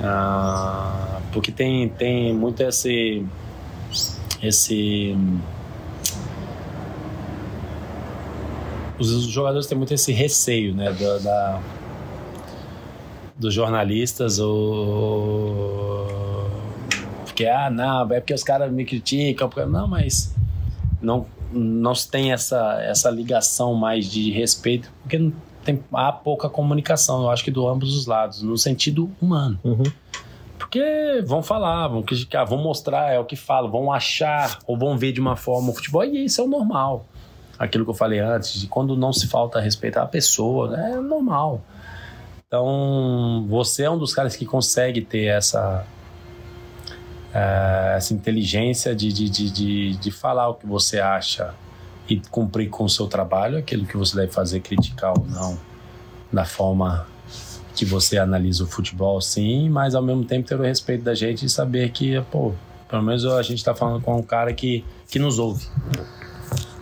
Uh, 0.00 1.20
porque 1.32 1.50
tem, 1.50 1.88
tem 1.88 2.32
muito 2.34 2.62
esse. 2.62 3.24
esse 4.42 5.16
os 8.98 9.28
jogadores 9.28 9.66
têm 9.66 9.78
muito 9.78 9.94
esse 9.94 10.12
receio 10.12 10.74
né, 10.74 10.92
da, 10.92 11.18
da 11.18 11.60
dos 13.36 13.54
jornalistas 13.54 14.40
ou 14.40 16.18
porque, 17.38 17.46
ah, 17.46 17.70
não, 17.70 18.12
é 18.12 18.18
porque 18.18 18.34
os 18.34 18.42
caras 18.42 18.72
me 18.72 18.84
criticam. 18.84 19.48
Porque... 19.48 19.64
Não, 19.64 19.86
mas 19.86 20.34
não 21.00 21.24
não 21.52 21.94
se 21.94 22.10
tem 22.10 22.32
essa, 22.32 22.82
essa 22.82 23.08
ligação 23.10 23.74
mais 23.74 24.04
de 24.06 24.30
respeito, 24.32 24.90
porque 25.00 25.32
tem, 25.64 25.82
há 25.92 26.12
pouca 26.12 26.48
comunicação, 26.48 27.22
eu 27.22 27.30
acho 27.30 27.44
que 27.44 27.50
do 27.50 27.68
ambos 27.68 27.96
os 27.96 28.06
lados, 28.06 28.42
no 28.42 28.56
sentido 28.56 29.10
humano. 29.20 29.58
Uhum. 29.64 29.84
Porque 30.58 31.22
vão 31.24 31.42
falar, 31.42 31.88
vão 31.88 32.02
criticar, 32.02 32.46
vão 32.46 32.58
mostrar, 32.58 33.12
é 33.12 33.18
o 33.18 33.24
que 33.24 33.36
falam, 33.36 33.70
vão 33.70 33.92
achar 33.92 34.58
ou 34.66 34.76
vão 34.76 34.98
ver 34.98 35.12
de 35.12 35.20
uma 35.20 35.36
forma 35.36 35.70
o 35.70 35.74
futebol, 35.74 36.04
e 36.04 36.24
isso 36.24 36.40
é 36.40 36.44
o 36.44 36.48
normal. 36.48 37.06
Aquilo 37.58 37.84
que 37.84 37.90
eu 37.90 37.94
falei 37.94 38.18
antes, 38.18 38.60
de 38.60 38.66
quando 38.66 38.96
não 38.96 39.12
se 39.12 39.28
falta 39.28 39.60
respeitar 39.60 40.02
a 40.02 40.06
pessoa, 40.06 40.68
né, 40.68 40.92
é 40.94 41.00
normal. 41.00 41.60
Então, 42.46 43.46
você 43.48 43.84
é 43.84 43.90
um 43.90 43.98
dos 43.98 44.14
caras 44.14 44.34
que 44.34 44.46
consegue 44.46 45.02
ter 45.02 45.26
essa, 45.26 45.84
é, 47.32 47.94
essa 47.96 48.14
inteligência 48.14 48.94
de, 48.94 49.12
de, 49.12 49.28
de, 49.28 49.50
de, 49.50 49.96
de 49.96 50.10
falar 50.10 50.48
o 50.48 50.54
que 50.54 50.66
você 50.66 50.98
acha 50.98 51.54
e 52.08 52.20
cumprir 52.30 52.70
com 52.70 52.84
o 52.84 52.88
seu 52.88 53.06
trabalho, 53.06 53.58
aquilo 53.58 53.84
que 53.84 53.96
você 53.96 54.16
deve 54.16 54.32
fazer, 54.32 54.60
criticar 54.60 55.12
ou 55.18 55.26
não, 55.26 55.58
da 56.32 56.44
forma 56.44 57.06
que 57.74 57.84
você 57.84 58.18
analisa 58.18 58.64
o 58.64 58.66
futebol, 58.66 59.20
sim, 59.20 59.68
mas 59.68 59.94
ao 59.94 60.02
mesmo 60.02 60.24
tempo 60.24 60.48
ter 60.48 60.58
o 60.58 60.62
respeito 60.62 61.04
da 61.04 61.14
gente 61.14 61.46
e 61.46 61.48
saber 61.48 61.90
que, 61.90 62.20
pô, 62.30 62.52
pelo 62.88 63.02
menos 63.02 63.24
a 63.24 63.42
gente 63.42 63.58
está 63.58 63.74
falando 63.74 64.02
com 64.02 64.16
um 64.16 64.22
cara 64.22 64.52
que, 64.52 64.84
que 65.08 65.18
nos 65.18 65.38
ouve. 65.38 65.64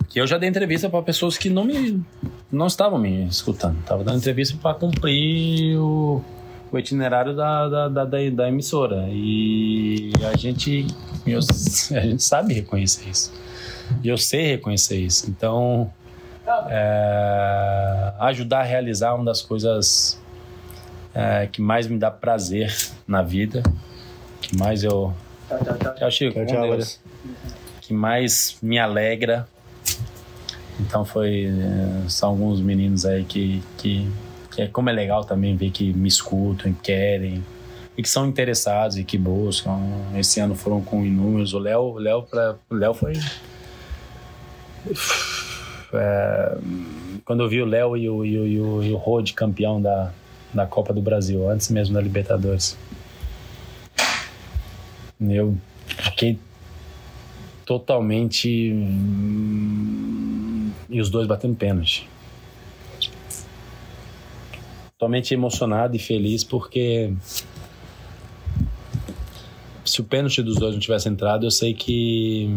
Que 0.09 0.19
eu 0.19 0.25
já 0.25 0.37
dei 0.37 0.49
entrevista 0.49 0.89
para 0.89 1.01
pessoas 1.03 1.37
que 1.37 1.49
não 1.49 1.65
me 1.65 2.03
não 2.51 2.65
estavam 2.65 2.97
me 2.97 3.27
escutando, 3.27 3.77
estava 3.79 4.03
dando 4.03 4.17
entrevista 4.17 4.57
para 4.59 4.73
cumprir 4.73 5.77
o, 5.77 6.23
o 6.71 6.79
itinerário 6.79 7.35
da, 7.35 7.67
da, 7.67 7.87
da, 7.89 8.05
da, 8.05 8.47
emissora 8.47 9.05
e 9.09 10.13
a 10.31 10.35
gente 10.37 10.87
eu, 11.25 11.39
a 11.95 11.99
gente 11.99 12.23
sabe 12.23 12.53
reconhecer 12.53 13.09
isso. 13.09 13.31
E 14.03 14.07
eu 14.09 14.17
sei 14.17 14.47
reconhecer 14.47 14.97
isso. 14.97 15.29
Então, 15.29 15.91
é, 16.69 18.13
ajudar 18.19 18.59
a 18.59 18.63
realizar 18.63 19.13
uma 19.15 19.25
das 19.25 19.41
coisas 19.41 20.19
é, 21.13 21.47
que 21.47 21.61
mais 21.61 21.87
me 21.87 21.97
dá 21.97 22.11
prazer 22.11 22.75
na 23.07 23.21
vida, 23.21 23.63
que 24.41 24.55
mais 24.57 24.83
eu. 24.83 25.13
Tchau, 25.47 25.59
tchau, 25.63 25.77
tchau. 25.77 25.95
tchau 25.95 26.11
Chico. 26.11 26.45
Tchau, 26.45 26.77
tchau, 26.79 26.99
que 27.81 27.93
mais 27.93 28.57
me 28.61 28.77
alegra. 28.79 29.47
Então 30.79 31.03
foi. 31.03 31.47
É, 31.47 32.09
são 32.09 32.29
alguns 32.29 32.61
meninos 32.61 33.05
aí 33.05 33.23
que, 33.23 33.63
que, 33.77 34.09
que 34.51 34.61
é 34.63 34.67
como 34.67 34.89
é 34.89 34.93
legal 34.93 35.23
também 35.23 35.55
ver 35.55 35.71
que 35.71 35.93
me 35.93 36.07
escutam, 36.07 36.73
querem 36.73 37.43
e 37.97 38.03
que 38.03 38.09
são 38.09 38.27
interessados 38.27 38.95
e 38.97 39.03
que 39.03 39.17
buscam. 39.17 39.79
Esse 40.15 40.39
ano 40.39 40.53
foram 40.53 40.81
com 40.81 41.03
inúmeros. 41.03 41.53
O 41.53 41.59
Léo, 41.59 41.93
Léo, 41.97 42.27
o 42.69 42.75
Léo 42.75 42.93
foi 42.93 43.13
é, 45.93 46.57
quando 47.25 47.43
eu 47.43 47.49
vi 47.49 47.61
o 47.61 47.65
Léo 47.65 47.97
e 47.97 48.09
o, 48.09 48.25
e 48.25 48.37
o, 48.37 48.47
e 48.47 48.59
o, 48.59 48.83
e 48.83 48.91
o 48.91 48.97
Rode 48.97 49.33
campeão 49.33 49.81
da, 49.81 50.11
da 50.53 50.65
Copa 50.65 50.93
do 50.93 51.01
Brasil, 51.01 51.49
antes 51.49 51.69
mesmo 51.69 51.93
da 51.93 52.01
Libertadores, 52.01 52.77
eu 55.19 55.57
fiquei 55.87 56.39
totalmente. 57.65 58.71
Hum, 58.73 60.71
e 60.89 61.01
os 61.01 61.09
dois 61.09 61.27
batendo 61.27 61.55
pênalti. 61.55 62.07
Totalmente 64.97 65.33
emocionado 65.33 65.95
e 65.95 65.99
feliz 65.99 66.43
porque 66.43 67.13
se 69.85 70.01
o 70.01 70.03
pênalti 70.03 70.41
dos 70.41 70.55
dois 70.57 70.73
não 70.73 70.79
tivesse 70.79 71.07
entrado, 71.09 71.45
eu 71.45 71.51
sei 71.51 71.73
que 71.73 72.49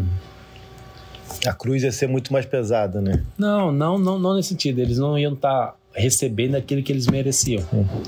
a 1.46 1.52
cruz 1.52 1.82
ia 1.82 1.92
ser 1.92 2.06
muito 2.06 2.32
mais 2.32 2.44
pesada, 2.44 3.00
né? 3.00 3.22
Não, 3.38 3.72
não, 3.72 3.98
não, 3.98 4.18
não 4.18 4.34
nesse 4.34 4.50
sentido. 4.50 4.80
Eles 4.80 4.98
não 4.98 5.18
iam 5.18 5.32
estar 5.32 5.68
tá 5.68 5.74
recebendo 5.92 6.54
aquilo 6.54 6.82
que 6.82 6.92
eles 6.92 7.06
mereciam. 7.06 7.64
Uhum. 7.72 8.02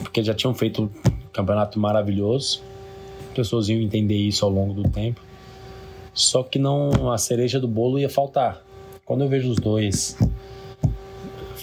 Porque 0.00 0.22
já 0.22 0.34
tinham 0.34 0.54
feito 0.54 0.82
um 0.82 0.88
campeonato 1.32 1.78
maravilhoso. 1.78 2.62
Pessoas 3.34 3.68
iam 3.68 3.80
entender 3.80 4.16
isso 4.16 4.44
ao 4.44 4.50
longo 4.50 4.74
do 4.74 4.88
tempo. 4.88 5.20
Só 6.12 6.42
que 6.42 6.58
não 6.58 7.10
a 7.10 7.18
cereja 7.18 7.58
do 7.58 7.66
bolo 7.66 7.98
ia 7.98 8.08
faltar. 8.08 8.62
Quando 9.04 9.24
eu 9.24 9.28
vejo 9.28 9.50
os 9.50 9.56
dois 9.56 10.16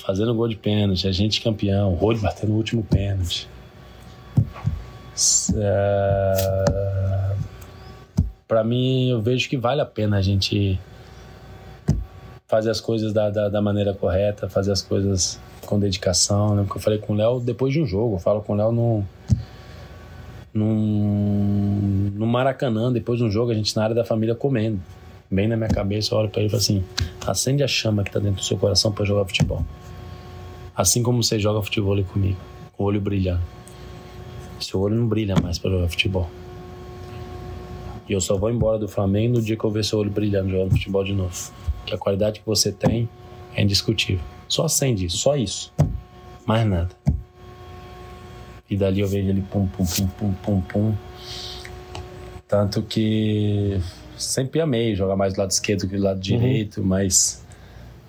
fazendo 0.06 0.34
gol 0.34 0.48
de 0.48 0.56
pênalti, 0.56 1.08
a 1.08 1.12
gente 1.12 1.42
campeão, 1.42 1.94
o 1.94 1.96
Rode 1.96 2.20
batendo 2.20 2.54
o 2.54 2.56
último 2.56 2.84
pênalti. 2.84 3.48
Uh 5.54 7.31
para 8.52 8.66
mim, 8.66 9.08
eu 9.08 9.22
vejo 9.22 9.48
que 9.48 9.56
vale 9.56 9.80
a 9.80 9.86
pena 9.86 10.18
a 10.18 10.22
gente 10.22 10.78
fazer 12.50 12.70
as 12.70 12.82
coisas 12.82 13.14
da, 13.14 13.30
da, 13.30 13.48
da 13.48 13.62
maneira 13.62 13.94
correta, 13.94 14.50
fazer 14.50 14.74
as 14.74 14.82
coisas 14.82 15.40
com 15.66 15.80
dedicação. 15.80 16.54
Né? 16.54 16.64
Porque 16.64 16.78
eu 16.78 16.82
falei 16.82 17.00
com 17.00 17.14
o 17.14 17.16
Léo 17.16 17.40
depois 17.40 17.72
de 17.72 17.82
um 17.82 17.86
jogo, 17.86 18.16
eu 18.16 18.20
falo 18.20 18.42
com 18.42 18.52
o 18.52 18.56
Léo 18.58 18.74
no, 18.74 19.06
no, 20.54 20.76
no 22.12 22.28
Maracanã, 22.28 22.92
depois 22.92 23.20
de 23.20 23.24
um 23.24 23.32
jogo, 23.32 23.52
a 23.52 23.54
gente 23.54 23.74
na 23.74 23.84
área 23.86 23.96
da 23.96 24.04
família 24.04 24.36
comendo. 24.36 24.82
Bem 25.32 25.48
na 25.48 25.56
minha 25.56 25.70
cabeça, 25.70 26.14
eu 26.14 26.18
olho 26.18 26.30
para 26.30 26.42
ele 26.42 26.48
e 26.48 26.52
falo 26.52 26.62
assim: 26.62 26.84
acende 27.26 27.64
a 27.64 27.68
chama 27.70 28.04
que 28.04 28.12
tá 28.12 28.20
dentro 28.20 28.42
do 28.42 28.44
seu 28.44 28.58
coração 28.58 28.92
para 28.92 29.06
jogar 29.06 29.24
futebol. 29.24 29.66
Assim 30.76 31.02
como 31.02 31.24
você 31.24 31.40
joga 31.40 31.62
futebol 31.62 32.04
comigo, 32.04 32.38
com 32.74 32.84
o 32.84 32.88
olho 32.88 33.00
brilhando. 33.00 33.44
Seu 34.60 34.82
olho 34.82 34.96
não 34.96 35.08
brilha 35.08 35.36
mais 35.42 35.58
para 35.58 35.72
jogar 35.72 35.88
futebol. 35.88 36.30
E 38.12 38.14
eu 38.14 38.20
só 38.20 38.36
vou 38.36 38.52
embora 38.52 38.78
do 38.78 38.90
Flamengo 38.90 39.36
no 39.36 39.42
dia 39.42 39.56
que 39.56 39.64
eu 39.64 39.72
ver 39.72 39.86
seu 39.86 39.98
olho 39.98 40.12
brilhando 40.12 40.50
jogando 40.50 40.72
futebol 40.72 41.02
de 41.02 41.14
novo. 41.14 41.34
Que 41.86 41.96
a 41.96 41.98
qualidade 41.98 42.42
que 42.42 42.46
você 42.46 42.70
tem 42.70 43.08
é 43.56 43.64
indiscutível. 43.64 44.22
Só 44.50 44.66
acende 44.66 45.06
isso, 45.06 45.16
só 45.16 45.38
isso. 45.38 45.74
Mais 46.46 46.68
nada. 46.68 46.90
E 48.70 48.76
dali 48.76 49.00
eu 49.00 49.08
vejo 49.08 49.30
ele 49.30 49.42
pum, 49.50 49.66
pum, 49.66 49.86
pum, 49.86 50.08
pum, 50.08 50.34
pum, 50.34 50.62
pum. 50.62 50.94
Tanto 52.50 52.84
que 52.84 53.80
sempre 54.18 54.60
amei 54.60 54.94
jogar 54.94 55.16
mais 55.16 55.34
do 55.34 55.40
lado 55.40 55.52
esquerdo 55.52 55.88
que 55.88 55.96
do 55.96 56.04
lado 56.04 56.18
uhum. 56.18 56.22
direito, 56.22 56.84
mas 56.84 57.46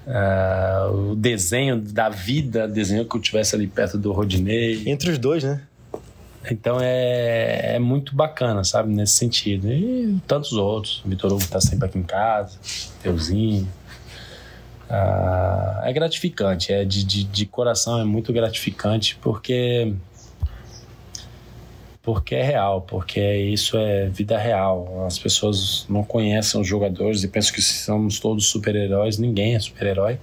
uh, 0.04 1.12
o 1.12 1.14
desenho 1.14 1.80
da 1.80 2.08
vida, 2.08 2.66
desenho 2.66 3.08
que 3.08 3.16
eu 3.16 3.20
tivesse 3.20 3.54
ali 3.54 3.68
perto 3.68 3.96
do 3.96 4.10
Rodinei. 4.10 4.82
Entre 4.84 5.12
os 5.12 5.18
dois, 5.18 5.44
né? 5.44 5.62
Então 6.50 6.78
é, 6.80 7.76
é 7.76 7.78
muito 7.78 8.14
bacana, 8.14 8.64
sabe, 8.64 8.92
nesse 8.92 9.14
sentido. 9.14 9.70
E 9.70 10.18
tantos 10.26 10.52
outros. 10.52 11.02
Vitor 11.04 11.32
Hugo 11.32 11.46
tá 11.48 11.60
sempre 11.60 11.86
aqui 11.86 11.98
em 11.98 12.02
casa, 12.02 12.58
Teuzinho. 13.02 13.68
Ah, 14.90 15.82
é 15.84 15.92
gratificante, 15.92 16.72
é 16.72 16.84
de, 16.84 17.02
de, 17.04 17.24
de 17.24 17.46
coração, 17.46 17.98
é 17.98 18.04
muito 18.04 18.30
gratificante 18.30 19.16
porque 19.22 19.94
porque 22.02 22.34
é 22.34 22.42
real, 22.42 22.82
porque 22.82 23.20
isso 23.20 23.78
é 23.78 24.08
vida 24.08 24.36
real. 24.36 25.06
As 25.06 25.18
pessoas 25.18 25.86
não 25.88 26.02
conhecem 26.02 26.60
os 26.60 26.66
jogadores 26.66 27.22
e 27.22 27.28
pensam 27.28 27.54
que 27.54 27.62
somos 27.62 28.18
todos 28.18 28.46
super-heróis. 28.46 29.18
Ninguém 29.18 29.54
é 29.54 29.60
super-herói. 29.60 30.18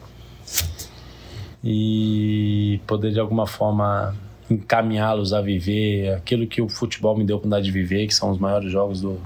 E 1.63 2.81
poder 2.85 3.11
de 3.11 3.19
alguma 3.19 3.47
forma 3.47 4.13
encaminhá-los 4.49 5.33
a 5.33 5.41
viver 5.41 6.13
aquilo 6.13 6.47
que 6.47 6.61
o 6.61 6.67
futebol 6.67 7.17
me 7.17 7.23
deu 7.23 7.35
a 7.35 7.37
oportunidade 7.37 7.65
de 7.65 7.71
viver, 7.71 8.07
que 8.07 8.15
são 8.15 8.31
os 8.31 8.37
maiores 8.37 8.71
jogos 8.71 9.01
do, 9.01 9.19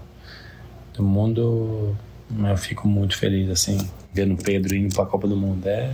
do 0.93 1.03
mundo, 1.03 1.95
eu 2.49 2.57
fico 2.57 2.88
muito 2.88 3.17
feliz, 3.17 3.49
assim, 3.49 3.78
vendo 4.13 4.34
o 4.34 4.38
Pedro 4.38 4.76
indo 4.76 4.93
para 4.93 5.03
a 5.03 5.07
Copa 5.07 5.28
do 5.28 5.36
Mundo. 5.36 5.67
É. 5.67 5.93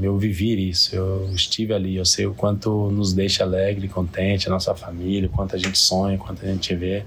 Eu 0.00 0.16
vivi 0.16 0.70
isso, 0.70 0.96
eu 0.96 1.30
estive 1.34 1.74
ali, 1.74 1.96
eu 1.96 2.04
sei 2.04 2.26
o 2.26 2.32
quanto 2.32 2.90
nos 2.90 3.12
deixa 3.12 3.44
alegre, 3.44 3.88
contente, 3.88 4.48
a 4.48 4.50
nossa 4.50 4.74
família, 4.74 5.28
o 5.28 5.32
quanto 5.32 5.54
a 5.54 5.58
gente 5.58 5.78
sonha, 5.78 6.16
o 6.16 6.18
quanto 6.18 6.44
a 6.44 6.48
gente 6.48 6.74
vê. 6.74 7.04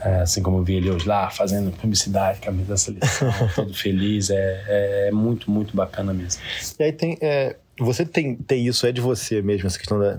É, 0.00 0.22
assim 0.22 0.42
como 0.42 0.58
eu 0.58 0.64
vi 0.64 0.74
ele 0.76 0.90
hoje 0.90 1.06
lá, 1.06 1.30
fazendo 1.30 1.70
publicidade, 1.70 2.40
camisa 2.40 2.70
da 2.70 2.76
seleção, 2.76 3.30
todo 3.54 3.72
feliz, 3.72 4.30
é, 4.30 4.64
é, 4.66 5.08
é, 5.08 5.10
muito, 5.12 5.48
muito 5.48 5.76
bacana 5.76 6.12
mesmo. 6.12 6.42
E 6.78 6.82
aí 6.82 6.92
tem, 6.92 7.16
é, 7.20 7.54
você 7.78 8.04
tem, 8.04 8.36
tem 8.36 8.66
isso, 8.66 8.86
é 8.86 8.92
de 8.92 9.00
você 9.00 9.42
mesmo, 9.42 9.66
essa 9.66 9.78
questão 9.78 9.98
da 9.98 10.18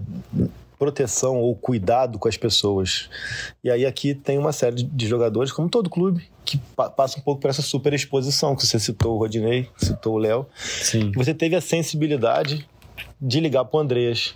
proteção 0.77 1.39
ou 1.39 1.55
cuidado 1.55 2.19
com 2.19 2.27
as 2.27 2.35
pessoas. 2.35 3.09
E 3.63 3.69
aí 3.69 3.85
aqui 3.85 4.13
tem 4.13 4.37
uma 4.37 4.51
série 4.51 4.83
de 4.83 5.07
jogadores, 5.07 5.51
como 5.51 5.69
todo 5.69 5.89
clube, 5.89 6.23
que 6.43 6.57
pa 6.75 6.89
passa 6.89 7.19
um 7.19 7.21
pouco 7.21 7.41
por 7.41 7.49
essa 7.49 7.61
super 7.61 7.93
exposição, 7.93 8.55
que 8.55 8.65
você 8.65 8.79
citou 8.79 9.15
o 9.15 9.17
Rodinei, 9.17 9.69
citou 9.77 10.15
o 10.15 10.17
Léo. 10.17 10.45
Sim. 10.55 11.11
Você 11.15 11.33
teve 11.33 11.55
a 11.55 11.61
sensibilidade 11.61 12.67
de 13.21 13.39
ligar 13.39 13.63
para 13.65 13.77
o 13.77 13.81
Andreas, 13.81 14.35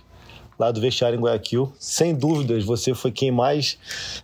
lá 0.58 0.70
do 0.70 0.80
vestiário 0.80 1.18
em 1.18 1.22
Guayaquil. 1.22 1.70
Sem 1.78 2.14
dúvidas, 2.14 2.64
você 2.64 2.94
foi 2.94 3.12
quem 3.12 3.30
mais 3.30 3.78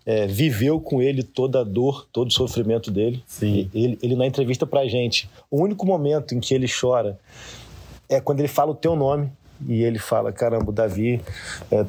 é, 0.06 0.26
viveu 0.26 0.80
com 0.80 1.02
ele 1.02 1.22
toda 1.22 1.60
a 1.60 1.64
dor, 1.64 2.08
todo 2.12 2.28
o 2.28 2.32
sofrimento 2.32 2.90
dele. 2.90 3.22
Sim. 3.26 3.70
Ele, 3.74 3.98
ele 4.02 4.16
na 4.16 4.26
entrevista 4.26 4.66
pra 4.66 4.86
gente, 4.86 5.28
o 5.50 5.62
único 5.62 5.86
momento 5.86 6.34
em 6.34 6.40
que 6.40 6.54
ele 6.54 6.66
chora 6.68 7.18
é 8.08 8.20
quando 8.20 8.40
ele 8.40 8.48
fala 8.48 8.72
o 8.72 8.74
teu 8.74 8.96
nome 8.96 9.30
e 9.66 9.82
ele 9.82 9.98
fala: 9.98 10.32
caramba, 10.32 10.70
o 10.70 10.72
Davi 10.72 11.20
é, 11.70 11.84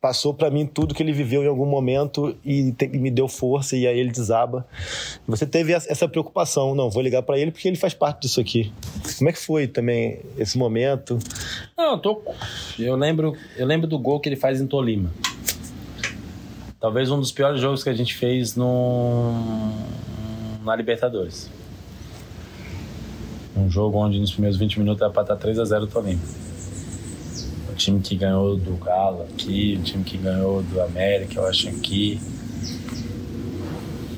passou 0.00 0.32
para 0.32 0.50
mim 0.50 0.66
tudo 0.66 0.94
que 0.94 1.02
ele 1.02 1.12
viveu 1.12 1.42
em 1.42 1.48
algum 1.48 1.66
momento 1.66 2.36
e, 2.44 2.72
te, 2.72 2.86
e, 2.92 2.98
me 2.98 3.10
deu 3.10 3.28
força 3.28 3.76
e 3.76 3.86
aí 3.86 3.98
ele 3.98 4.10
desaba. 4.10 4.66
Você 5.26 5.46
teve 5.46 5.72
essa 5.72 6.08
preocupação, 6.08 6.74
não, 6.74 6.88
vou 6.88 7.02
ligar 7.02 7.22
para 7.22 7.38
ele 7.38 7.50
porque 7.50 7.66
ele 7.66 7.76
faz 7.76 7.94
parte 7.94 8.22
disso 8.22 8.40
aqui. 8.40 8.72
Como 9.16 9.28
é 9.28 9.32
que 9.32 9.38
foi 9.38 9.66
também 9.66 10.20
esse 10.36 10.56
momento? 10.56 11.18
Não, 11.76 11.92
eu 11.92 11.98
tô 11.98 12.22
eu 12.78 12.96
lembro, 12.96 13.36
eu 13.56 13.66
lembro 13.66 13.86
do 13.86 13.98
gol 13.98 14.20
que 14.20 14.28
ele 14.28 14.36
faz 14.36 14.60
em 14.60 14.66
Tolima. 14.66 15.10
Talvez 16.80 17.10
um 17.10 17.18
dos 17.18 17.32
piores 17.32 17.60
jogos 17.60 17.82
que 17.82 17.90
a 17.90 17.94
gente 17.94 18.14
fez 18.14 18.54
no 18.54 19.32
na 20.62 20.76
Libertadores. 20.76 21.50
Um 23.58 23.70
jogo 23.70 23.98
onde 23.98 24.18
nos 24.20 24.30
primeiros 24.30 24.58
20 24.58 24.78
minutos 24.78 25.02
era 25.02 25.10
para 25.10 25.22
estar 25.22 25.36
3 25.36 25.58
a 25.58 25.64
0 25.64 25.84
o 25.84 25.86
Tolima 25.86 26.20
time 27.78 28.00
que 28.00 28.16
ganhou 28.16 28.56
do 28.56 28.76
Galo 28.76 29.22
aqui, 29.22 29.78
o 29.80 29.82
time 29.82 30.04
que 30.04 30.18
ganhou 30.18 30.62
do 30.62 30.82
América, 30.82 31.38
eu 31.38 31.46
acho 31.46 31.68
aqui. 31.68 32.20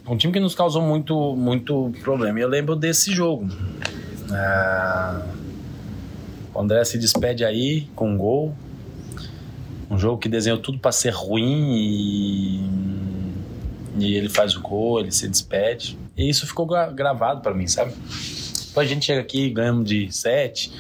Um 0.09 0.17
time 0.17 0.33
que 0.33 0.41
nos 0.41 0.55
causou 0.55 0.83
muito, 0.83 1.37
muito 1.37 1.93
problema. 2.03 2.41
E 2.41 2.43
eu 2.43 2.49
lembro 2.49 2.75
desse 2.75 3.13
jogo. 3.13 3.49
Ah, 4.33 5.25
o 6.53 6.61
André 6.61 6.83
se 6.85 6.99
despede 6.99 7.45
aí 7.45 7.87
com 7.95 8.11
um 8.11 8.17
gol. 8.17 8.55
Um 9.89 9.99
jogo 9.99 10.19
que 10.19 10.29
desenhou 10.29 10.59
tudo 10.59 10.79
para 10.79 10.91
ser 10.91 11.11
ruim 11.11 11.77
e, 11.77 12.61
e 13.99 14.15
ele 14.15 14.29
faz 14.29 14.57
o 14.57 14.61
gol, 14.61 15.01
ele 15.01 15.13
se 15.13 15.29
despede. 15.29 15.99
E 16.17 16.29
isso 16.29 16.47
ficou 16.47 16.67
gravado 16.67 17.41
para 17.41 17.55
mim, 17.55 17.67
sabe? 17.69 17.93
Depois 18.71 18.89
a 18.89 18.95
gente 18.95 19.05
chega 19.05 19.21
aqui, 19.21 19.51
ganhamos 19.51 19.89
de 19.89 20.11
7 20.11 20.73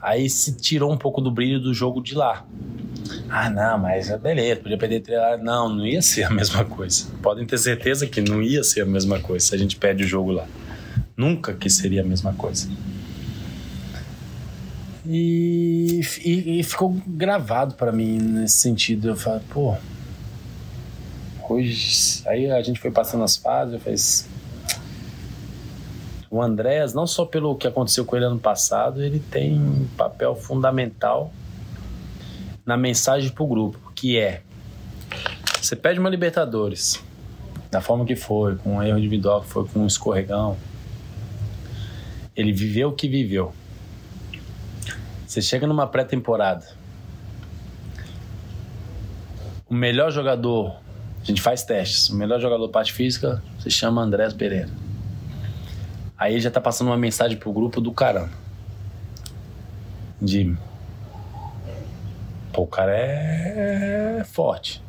Aí 0.00 0.30
se 0.30 0.52
tirou 0.52 0.90
um 0.90 0.96
pouco 0.96 1.20
do 1.20 1.30
brilho 1.30 1.60
do 1.60 1.74
jogo 1.74 2.00
de 2.00 2.14
lá. 2.14 2.44
Ah, 3.28 3.50
não, 3.50 3.78
mas 3.78 4.08
é 4.08 4.16
beleza, 4.16 4.60
podia 4.60 4.78
perder 4.78 5.00
três. 5.00 5.20
Não, 5.42 5.68
não 5.68 5.86
ia 5.86 6.00
ser 6.00 6.24
a 6.24 6.30
mesma 6.32 6.64
coisa. 6.64 7.06
Podem 7.22 7.44
ter 7.44 7.58
certeza 7.58 8.06
que 8.06 8.20
não 8.20 8.42
ia 8.42 8.64
ser 8.64 8.82
a 8.82 8.86
mesma 8.86 9.20
coisa 9.20 9.44
se 9.44 9.54
a 9.54 9.58
gente 9.58 9.76
perde 9.76 10.04
o 10.04 10.06
jogo 10.06 10.32
lá. 10.32 10.46
Nunca 11.16 11.52
que 11.52 11.68
seria 11.68 12.00
a 12.00 12.04
mesma 12.04 12.32
coisa. 12.32 12.70
E, 15.04 16.00
e, 16.24 16.60
e 16.60 16.62
ficou 16.62 16.96
gravado 17.06 17.74
para 17.74 17.90
mim 17.92 18.18
nesse 18.18 18.56
sentido. 18.56 19.08
Eu 19.08 19.16
falo, 19.16 19.42
pô. 19.50 19.76
Hoje. 21.48 22.22
Aí 22.26 22.50
a 22.50 22.62
gente 22.62 22.78
foi 22.78 22.90
passando 22.90 23.24
as 23.24 23.36
fases, 23.36 23.74
eu 23.74 23.80
falei 23.80 23.98
o 26.30 26.42
Andréas, 26.42 26.92
não 26.92 27.06
só 27.06 27.24
pelo 27.24 27.56
que 27.56 27.66
aconteceu 27.66 28.04
com 28.04 28.16
ele 28.16 28.26
ano 28.26 28.38
passado, 28.38 29.02
ele 29.02 29.18
tem 29.18 29.58
um 29.58 29.86
papel 29.96 30.34
fundamental 30.34 31.32
na 32.66 32.76
mensagem 32.76 33.30
para 33.30 33.42
o 33.42 33.46
grupo, 33.46 33.92
que 33.94 34.18
é: 34.18 34.42
você 35.60 35.74
pede 35.74 35.98
uma 35.98 36.10
Libertadores, 36.10 37.02
da 37.70 37.80
forma 37.80 38.04
que 38.04 38.14
foi, 38.14 38.56
com 38.56 38.76
um 38.76 38.82
erro 38.82 38.98
individual, 38.98 39.40
que 39.40 39.48
foi 39.48 39.66
com 39.66 39.80
um 39.80 39.86
escorregão. 39.86 40.56
Ele 42.36 42.52
viveu 42.52 42.90
o 42.90 42.92
que 42.92 43.08
viveu. 43.08 43.52
Você 45.26 45.42
chega 45.42 45.66
numa 45.66 45.86
pré-temporada. 45.86 46.66
O 49.68 49.74
melhor 49.74 50.10
jogador, 50.10 50.76
a 51.20 51.24
gente 51.24 51.42
faz 51.42 51.64
testes, 51.64 52.08
o 52.08 52.16
melhor 52.16 52.40
jogador 52.40 52.68
parte 52.68 52.92
física 52.92 53.42
se 53.58 53.70
chama 53.70 54.00
Andrés 54.00 54.32
Pereira 54.32 54.87
Aí 56.18 56.40
já 56.40 56.50
tá 56.50 56.60
passando 56.60 56.88
uma 56.88 56.96
mensagem 56.96 57.38
pro 57.38 57.52
grupo 57.52 57.80
do 57.80 57.92
caramba. 57.92 58.30
De. 60.20 60.56
Pô, 62.52 62.62
o 62.62 62.66
cara 62.66 62.92
é, 62.96 64.16
é 64.18 64.24
forte. 64.24 64.82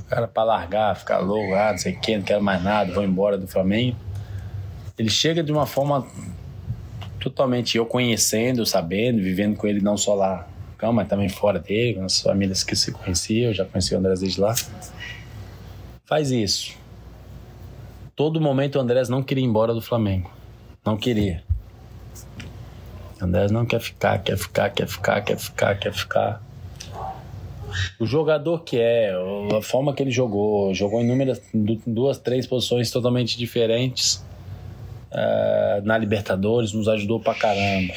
O 0.00 0.04
cara 0.10 0.28
pra 0.28 0.44
largar, 0.44 0.94
ficar 0.94 1.18
louco, 1.18 1.54
ah, 1.54 1.72
não 1.72 1.78
sei 1.78 1.94
o 1.94 2.00
que, 2.00 2.18
não 2.18 2.22
quero 2.22 2.42
mais 2.42 2.62
nada, 2.62 2.92
vou 2.92 3.02
embora 3.02 3.38
do 3.38 3.48
Flamengo. 3.48 3.96
Ele 4.98 5.08
chega 5.08 5.42
de 5.42 5.50
uma 5.50 5.64
forma 5.64 6.06
totalmente 7.18 7.78
eu 7.78 7.86
conhecendo, 7.86 8.64
sabendo, 8.66 9.22
vivendo 9.22 9.56
com 9.56 9.66
ele 9.66 9.80
não 9.80 9.96
só 9.96 10.14
lá, 10.14 10.46
mas 10.92 11.08
também 11.08 11.28
fora 11.28 11.58
dele, 11.58 11.94
com 11.94 12.04
as 12.04 12.20
famílias 12.20 12.62
que 12.62 12.76
se 12.76 12.92
conheciam, 12.92 13.48
eu 13.48 13.54
já 13.54 13.64
conheci 13.64 13.94
o 13.94 13.98
André 13.98 14.14
lá. 14.38 14.54
Faz 16.04 16.30
isso 16.30 16.85
todo 18.16 18.40
momento 18.40 18.76
o 18.76 18.80
Andrés 18.80 19.10
não 19.10 19.22
queria 19.22 19.44
ir 19.44 19.46
embora 19.46 19.74
do 19.74 19.82
Flamengo. 19.82 20.30
Não 20.84 20.96
queria. 20.96 21.44
O 23.20 23.24
Andrés 23.24 23.50
não 23.50 23.66
quer 23.66 23.80
ficar, 23.80 24.18
quer 24.20 24.38
ficar, 24.38 24.70
quer 24.70 24.88
ficar, 24.88 25.20
quer 25.20 25.38
ficar, 25.38 25.78
quer 25.78 25.92
ficar. 25.92 26.42
O 28.00 28.06
jogador 28.06 28.62
que 28.64 28.80
é, 28.80 29.12
a 29.56 29.60
forma 29.60 29.92
que 29.92 30.02
ele 30.02 30.10
jogou, 30.10 30.72
jogou 30.72 31.02
inúmeras, 31.02 31.42
duas, 31.86 32.18
três 32.18 32.46
posições 32.46 32.90
totalmente 32.90 33.36
diferentes 33.36 34.24
uh, 35.12 35.84
na 35.84 35.98
Libertadores, 35.98 36.72
nos 36.72 36.88
ajudou 36.88 37.20
pra 37.20 37.34
caramba. 37.34 37.92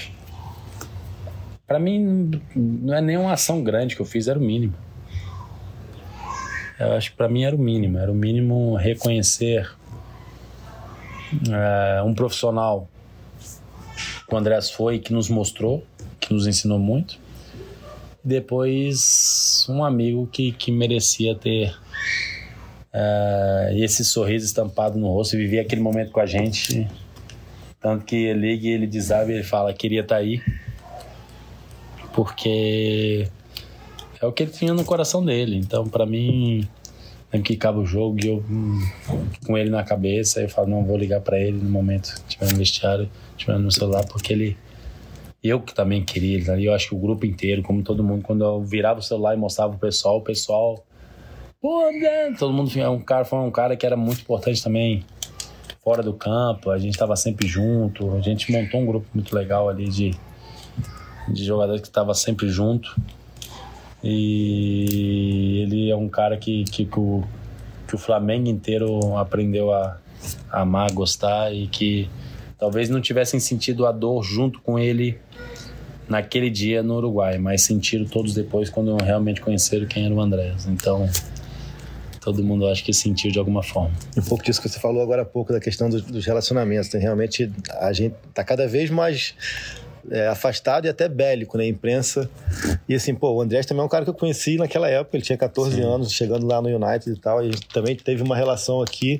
Para 1.66 1.80
mim, 1.80 2.42
não 2.56 2.94
é 2.94 3.00
nenhuma 3.00 3.32
ação 3.32 3.64
grande 3.64 3.96
que 3.96 4.02
eu 4.02 4.06
fiz, 4.06 4.28
era 4.28 4.38
o 4.38 4.42
mínimo. 4.42 4.74
Eu 6.78 6.94
acho 6.94 7.12
que 7.12 7.18
para 7.18 7.30
mim 7.30 7.44
era 7.44 7.56
o 7.56 7.60
mínimo, 7.60 7.98
era 7.98 8.12
o 8.12 8.16
mínimo 8.16 8.76
reconhecer 8.76 9.79
é, 11.52 12.02
um 12.04 12.14
profissional 12.14 12.90
que 14.28 14.34
o 14.34 14.38
Andrés 14.38 14.70
foi, 14.70 15.00
que 15.00 15.14
nos 15.14 15.30
mostrou, 15.30 15.84
que 16.20 16.34
nos 16.34 16.48
ensinou 16.48 16.80
muito. 16.80 17.20
Depois, 18.24 19.66
um 19.70 19.84
amigo 19.84 20.28
que, 20.28 20.52
que 20.52 20.72
merecia 20.72 21.36
ter 21.36 21.76
é, 22.94 23.74
esse 23.78 24.04
sorriso 24.04 24.46
estampado 24.46 24.98
no 24.98 25.08
rosto 25.08 25.36
e 25.36 25.40
vivia 25.40 25.62
aquele 25.62 25.82
momento 25.82 26.12
com 26.12 26.20
a 26.20 26.26
gente. 26.26 26.88
Tanto 27.80 28.06
que 28.06 28.16
ele 28.16 28.40
liga 28.40 28.68
e 28.68 28.72
ele 28.72 28.88
desaba 28.88 29.32
ele 29.32 29.44
fala: 29.44 29.74
queria 29.74 30.02
estar 30.02 30.16
tá 30.16 30.22
aí. 30.22 30.42
Porque 32.14 33.30
é 34.22 34.26
o 34.26 34.34
que 34.34 34.44
ele 34.44 34.52
tinha 34.52 34.74
no 34.74 34.84
coração 34.84 35.24
dele. 35.24 35.56
Então, 35.56 35.88
para 35.88 36.06
mim, 36.06 36.68
Lembro 37.32 37.48
que 37.48 37.54
acaba 37.54 37.80
o 37.80 37.86
jogo 37.86 38.18
e 38.24 38.28
eu 38.28 38.44
hum, 38.50 38.82
com 39.46 39.58
ele 39.58 39.70
na 39.70 39.84
cabeça, 39.84 40.42
eu 40.42 40.50
falo, 40.50 40.68
não, 40.68 40.84
vou 40.84 40.98
ligar 40.98 41.22
para 41.22 41.40
ele 41.40 41.58
no 41.58 41.70
momento 41.70 42.16
tiver 42.28 42.52
no 42.52 42.58
vestiário, 42.58 43.10
tiver 43.38 43.58
no 43.60 43.72
celular, 43.72 44.06
porque 44.06 44.34
ele. 44.34 44.58
Eu 45.42 45.62
que 45.62 45.74
também 45.74 46.04
queria 46.04 46.36
ele, 46.36 46.46
né? 46.46 46.62
eu 46.62 46.74
acho 46.74 46.90
que 46.90 46.96
o 46.96 47.00
grupo 47.00 47.26
inteiro, 47.26 47.62
como 47.62 47.82
todo 47.82 48.04
mundo, 48.04 48.24
quando 48.24 48.44
eu 48.44 48.62
virava 48.62 49.00
o 49.00 49.04
celular 49.04 49.36
e 49.36 49.38
mostrava 49.38 49.74
o 49.74 49.80
pessoal, 49.80 50.18
o 50.18 50.22
pessoal. 50.22 50.84
Pô? 51.62 51.84
Todo 52.38 52.52
mundo 52.52 52.72
um 52.90 53.00
cara, 53.00 53.24
foi 53.24 53.40
um 53.40 53.52
cara 53.52 53.78
que 53.78 53.86
era 53.86 53.96
muito 53.96 54.22
importante 54.22 54.62
também 54.62 55.06
fora 55.84 56.04
do 56.04 56.14
campo, 56.14 56.72
a 56.72 56.78
gente 56.78 56.94
estava 56.94 57.16
sempre 57.16 57.48
junto, 57.48 58.14
a 58.16 58.20
gente 58.20 58.52
montou 58.52 58.82
um 58.82 58.86
grupo 58.86 59.08
muito 59.14 59.34
legal 59.34 59.70
ali 59.70 59.88
de, 59.88 60.12
de 61.28 61.46
jogadores 61.46 61.82
que 61.82 61.88
estava 61.88 62.14
sempre 62.14 62.50
junto. 62.50 62.96
E 64.04 65.62
ele 65.64 65.90
é 65.90 65.96
um 65.96 66.08
cara 66.08 66.38
que, 66.38 66.64
que, 66.66 66.86
que, 66.86 67.00
o, 67.00 67.24
que 67.88 67.96
o 67.96 67.98
Flamengo 67.98 68.48
inteiro 68.48 69.18
aprendeu 69.18 69.74
a, 69.74 69.98
a 70.52 70.62
amar, 70.62 70.90
a 70.90 70.94
gostar 70.94 71.54
e 71.54 71.68
que 71.68 72.10
talvez 72.58 72.90
não 72.90 73.02
tivessem 73.02 73.40
sentido 73.40 73.86
a 73.86 73.92
dor 73.92 74.24
junto 74.24 74.62
com 74.62 74.80
ele 74.80 75.20
naquele 76.08 76.50
dia 76.50 76.82
no 76.82 76.96
Uruguai, 76.96 77.38
mas 77.38 77.62
sentiram 77.62 78.06
todos 78.06 78.34
depois 78.34 78.70
quando 78.70 78.96
realmente 78.98 79.42
conheceram 79.42 79.86
quem 79.86 80.06
era 80.06 80.14
o 80.14 80.20
Andrés. 80.20 80.66
Então, 80.66 81.08
todo 82.20 82.44
mundo 82.44 82.68
acho 82.68 82.84
que 82.84 82.92
sentiu 82.92 83.32
de 83.32 83.38
alguma 83.38 83.62
forma. 83.62 83.92
Um 84.18 84.22
pouco 84.22 84.44
disso 84.44 84.62
que 84.62 84.68
você 84.68 84.80
falou 84.80 85.04
agora 85.04 85.22
há 85.22 85.26
pouco, 85.26 85.54
da 85.54 85.60
questão 85.60 85.90
dos, 85.90 86.02
dos 86.02 86.26
relacionamentos. 86.26 86.92
Né? 86.92 87.00
Realmente, 87.00 87.52
a 87.80 87.94
gente 87.94 88.16
está 88.28 88.44
cada 88.44 88.68
vez 88.68 88.90
mais 88.90 89.36
é, 90.10 90.28
afastado 90.28 90.86
e 90.86 90.90
até 90.90 91.08
bélico 91.08 91.58
na 91.58 91.64
né, 91.64 91.70
imprensa. 91.70 92.30
E 92.88 92.96
assim, 92.96 93.14
pô, 93.16 93.32
o 93.32 93.42
Andrés 93.42 93.66
também 93.66 93.82
é 93.82 93.86
um 93.86 93.90
cara 93.90 94.04
que 94.04 94.10
eu 94.10 94.14
conheci 94.14 94.58
naquela 94.58 94.90
época, 94.90 95.18
ele 95.18 95.24
tinha 95.24 95.38
14 95.38 95.76
Sim. 95.76 95.82
anos, 95.82 96.12
chegando 96.12 96.46
lá 96.48 96.62
no 96.62 96.70
United 96.70 97.12
e 97.12 97.20
tal, 97.20 97.44
e 97.44 97.50
a 97.50 97.52
gente 97.52 97.68
também 97.70 97.96
teve 97.96 98.22
uma 98.24 98.36
relação 98.36 98.82
aqui. 98.82 99.20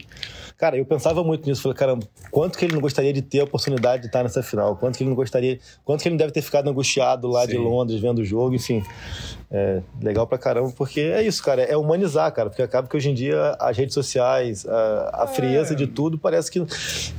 Cara, 0.60 0.78
eu 0.78 0.86
pensava 0.86 1.24
muito 1.24 1.48
nisso, 1.48 1.62
falei, 1.62 1.78
cara, 1.78 1.98
quanto 2.32 2.58
que 2.58 2.66
ele 2.66 2.74
não 2.74 2.82
gostaria 2.82 3.14
de 3.14 3.22
ter 3.22 3.40
a 3.40 3.44
oportunidade 3.46 4.02
de 4.02 4.08
estar 4.08 4.24
nessa 4.24 4.44
final, 4.44 4.76
quanto 4.76 4.98
que 4.98 5.04
ele 5.04 5.10
não 5.10 5.16
gostaria, 5.16 5.58
quanto 5.86 6.02
que 6.02 6.10
ele 6.10 6.16
não 6.16 6.18
deve 6.18 6.34
ter 6.34 6.42
ficado 6.42 6.70
angustiado 6.70 7.30
lá 7.30 7.44
Sim. 7.44 7.52
de 7.52 7.58
Londres 7.58 8.02
vendo 8.02 8.20
o 8.20 8.26
jogo, 8.26 8.54
enfim. 8.54 8.84
É 9.50 9.82
legal 10.02 10.28
pra 10.28 10.38
caramba, 10.38 10.72
porque 10.76 11.00
é 11.00 11.24
isso, 11.24 11.42
cara, 11.42 11.64
é 11.64 11.76
humanizar, 11.76 12.32
cara, 12.34 12.50
porque 12.50 12.62
acaba 12.62 12.88
que 12.88 12.96
hoje 12.96 13.10
em 13.10 13.14
dia 13.14 13.56
as 13.60 13.76
redes 13.76 13.94
sociais, 13.94 14.66
a, 14.68 15.24
a 15.24 15.28
frieza 15.28 15.74
é. 15.74 15.76
de 15.76 15.88
tudo, 15.88 16.20
parece 16.20 16.52
que, 16.52 16.64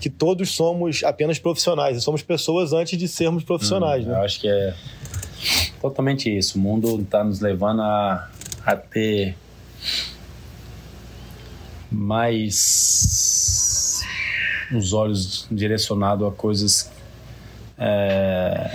que 0.00 0.08
todos 0.08 0.54
somos 0.54 1.02
apenas 1.02 1.38
profissionais, 1.38 1.96
e 1.96 2.00
somos 2.00 2.22
pessoas 2.22 2.72
antes 2.72 2.98
de 2.98 3.08
sermos 3.08 3.42
profissionais, 3.50 4.04
hum, 4.04 4.10
né? 4.10 4.14
Eu 4.14 4.22
acho 4.22 4.40
que 4.40 4.48
é 4.48 4.72
totalmente 5.80 6.30
isso. 6.30 6.56
O 6.56 6.60
mundo 6.60 7.00
está 7.00 7.24
nos 7.24 7.40
levando 7.40 7.82
a, 7.82 8.30
a 8.64 8.76
ter 8.76 9.36
mais 11.90 14.04
os 14.72 14.92
olhos 14.92 15.48
direcionados 15.50 16.28
a 16.28 16.30
coisas 16.30 16.92
é, 17.76 18.72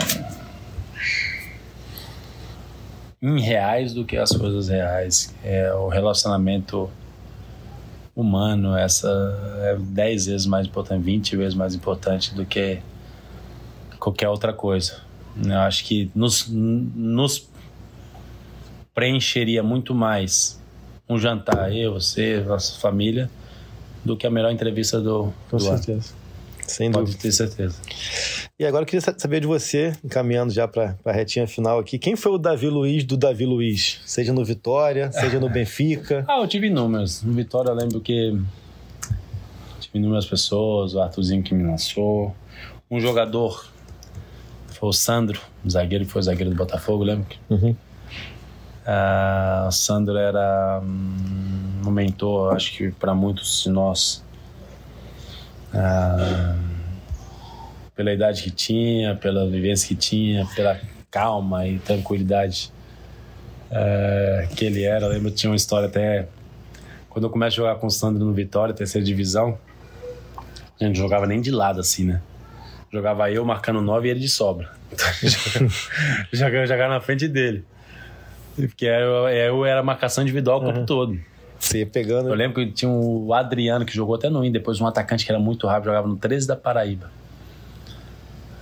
em 3.21 3.39
reais 3.39 3.93
do 3.93 4.03
que 4.03 4.17
as 4.17 4.35
coisas 4.35 4.67
reais. 4.67 5.33
É 5.41 5.73
o 5.73 5.87
relacionamento 5.87 6.89
humano, 8.13 8.75
essa 8.75 9.07
é 9.61 9.77
10 9.77 10.25
vezes 10.25 10.45
mais 10.45 10.67
importante, 10.67 11.01
20 11.01 11.37
vezes 11.37 11.55
mais 11.55 11.73
importante 11.73 12.35
do 12.35 12.45
que 12.45 12.81
qualquer 13.99 14.29
outra 14.29 14.53
coisa. 14.53 15.01
Eu 15.43 15.59
acho 15.59 15.83
que 15.83 16.09
nos, 16.15 16.47
nos 16.49 17.49
preencheria 18.93 19.61
muito 19.61 19.93
mais 19.93 20.59
um 21.09 21.17
jantar, 21.19 21.75
eu, 21.75 21.93
você, 21.93 22.39
nossa 22.41 22.79
família, 22.79 23.29
do 24.03 24.15
que 24.15 24.25
a 24.25 24.29
melhor 24.31 24.51
entrevista 24.51 24.99
do, 24.99 25.31
Com 25.49 25.57
do 25.57 25.63
certeza. 25.63 26.09
ano. 26.13 26.25
Sem 26.67 26.91
Pode 26.91 27.05
dúvida. 27.07 27.21
ter 27.21 27.31
certeza. 27.31 27.77
E 28.57 28.65
agora 28.65 28.81
eu 28.83 28.85
queria 28.87 29.01
sa- 29.01 29.13
saber 29.15 29.39
de 29.41 29.45
você, 29.45 29.93
encaminhando 30.03 30.51
já 30.51 30.67
para 30.67 30.97
a 31.05 31.11
retinha 31.11 31.45
final 31.45 31.77
aqui, 31.77 31.99
quem 31.99 32.15
foi 32.15 32.31
o 32.31 32.37
Davi 32.39 32.67
Luiz 32.69 33.03
do 33.03 33.15
Davi 33.15 33.45
Luiz? 33.45 33.99
Seja 34.03 34.33
no 34.33 34.43
Vitória, 34.43 35.11
seja 35.11 35.39
no 35.39 35.47
Benfica. 35.49 36.25
Ah, 36.29 36.39
eu 36.39 36.47
tive 36.47 36.69
números. 36.71 37.21
No 37.21 37.33
Vitória 37.33 37.69
eu 37.69 37.75
lembro 37.75 38.01
que 38.01 38.31
tive 39.79 39.99
inúmeras 39.99 40.25
pessoas, 40.25 40.95
o 40.95 41.01
Arthurzinho 41.01 41.43
que 41.43 41.53
me 41.53 41.63
lançou. 41.63 42.35
Um 42.89 42.99
jogador 42.99 43.67
o 44.89 44.93
Sandro, 44.93 45.39
um 45.63 45.69
zagueiro 45.69 46.05
que 46.05 46.11
foi 46.11 46.21
zagueiro 46.21 46.49
do 46.51 46.55
Botafogo, 46.55 47.03
lembra? 47.03 47.27
Uhum. 47.49 47.75
Ah, 48.85 49.65
o 49.67 49.71
Sandro 49.71 50.17
era 50.17 50.81
hum, 50.83 51.81
um 51.85 51.91
mentor, 51.91 52.55
acho 52.55 52.73
que 52.73 52.91
para 52.91 53.13
muitos 53.13 53.63
de 53.63 53.69
nós. 53.69 54.23
Ah, 55.73 56.55
pela 57.95 58.11
idade 58.11 58.43
que 58.43 58.51
tinha, 58.51 59.15
pela 59.15 59.47
vivência 59.47 59.87
que 59.87 59.95
tinha, 59.95 60.45
pela 60.55 60.79
calma 61.09 61.65
e 61.65 61.79
tranquilidade 61.79 62.71
eh, 63.71 64.47
que 64.55 64.65
ele 64.65 64.83
era. 64.83 65.05
Eu 65.05 65.09
lembro 65.09 65.31
que 65.31 65.37
tinha 65.37 65.49
uma 65.49 65.55
história 65.55 65.87
até. 65.87 66.27
Quando 67.09 67.25
eu 67.25 67.29
começo 67.29 67.55
a 67.55 67.63
jogar 67.63 67.75
com 67.79 67.87
o 67.87 67.89
Sandro 67.89 68.25
no 68.25 68.33
Vitória, 68.33 68.73
terceira 68.73 69.05
divisão, 69.05 69.57
a 70.37 70.83
gente 70.83 70.89
não 70.89 70.95
jogava 70.95 71.25
nem 71.25 71.39
de 71.39 71.51
lado 71.51 71.79
assim, 71.79 72.03
né? 72.03 72.21
Jogava 72.95 73.31
eu 73.31 73.43
marcando 73.45 73.81
nove 73.81 74.07
e 74.07 74.11
ele 74.11 74.19
de 74.19 74.29
sobra. 74.29 74.69
jogava, 76.31 76.65
jogava 76.65 76.93
na 76.93 77.01
frente 77.01 77.27
dele. 77.27 77.63
Porque 78.55 78.85
eu, 78.85 79.27
eu 79.27 79.65
era 79.65 79.83
marcação 79.83 80.23
individual 80.23 80.61
o 80.61 80.65
campo 80.65 80.85
todo. 80.85 81.19
Você 81.59 81.79
ia 81.79 81.85
pegando. 81.85 82.29
Eu 82.29 82.35
lembro 82.35 82.55
que 82.55 82.71
tinha 82.71 82.89
o 82.89 83.33
Adriano 83.33 83.85
que 83.85 83.93
jogou 83.93 84.15
até 84.15 84.29
no 84.29 84.43
IN, 84.43 84.51
depois 84.51 84.79
um 84.79 84.87
atacante 84.87 85.25
que 85.25 85.31
era 85.31 85.39
muito 85.39 85.67
rápido, 85.67 85.85
jogava 85.85 86.07
no 86.07 86.15
13 86.15 86.47
da 86.47 86.55
Paraíba. 86.55 87.09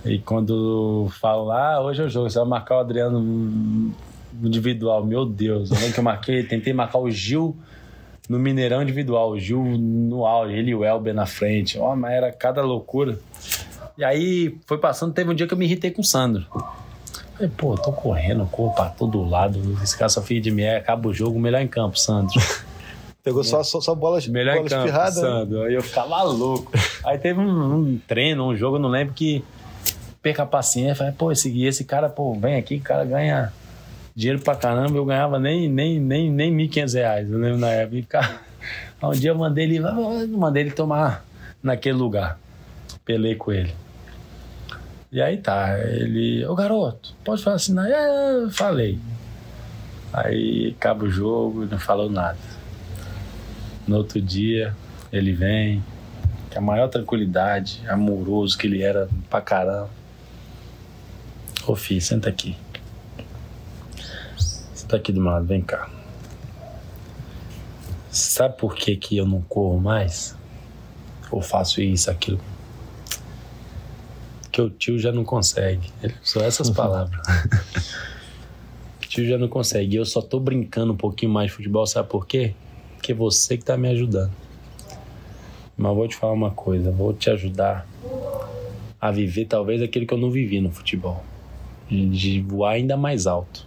E 0.04 0.18
quando 0.18 1.08
falo 1.20 1.50
ah, 1.50 1.80
hoje 1.80 2.02
é 2.02 2.04
o 2.04 2.08
jogo, 2.08 2.28
você 2.28 2.38
vai 2.38 2.48
marcar 2.48 2.76
o 2.76 2.80
Adriano 2.80 3.20
no 3.20 3.94
individual, 4.42 5.04
meu 5.04 5.24
Deus. 5.24 5.70
Eu 5.70 5.76
lembro 5.76 5.92
que 5.92 6.00
eu 6.00 6.04
marquei, 6.04 6.42
tentei 6.42 6.72
marcar 6.72 6.98
o 6.98 7.10
Gil 7.10 7.56
no 8.28 8.38
Mineirão 8.38 8.82
individual, 8.82 9.30
o 9.30 9.38
Gil 9.38 9.62
no 9.62 10.26
auge, 10.26 10.54
ele 10.54 10.70
e 10.70 10.74
o 10.74 10.84
Elber 10.84 11.14
na 11.14 11.26
frente. 11.26 11.78
Ó, 11.78 11.94
mas 11.96 12.12
era 12.12 12.32
cada 12.32 12.62
loucura. 12.62 13.18
E 13.96 14.04
aí 14.04 14.56
foi 14.66 14.78
passando, 14.78 15.12
teve 15.12 15.30
um 15.30 15.34
dia 15.34 15.46
que 15.46 15.54
eu 15.54 15.58
me 15.58 15.64
irritei 15.64 15.90
com 15.90 16.02
o 16.02 16.04
Sandro. 16.04 16.46
Falei, 17.34 17.50
pô, 17.56 17.74
tô 17.76 17.92
correndo, 17.92 18.46
corro 18.46 18.74
pra 18.74 18.88
todo 18.88 19.22
lado. 19.22 19.78
Esse 19.82 19.96
cara 19.96 20.08
só 20.08 20.22
filho 20.22 20.40
de 20.40 20.50
mim, 20.50 20.64
acaba 20.66 21.08
o 21.08 21.14
jogo, 21.14 21.38
melhor 21.38 21.60
em 21.60 21.68
campo, 21.68 21.98
Sandro. 21.98 22.34
Pegou 23.24 23.42
só, 23.42 23.62
só, 23.62 23.80
só 23.80 23.94
bolas, 23.94 24.28
Melhor 24.28 24.52
em 24.52 24.56
bolas 24.56 24.72
campo, 24.72 24.84
espirradas. 24.84 25.16
né? 25.16 25.22
Sandro. 25.22 25.62
Aí 25.62 25.72
eu 25.74 25.82
ficava 25.82 26.22
louco. 26.24 26.70
Aí 27.02 27.16
teve 27.16 27.40
um, 27.40 27.74
um 27.74 27.98
treino, 28.06 28.46
um 28.46 28.54
jogo, 28.54 28.76
eu 28.76 28.80
não 28.80 28.90
lembro 28.90 29.14
que 29.14 29.42
perca 30.20 30.42
a 30.42 30.46
paciência. 30.46 30.94
Falei, 30.94 31.12
pô, 31.12 31.32
esse, 31.32 31.64
esse 31.64 31.84
cara, 31.84 32.10
pô, 32.10 32.34
vem 32.34 32.56
aqui, 32.56 32.76
o 32.76 32.80
cara 32.82 33.02
ganha 33.04 33.50
dinheiro 34.14 34.42
pra 34.42 34.54
caramba. 34.54 34.98
Eu 34.98 35.06
ganhava 35.06 35.40
nem, 35.40 35.70
nem, 35.70 35.98
nem, 35.98 36.30
nem 36.30 36.54
1.500 36.68 36.94
reais, 36.94 37.30
eu 37.30 37.38
lembro 37.38 37.58
na 37.58 37.70
época. 37.70 37.96
E 37.96 38.02
ficava... 38.02 38.40
Aí 39.00 39.08
um 39.08 39.12
dia 39.12 39.30
eu 39.30 39.38
mandei 39.38 39.64
ele, 39.64 39.78
eu 39.78 40.28
mandei 40.28 40.64
ele 40.64 40.70
tomar 40.72 41.24
naquele 41.62 41.96
lugar. 41.96 42.38
Pelei 43.06 43.36
com 43.36 43.52
ele. 43.52 43.72
E 45.14 45.22
aí 45.22 45.36
tá, 45.36 45.78
ele, 45.78 46.44
ô 46.44 46.56
garoto, 46.56 47.14
pode 47.24 47.40
falar 47.40 47.54
assim? 47.54 47.72
É, 47.78 48.50
falei. 48.50 48.98
Aí 50.12 50.74
acaba 50.76 51.04
o 51.04 51.08
jogo 51.08 51.66
não 51.66 51.78
falou 51.78 52.10
nada. 52.10 52.36
No 53.86 53.98
outro 53.98 54.20
dia, 54.20 54.74
ele 55.12 55.32
vem, 55.32 55.84
com 56.52 56.58
a 56.58 56.60
maior 56.60 56.88
tranquilidade, 56.88 57.80
amoroso 57.86 58.58
que 58.58 58.66
ele 58.66 58.82
era 58.82 59.08
pra 59.30 59.40
caramba. 59.40 59.88
Ô 61.64 61.76
filho, 61.76 62.00
senta 62.00 62.28
aqui. 62.28 62.56
Senta 64.36 64.96
aqui 64.96 65.12
do 65.12 65.20
meu 65.20 65.30
lado, 65.30 65.46
vem 65.46 65.62
cá. 65.62 65.88
Sabe 68.10 68.58
por 68.58 68.74
que, 68.74 68.96
que 68.96 69.16
eu 69.16 69.26
não 69.28 69.42
corro 69.42 69.78
mais? 69.78 70.34
Ou 71.30 71.40
faço 71.40 71.80
isso, 71.80 72.10
aquilo? 72.10 72.40
Que 74.54 74.62
o 74.62 74.70
tio 74.70 75.00
já 75.00 75.10
não 75.10 75.24
consegue. 75.24 75.90
Usou 76.22 76.44
essas 76.44 76.70
palavras. 76.70 77.20
o 78.98 79.00
tio 79.08 79.26
já 79.26 79.36
não 79.36 79.48
consegue. 79.48 79.96
E 79.96 79.98
eu 79.98 80.04
só 80.04 80.22
tô 80.22 80.38
brincando 80.38 80.92
um 80.92 80.96
pouquinho 80.96 81.32
mais 81.32 81.50
de 81.50 81.56
futebol, 81.56 81.84
sabe 81.88 82.08
por 82.08 82.24
quê? 82.24 82.54
Porque 82.94 83.12
você 83.12 83.58
que 83.58 83.64
tá 83.64 83.76
me 83.76 83.88
ajudando. 83.88 84.30
Mas 85.76 85.96
vou 85.96 86.06
te 86.06 86.14
falar 86.14 86.34
uma 86.34 86.52
coisa, 86.52 86.92
vou 86.92 87.12
te 87.12 87.30
ajudar 87.30 87.84
a 89.00 89.10
viver 89.10 89.46
talvez 89.46 89.82
aquilo 89.82 90.06
que 90.06 90.14
eu 90.14 90.18
não 90.18 90.30
vivi 90.30 90.60
no 90.60 90.70
futebol. 90.70 91.24
De, 91.90 92.40
voar 92.40 92.74
ainda 92.74 92.96
mais 92.96 93.26
alto. 93.26 93.66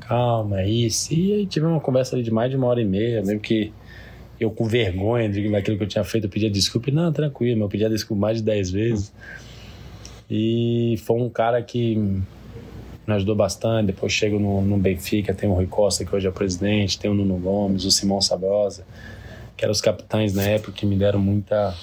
Calma, 0.00 0.62
é 0.62 0.68
isso. 0.68 1.14
E 1.14 1.32
aí 1.32 1.46
tive 1.46 1.66
uma 1.66 1.78
conversa 1.78 2.16
ali 2.16 2.24
de 2.24 2.32
mais 2.32 2.50
de 2.50 2.56
uma 2.56 2.66
hora 2.66 2.82
e 2.82 2.84
meia. 2.84 3.22
Lembro 3.22 3.38
que 3.38 3.72
eu 4.40 4.50
com 4.50 4.64
vergonha 4.64 5.28
daquilo 5.48 5.76
que 5.76 5.84
eu 5.84 5.88
tinha 5.88 6.02
feito, 6.02 6.24
eu 6.24 6.30
pedia 6.30 6.50
desculpa. 6.50 6.90
E, 6.90 6.92
não, 6.92 7.12
tranquilo, 7.12 7.62
eu 7.62 7.68
pedia 7.68 7.88
desculpa 7.88 8.20
mais 8.20 8.38
de 8.38 8.42
dez 8.42 8.68
vezes. 8.68 9.12
E 10.34 10.96
foi 11.04 11.20
um 11.20 11.28
cara 11.28 11.60
que 11.62 11.94
me 11.94 12.24
ajudou 13.14 13.36
bastante. 13.36 13.88
Depois 13.88 14.10
chego 14.14 14.38
no, 14.38 14.62
no 14.62 14.78
Benfica, 14.78 15.34
tem 15.34 15.46
o 15.46 15.52
Rui 15.52 15.66
Costa, 15.66 16.06
que 16.06 16.16
hoje 16.16 16.26
é 16.26 16.30
o 16.30 16.32
presidente, 16.32 16.98
tem 16.98 17.10
o 17.10 17.14
Nuno 17.14 17.36
Gomes, 17.36 17.84
o 17.84 17.90
Simão 17.90 18.18
Sabrosa, 18.22 18.82
que 19.54 19.62
eram 19.62 19.72
os 19.72 19.82
capitães 19.82 20.32
na 20.32 20.42
época 20.44 20.72
que 20.72 20.86
me 20.86 20.96
deram 20.96 21.20
muita 21.20 21.74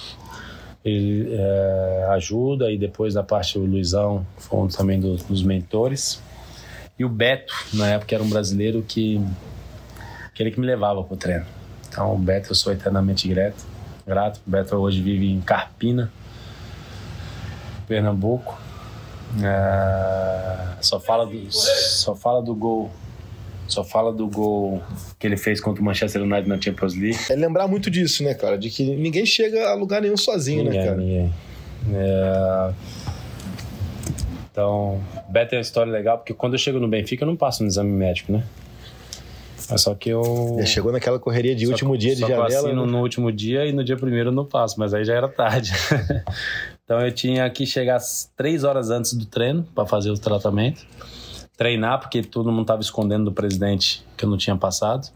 eh, 0.83 2.07
ajuda. 2.11 2.71
E 2.71 2.77
depois, 2.77 3.13
na 3.13 3.21
parte 3.21 3.59
do 3.59 3.65
Luizão, 3.65 4.25
foi 4.37 4.59
um 4.61 4.67
também 4.67 4.99
do- 4.99 5.15
dos 5.17 5.43
mentores. 5.43 6.19
E 6.97 7.05
o 7.05 7.09
Beto, 7.09 7.53
na 7.73 7.87
época, 7.91 8.15
era 8.15 8.23
um 8.23 8.29
brasileiro 8.29 8.81
que, 8.81 9.21
que 10.33 10.41
ele 10.41 10.49
que 10.49 10.59
me 10.59 10.65
levava 10.65 11.03
pro 11.03 11.15
treino. 11.15 11.45
Então, 11.87 12.15
o 12.15 12.17
Beto, 12.17 12.49
eu 12.49 12.55
sou 12.55 12.73
eternamente 12.73 13.27
grato. 13.27 14.41
O 14.47 14.49
Beto 14.49 14.75
hoje 14.75 15.01
vive 15.01 15.31
em 15.31 15.39
Carpina, 15.39 16.11
Pernambuco. 17.89 18.57
Ah, 19.43 20.77
só 20.81 20.99
fala 20.99 21.25
do 21.25 21.51
só 21.51 22.15
fala 22.15 22.41
do 22.41 22.55
gol 22.55 22.89
só 23.67 23.83
fala 23.83 24.11
do 24.11 24.27
gol 24.27 24.81
que 25.19 25.27
ele 25.27 25.37
fez 25.37 25.61
contra 25.61 25.81
o 25.81 25.85
Manchester 25.85 26.23
United 26.23 26.47
na 26.49 26.59
Champions 26.59 26.95
League 26.95 27.19
É 27.29 27.35
lembrar 27.35 27.67
muito 27.67 27.91
disso, 27.91 28.23
né, 28.23 28.33
cara? 28.33 28.57
De 28.57 28.69
que 28.71 28.83
ninguém 28.95 29.25
chega 29.27 29.69
a 29.69 29.75
lugar 29.75 30.01
nenhum 30.01 30.17
sozinho, 30.17 30.63
né, 30.63 30.69
ninguém, 30.71 30.85
cara? 30.85 30.97
ninguém. 30.97 31.33
É, 31.93 32.71
então 34.51 34.99
Beto 35.29 35.53
é 35.53 35.57
uma 35.57 35.61
história 35.61 35.91
legal 35.91 36.17
porque 36.17 36.33
quando 36.33 36.53
eu 36.53 36.59
chego 36.59 36.79
no 36.79 36.87
Benfica 36.87 37.23
eu 37.23 37.27
não 37.27 37.35
passo 37.35 37.61
no 37.63 37.69
exame 37.69 37.91
médico 37.91 38.31
né 38.31 38.43
só 39.77 39.93
que 39.93 40.09
eu 40.09 40.55
Já 40.59 40.65
chegou 40.65 40.91
naquela 40.91 41.19
correria 41.19 41.53
de 41.55 41.65
Só 41.67 41.73
último 41.73 41.91
que- 41.93 41.99
dia 41.99 42.15
de 42.15 42.23
eu 42.23 42.27
janela. 42.29 42.47
assino 42.47 42.85
né? 42.87 42.91
no 42.91 43.01
último 43.01 43.31
dia 43.31 43.65
e 43.67 43.71
no 43.71 43.83
dia 43.83 43.95
primeiro 43.95 44.29
eu 44.29 44.33
não 44.33 44.43
passo, 44.43 44.79
mas 44.79 44.95
aí 44.95 45.05
já 45.05 45.13
era 45.13 45.27
tarde. 45.27 45.71
então 46.89 46.99
eu 47.01 47.11
tinha 47.11 47.47
que 47.51 47.67
chegar 47.67 47.99
três 48.35 48.63
horas 48.63 48.89
antes 48.89 49.13
do 49.13 49.23
treino 49.23 49.63
para 49.75 49.85
fazer 49.85 50.09
o 50.09 50.17
tratamento. 50.17 50.83
Treinar, 51.55 51.99
porque 51.99 52.23
todo 52.23 52.49
mundo 52.51 52.61
estava 52.61 52.81
escondendo 52.81 53.25
do 53.25 53.31
presidente 53.31 54.03
que 54.17 54.25
eu 54.25 54.29
não 54.29 54.37
tinha 54.37 54.55
passado. 54.55 55.07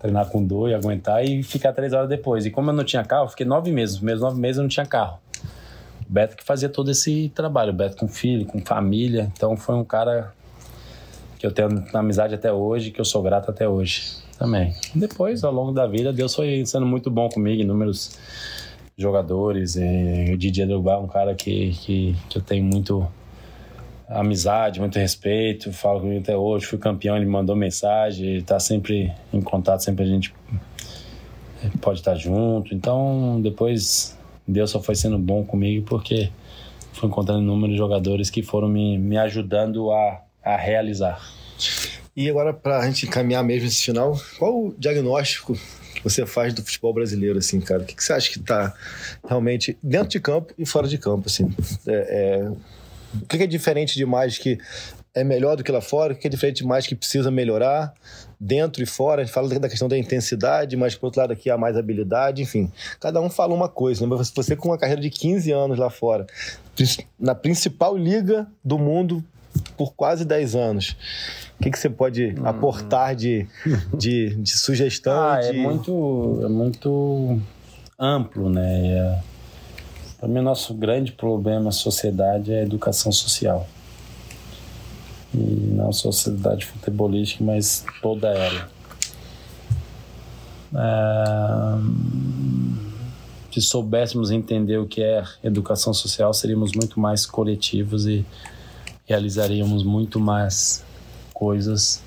Treinar 0.00 0.28
com 0.28 0.44
dor 0.44 0.70
e 0.70 0.74
aguentar 0.74 1.24
e 1.24 1.44
ficar 1.44 1.72
três 1.72 1.92
horas 1.92 2.08
depois. 2.08 2.44
E 2.46 2.50
como 2.50 2.70
eu 2.70 2.74
não 2.74 2.82
tinha 2.82 3.04
carro, 3.04 3.28
fiquei 3.28 3.46
nove 3.46 3.70
meses. 3.70 4.00
Meus 4.00 4.20
nove 4.20 4.40
meses 4.40 4.56
eu 4.56 4.62
não 4.62 4.68
tinha 4.68 4.86
carro. 4.86 5.20
O 6.04 6.12
Beto 6.12 6.36
que 6.36 6.42
fazia 6.42 6.68
todo 6.68 6.90
esse 6.90 7.30
trabalho. 7.32 7.70
O 7.70 7.76
Beto 7.76 7.96
com 7.96 8.08
filho, 8.08 8.44
com 8.44 8.60
família. 8.60 9.30
Então 9.36 9.56
foi 9.56 9.76
um 9.76 9.84
cara 9.84 10.34
que 11.38 11.46
eu 11.46 11.52
tenho 11.52 11.68
amizade 11.94 12.34
até 12.34 12.52
hoje, 12.52 12.90
que 12.90 13.00
eu 13.00 13.04
sou 13.04 13.22
grato 13.22 13.52
até 13.52 13.68
hoje 13.68 14.16
também. 14.36 14.74
Depois, 14.92 15.44
ao 15.44 15.52
longo 15.52 15.70
da 15.70 15.86
vida, 15.86 16.12
Deus 16.12 16.34
foi 16.34 16.66
sendo 16.66 16.86
muito 16.86 17.08
bom 17.08 17.28
comigo, 17.28 17.62
inúmeros 17.62 18.18
jogadores. 18.96 19.76
E 19.76 20.32
o 20.32 20.38
Didier 20.38 20.66
Drogba 20.66 20.92
é 20.92 20.96
um 20.96 21.06
cara 21.06 21.34
que, 21.34 21.70
que, 21.72 22.16
que 22.28 22.38
eu 22.38 22.42
tenho 22.42 22.64
muito 22.64 23.06
amizade, 24.08 24.80
muito 24.80 24.98
respeito, 24.98 25.72
falo 25.72 26.00
com 26.00 26.08
ele 26.08 26.18
até 26.18 26.36
hoje, 26.36 26.66
fui 26.66 26.78
campeão, 26.78 27.16
ele 27.16 27.26
mandou 27.26 27.56
mensagem, 27.56 28.36
está 28.36 28.60
sempre 28.60 29.12
em 29.32 29.40
contato, 29.40 29.82
sempre 29.82 30.04
a 30.04 30.06
gente 30.06 30.34
pode 31.80 32.00
estar 32.00 32.14
junto. 32.14 32.74
Então, 32.74 33.40
depois, 33.42 34.16
Deus 34.46 34.70
só 34.70 34.80
foi 34.80 34.94
sendo 34.94 35.18
bom 35.18 35.44
comigo 35.44 35.86
porque 35.86 36.30
fui 36.92 37.08
encontrando 37.08 37.42
inúmeros 37.42 37.76
jogadores 37.76 38.30
que 38.30 38.42
foram 38.42 38.68
me, 38.68 38.98
me 38.98 39.16
ajudando 39.16 39.90
a, 39.90 40.22
a 40.44 40.56
realizar. 40.56 41.20
E 42.16 42.28
agora, 42.28 42.52
para 42.52 42.78
a 42.78 42.86
gente 42.86 43.06
encaminhar 43.06 43.42
mesmo 43.42 43.66
esse 43.66 43.82
final, 43.82 44.16
qual 44.38 44.66
o 44.66 44.74
diagnóstico 44.78 45.58
você 46.04 46.24
faz 46.24 46.54
do 46.54 46.62
futebol 46.62 46.94
brasileiro, 46.94 47.38
assim, 47.38 47.60
cara? 47.60 47.82
O 47.82 47.84
que, 47.84 47.96
que 47.96 48.04
você 48.04 48.12
acha 48.12 48.30
que 48.30 48.38
está 48.38 48.72
realmente 49.26 49.76
dentro 49.82 50.08
de 50.08 50.20
campo 50.20 50.54
e 50.56 50.64
fora 50.64 50.86
de 50.86 50.98
campo, 50.98 51.24
assim? 51.26 51.52
É, 51.86 51.92
é... 51.92 52.52
O 53.14 53.26
que 53.26 53.42
é 53.42 53.46
diferente 53.46 53.94
demais 53.96 54.38
que 54.38 54.58
é 55.14 55.24
melhor 55.24 55.56
do 55.56 55.64
que 55.64 55.72
lá 55.72 55.80
fora? 55.80 56.12
O 56.12 56.16
que 56.16 56.26
é 56.26 56.30
diferente 56.30 56.58
demais 56.58 56.86
que 56.86 56.94
precisa 56.94 57.30
melhorar? 57.30 57.94
dentro 58.44 58.82
e 58.82 58.86
fora, 58.86 59.22
a 59.22 59.24
gente 59.24 59.32
fala 59.32 59.48
da 59.58 59.68
questão 59.68 59.88
da 59.88 59.96
intensidade, 59.96 60.76
mas 60.76 60.94
por 60.94 61.06
outro 61.06 61.20
lado 61.20 61.32
aqui 61.32 61.48
há 61.48 61.56
mais 61.56 61.76
habilidade, 61.76 62.42
enfim. 62.42 62.70
Cada 63.00 63.20
um 63.20 63.30
fala 63.30 63.54
uma 63.54 63.70
coisa, 63.70 64.06
né? 64.06 64.16
Você 64.34 64.54
com 64.54 64.68
uma 64.68 64.78
carreira 64.78 65.00
de 65.00 65.08
15 65.08 65.50
anos 65.50 65.78
lá 65.78 65.88
fora, 65.88 66.26
na 67.18 67.34
principal 67.34 67.96
liga 67.96 68.46
do 68.62 68.78
mundo 68.78 69.24
por 69.76 69.94
quase 69.94 70.24
10 70.24 70.54
anos. 70.54 70.96
O 71.58 71.62
que, 71.62 71.70
que 71.70 71.78
você 71.78 71.90
pode 71.90 72.34
hum. 72.38 72.46
aportar 72.46 73.14
de, 73.14 73.46
de, 73.96 74.34
de 74.36 74.58
sugestão? 74.58 75.30
Ah, 75.30 75.40
de... 75.40 75.48
É, 75.48 75.52
muito, 75.52 76.40
é 76.44 76.48
muito 76.48 77.40
amplo, 77.98 78.50
né? 78.50 78.88
É, 78.88 79.18
Para 80.18 80.28
mim, 80.28 80.40
o 80.40 80.42
nosso 80.42 80.74
grande 80.74 81.12
problema 81.12 81.64
na 81.64 81.72
sociedade 81.72 82.52
é 82.52 82.60
a 82.60 82.62
educação 82.62 83.12
social 83.12 83.66
e 85.34 85.72
não 85.72 85.92
só 85.92 86.08
a 86.08 86.12
sociedade 86.12 86.64
futebolística, 86.64 87.42
mas 87.42 87.84
toda 88.00 88.28
ela. 88.28 88.68
É... 90.74 92.14
Se 93.52 93.60
soubéssemos 93.60 94.30
entender 94.30 94.78
o 94.78 94.86
que 94.86 95.02
é 95.02 95.22
educação 95.42 95.94
social, 95.94 96.32
seríamos 96.34 96.72
muito 96.72 96.98
mais 96.98 97.24
coletivos 97.24 98.06
e 98.06 98.24
realizaríamos 99.04 99.84
muito 99.84 100.18
mais 100.18 100.84
coisas 101.32 102.02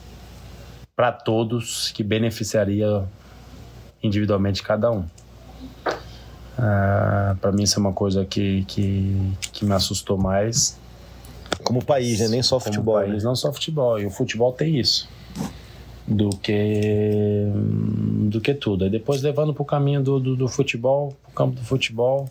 para 0.95 1.11
todos 1.11 1.91
que 1.91 2.03
beneficiaria 2.03 3.03
individualmente 4.01 4.63
cada 4.63 4.91
um. 4.91 5.05
Uh, 6.57 7.35
para 7.39 7.51
mim 7.51 7.63
isso 7.63 7.77
é 7.77 7.79
uma 7.79 7.93
coisa 7.93 8.25
que, 8.25 8.63
que, 8.65 9.31
que 9.51 9.63
me 9.63 9.73
assustou 9.73 10.17
mais 10.17 10.79
como 11.63 11.83
país, 11.83 12.19
né? 12.19 12.27
Nem 12.27 12.41
só 12.41 12.59
futebol. 12.59 12.95
Como 12.95 13.07
país, 13.07 13.23
né? 13.23 13.27
não 13.27 13.35
só 13.35 13.51
futebol. 13.51 13.99
E 13.99 14.05
o 14.05 14.09
futebol 14.09 14.51
tem 14.51 14.79
isso. 14.79 15.09
Do 16.07 16.29
que 16.29 17.51
do 18.29 18.39
que 18.39 18.53
tudo. 18.53 18.85
Aí 18.85 18.89
depois 18.89 19.21
levando 19.21 19.53
para 19.53 19.61
o 19.61 19.65
caminho 19.65 20.01
do, 20.01 20.19
do, 20.19 20.35
do 20.35 20.47
futebol, 20.47 21.13
o 21.27 21.31
campo 21.31 21.55
do 21.55 21.65
futebol. 21.65 22.29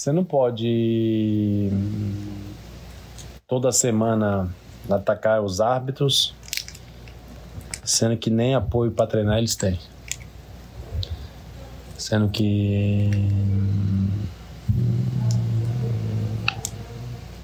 Você 0.00 0.12
não 0.12 0.24
pode 0.24 1.68
toda 3.46 3.70
semana 3.70 4.48
atacar 4.88 5.42
os 5.42 5.60
árbitros, 5.60 6.34
sendo 7.84 8.16
que 8.16 8.30
nem 8.30 8.54
apoio 8.54 8.90
para 8.92 9.06
treinar 9.06 9.36
eles 9.36 9.54
têm. 9.54 9.78
Sendo 11.98 12.30
que 12.30 13.10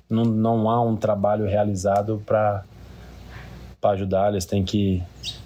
não, 0.09 0.25
não 0.25 0.71
há 0.71 0.83
um 0.83 0.97
trabalho 0.97 1.45
realizado 1.45 2.23
para 2.25 2.65
ajudar, 3.83 4.31
eles 4.31 4.47
têm 4.47 4.65
que, 4.65 5.03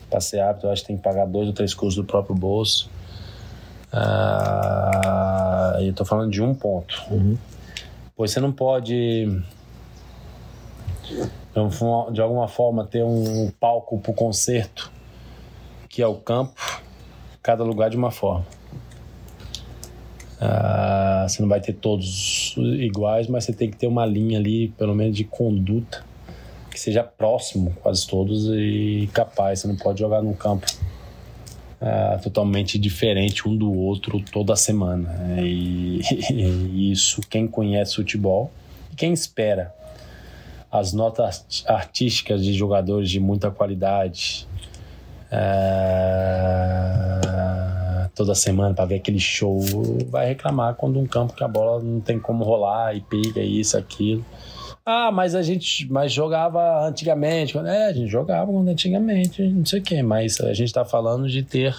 para 0.08 0.20
ser 0.20 0.42
eu 0.62 0.70
acho 0.70 0.82
que 0.82 0.86
tem 0.86 0.96
que 0.96 1.02
pagar 1.02 1.26
dois 1.26 1.48
ou 1.48 1.52
três 1.52 1.74
cursos 1.74 1.96
do 1.96 2.04
próprio 2.04 2.36
bolso. 2.36 2.88
Ah, 3.92 5.76
eu 5.80 5.90
estou 5.90 6.06
falando 6.06 6.30
de 6.30 6.42
um 6.42 6.54
ponto. 6.54 7.02
Uhum. 7.10 7.36
Pois 8.16 8.30
você 8.30 8.40
não 8.40 8.52
pode, 8.52 9.42
de 12.12 12.20
alguma 12.20 12.46
forma, 12.48 12.84
ter 12.84 13.02
um 13.02 13.50
palco 13.58 13.98
para 13.98 14.10
o 14.10 14.14
concerto, 14.14 14.92
que 15.88 16.02
é 16.02 16.06
o 16.06 16.16
campo, 16.16 16.82
cada 17.42 17.64
lugar 17.64 17.90
de 17.90 17.96
uma 17.96 18.10
forma. 18.10 18.46
Uh, 20.40 21.28
você 21.28 21.42
não 21.42 21.48
vai 21.48 21.60
ter 21.60 21.74
todos 21.74 22.54
iguais, 22.56 23.26
mas 23.26 23.44
você 23.44 23.52
tem 23.52 23.70
que 23.70 23.76
ter 23.76 23.86
uma 23.86 24.06
linha 24.06 24.38
ali, 24.38 24.68
pelo 24.68 24.94
menos 24.94 25.16
de 25.16 25.24
conduta, 25.24 26.02
que 26.70 26.80
seja 26.80 27.02
próximo, 27.02 27.76
quase 27.82 28.06
todos, 28.06 28.46
e 28.48 29.08
capaz. 29.12 29.60
Você 29.60 29.68
não 29.68 29.76
pode 29.76 29.98
jogar 29.98 30.22
num 30.22 30.32
campo 30.32 30.66
uh, 31.80 32.22
totalmente 32.22 32.78
diferente 32.78 33.48
um 33.48 33.56
do 33.56 33.72
outro 33.72 34.22
toda 34.32 34.54
semana. 34.56 35.40
E, 35.40 36.00
e 36.32 36.92
isso, 36.92 37.20
quem 37.28 37.46
conhece 37.46 37.96
futebol 37.96 38.50
quem 39.00 39.12
espera 39.14 39.74
as 40.70 40.92
notas 40.92 41.64
artísticas 41.66 42.44
de 42.44 42.52
jogadores 42.52 43.08
de 43.08 43.18
muita 43.18 43.50
qualidade. 43.50 44.46
Uh, 45.32 45.70
toda 48.14 48.34
semana 48.34 48.74
para 48.74 48.84
ver 48.84 48.96
aquele 48.96 49.18
show, 49.18 49.58
vai 50.10 50.26
reclamar 50.26 50.74
quando 50.74 51.00
um 51.00 51.06
campo 51.06 51.32
que 51.34 51.42
a 51.42 51.48
bola 51.48 51.82
não 51.82 52.00
tem 52.00 52.20
como 52.20 52.44
rolar 52.44 52.94
e 52.94 53.00
pega 53.00 53.40
isso, 53.40 53.78
aquilo. 53.78 54.22
Ah, 54.84 55.10
mas 55.12 55.34
a 55.34 55.42
gente 55.42 55.90
mas 55.90 56.12
jogava 56.12 56.86
antigamente. 56.86 57.56
É, 57.58 57.86
a 57.86 57.92
gente 57.92 58.10
jogava 58.10 58.50
antigamente, 58.52 59.42
não 59.42 59.64
sei 59.64 59.80
o 59.80 59.82
quê, 59.82 60.02
mas 60.02 60.40
a 60.40 60.52
gente 60.52 60.68
está 60.68 60.84
falando 60.84 61.28
de 61.28 61.42
ter 61.42 61.76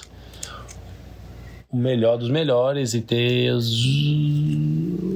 o 1.72 1.78
melhor 1.78 2.18
dos 2.18 2.30
melhores 2.30 2.94
e 2.94 3.02
ter 3.02 3.52
os, 3.52 3.72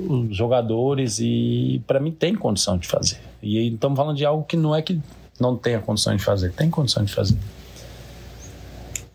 os 0.10 0.36
jogadores 0.36 1.20
e 1.20 1.82
para 1.86 2.00
mim 2.00 2.12
tem 2.12 2.34
condição 2.34 2.78
de 2.78 2.88
fazer. 2.88 3.20
E 3.42 3.68
estamos 3.68 3.98
falando 3.98 4.16
de 4.18 4.26
algo 4.26 4.44
que 4.44 4.56
não 4.56 4.76
é 4.76 4.82
que 4.82 5.00
não 5.40 5.56
tenha 5.56 5.80
condição 5.80 6.16
de 6.16 6.24
fazer, 6.24 6.52
tem 6.54 6.70
condição 6.70 7.04
de 7.04 7.14
fazer. 7.14 7.38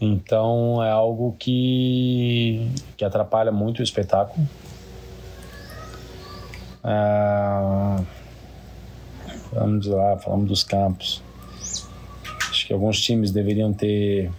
Então 0.01 0.83
é 0.83 0.91
algo 0.91 1.35
que, 1.39 2.71
que 2.97 3.05
atrapalha 3.05 3.51
muito 3.51 3.81
o 3.81 3.83
espetáculo. 3.83 4.47
Ah, 6.83 8.03
vamos 9.53 9.87
lá, 9.87 10.17
falamos 10.19 10.49
dos 10.49 10.65
campos. 10.65 11.23
Acho 12.49 12.67
que 12.67 12.73
alguns 12.73 13.01
times 13.01 13.31
deveriam 13.31 13.73
ter 13.73 14.31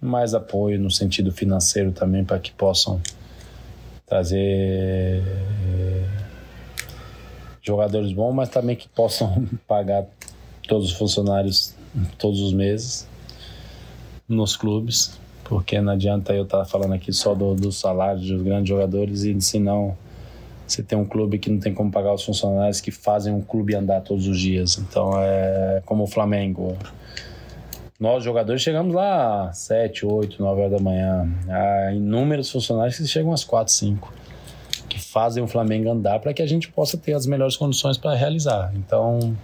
mais 0.00 0.34
apoio 0.34 0.78
no 0.78 0.90
sentido 0.90 1.32
financeiro 1.32 1.92
também 1.92 2.24
para 2.24 2.38
que 2.38 2.52
possam 2.52 3.00
trazer 4.06 5.22
jogadores 7.62 8.12
bons, 8.12 8.32
mas 8.32 8.48
também 8.48 8.76
que 8.76 8.88
possam 8.88 9.46
pagar 9.66 10.06
todos 10.68 10.92
os 10.92 10.96
funcionários 10.96 11.74
todos 12.18 12.40
os 12.40 12.52
meses 12.52 13.08
nos 14.28 14.56
clubes, 14.56 15.18
porque 15.44 15.80
não 15.80 15.92
adianta 15.92 16.34
eu 16.34 16.44
estar 16.44 16.64
falando 16.64 16.94
aqui 16.94 17.12
só 17.12 17.34
do, 17.34 17.54
do 17.54 17.72
salário 17.72 18.20
dos 18.20 18.42
grandes 18.42 18.68
jogadores 18.68 19.22
e 19.22 19.40
se 19.40 19.58
não 19.58 19.96
você 20.66 20.82
tem 20.82 20.98
um 20.98 21.04
clube 21.04 21.38
que 21.38 21.50
não 21.50 21.58
tem 21.58 21.72
como 21.72 21.90
pagar 21.90 22.12
os 22.14 22.24
funcionários 22.24 22.80
que 22.80 22.90
fazem 22.90 23.32
um 23.32 23.40
clube 23.40 23.74
andar 23.74 24.00
todos 24.00 24.26
os 24.26 24.38
dias. 24.38 24.78
Então 24.78 25.12
é 25.20 25.82
como 25.84 26.04
o 26.04 26.06
Flamengo. 26.06 26.76
Nós 27.98 28.24
jogadores 28.24 28.60
chegamos 28.60 28.94
lá 28.94 29.48
às 29.48 29.58
7, 29.58 30.04
8, 30.04 30.42
9 30.42 30.60
horas 30.60 30.72
da 30.72 30.78
manhã. 30.78 31.28
Há 31.48 31.92
inúmeros 31.92 32.50
funcionários 32.50 32.96
que 32.98 33.06
chegam 33.06 33.32
às 33.32 33.44
4, 33.44 33.72
5 33.72 34.12
que 34.88 35.00
fazem 35.00 35.42
o 35.42 35.48
Flamengo 35.48 35.90
andar 35.90 36.20
para 36.20 36.32
que 36.32 36.42
a 36.42 36.46
gente 36.46 36.70
possa 36.70 36.96
ter 36.96 37.12
as 37.12 37.26
melhores 37.26 37.56
condições 37.56 37.96
para 37.96 38.14
realizar. 38.14 38.72
Então, 38.76 39.36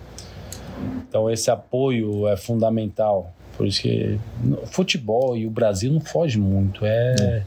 então 1.08 1.30
esse 1.30 1.50
apoio 1.50 2.28
é 2.28 2.36
fundamental 2.36 3.32
por 3.56 3.66
isso 3.66 3.82
que 3.82 4.18
futebol 4.66 5.36
e 5.36 5.46
o 5.46 5.50
Brasil 5.50 5.92
não 5.92 6.00
foge 6.00 6.38
muito. 6.38 6.84
É, 6.84 7.44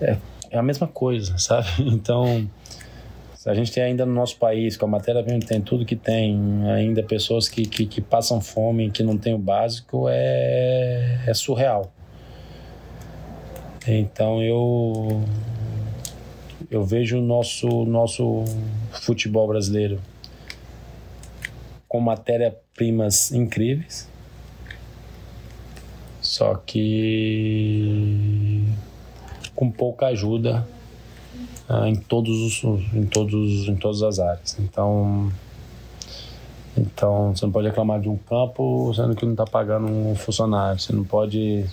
é, 0.00 0.16
é, 0.50 0.58
a 0.58 0.62
mesma 0.62 0.86
coisa, 0.86 1.38
sabe? 1.38 1.68
Então, 1.80 2.48
a 3.46 3.54
gente 3.54 3.70
tem 3.70 3.82
ainda 3.82 4.06
no 4.06 4.12
nosso 4.14 4.38
país, 4.38 4.76
com 4.76 4.86
a 4.86 4.88
matéria-prima 4.88 5.40
tem 5.40 5.60
tudo 5.60 5.84
que 5.84 5.96
tem, 5.96 6.66
ainda 6.70 7.02
pessoas 7.02 7.48
que, 7.48 7.66
que, 7.66 7.84
que, 7.84 8.00
passam 8.00 8.40
fome, 8.40 8.90
que 8.90 9.02
não 9.02 9.18
tem 9.18 9.34
o 9.34 9.38
básico, 9.38 10.06
é, 10.08 11.20
é 11.26 11.34
surreal. 11.34 11.92
Então 13.86 14.42
eu 14.42 15.22
eu 16.70 16.82
vejo 16.82 17.18
o 17.18 17.22
nosso, 17.22 17.84
nosso 17.84 18.44
futebol 18.90 19.46
brasileiro 19.46 20.00
com 21.86 22.00
matéria-primas 22.00 23.30
incríveis, 23.30 24.08
só 26.22 26.54
que 26.54 27.04
com 29.54 29.70
pouca 29.70 30.06
ajuda 30.06 30.66
uh, 31.68 31.86
em 31.86 31.96
todos 31.96 32.62
os, 32.64 32.84
em 32.94 33.06
todos 33.06 33.68
em 33.68 33.76
todas 33.76 34.02
as 34.02 34.18
áreas. 34.18 34.56
Então 34.58 35.30
então 36.76 37.34
você 37.34 37.44
não 37.46 37.52
pode 37.52 37.68
reclamar 37.68 38.00
de 38.00 38.08
um 38.08 38.16
campo 38.16 38.92
sendo 38.94 39.14
que 39.14 39.24
não 39.24 39.32
está 39.32 39.44
pagando 39.44 39.86
um 39.86 40.14
funcionário. 40.14 40.80
Você 40.80 40.92
não 40.92 41.04
pode 41.04 41.64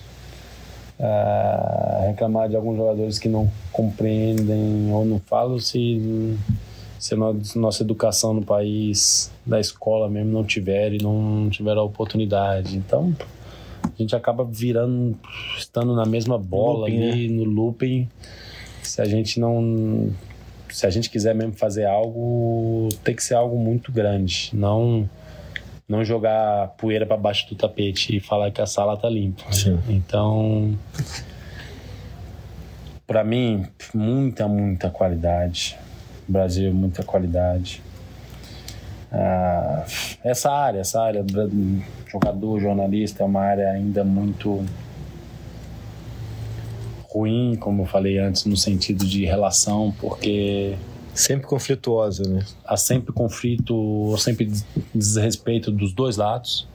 uh, 1.00 2.08
reclamar 2.08 2.50
de 2.50 2.56
alguns 2.56 2.78
jogadores 2.78 3.18
que 3.18 3.28
não 3.28 3.50
compreendem 3.72 4.92
ou 4.92 5.06
não 5.06 5.20
falam 5.20 5.58
se 5.60 6.38
se 7.02 7.16
nossa 7.56 7.82
educação 7.82 8.32
no 8.32 8.44
país, 8.44 9.32
da 9.44 9.60
escola 9.60 10.08
mesmo, 10.08 10.32
não 10.32 10.44
tiver 10.44 10.94
e 10.94 11.02
não 11.02 11.50
tiver 11.50 11.76
a 11.76 11.82
oportunidade. 11.82 12.78
Então, 12.78 13.16
a 13.84 13.90
gente 13.98 14.16
acaba 14.16 14.44
virando, 14.44 15.18
estando 15.58 15.96
na 15.96 16.06
mesma 16.06 16.38
bola 16.38 16.82
looping, 16.82 17.10
ali, 17.10 17.28
né? 17.28 17.36
no 17.38 17.44
looping. 17.44 18.08
Se 18.84 19.02
a 19.02 19.06
gente 19.06 19.40
não. 19.40 20.12
Se 20.70 20.86
a 20.86 20.90
gente 20.90 21.10
quiser 21.10 21.36
mesmo 21.36 21.54
fazer 21.54 21.86
algo, 21.86 22.88
tem 23.04 23.16
que 23.16 23.24
ser 23.24 23.36
algo 23.36 23.58
muito 23.58 23.92
grande. 23.92 24.52
Não 24.54 25.10
não 25.92 26.06
jogar 26.06 26.70
poeira 26.78 27.06
para 27.06 27.18
baixo 27.18 27.50
do 27.50 27.56
tapete 27.56 28.16
e 28.16 28.20
falar 28.22 28.50
que 28.50 28.62
a 28.62 28.66
sala 28.66 28.96
tá 28.96 29.10
limpa. 29.10 29.44
Sim. 29.52 29.78
Então, 29.90 30.74
para 33.06 33.26
mim, 33.26 33.66
muita, 33.94 34.48
muita 34.48 34.90
qualidade. 34.90 35.78
Brasil, 36.26 36.74
muita 36.74 37.04
qualidade. 37.04 37.84
Ah, 39.12 39.84
essa 40.24 40.50
área, 40.50 40.80
essa 40.80 41.02
área, 41.02 41.26
jogador, 42.08 42.62
jornalista, 42.62 43.24
é 43.24 43.26
uma 43.26 43.42
área 43.42 43.70
ainda 43.72 44.06
muito 44.06 44.64
ruim, 47.12 47.56
como 47.60 47.84
eu 47.84 47.86
falei 47.86 48.18
antes, 48.18 48.46
no 48.46 48.56
sentido 48.56 49.06
de 49.06 49.26
relação, 49.26 49.94
porque 50.00 50.78
Sempre 51.14 51.46
conflituosa, 51.46 52.24
né? 52.24 52.46
Há 52.66 52.78
sempre 52.78 53.12
conflito, 53.12 54.16
sempre 54.18 54.50
desrespeito 54.96 55.70
dos 55.70 55.92
dois 55.92 56.16
lados. 56.16 56.68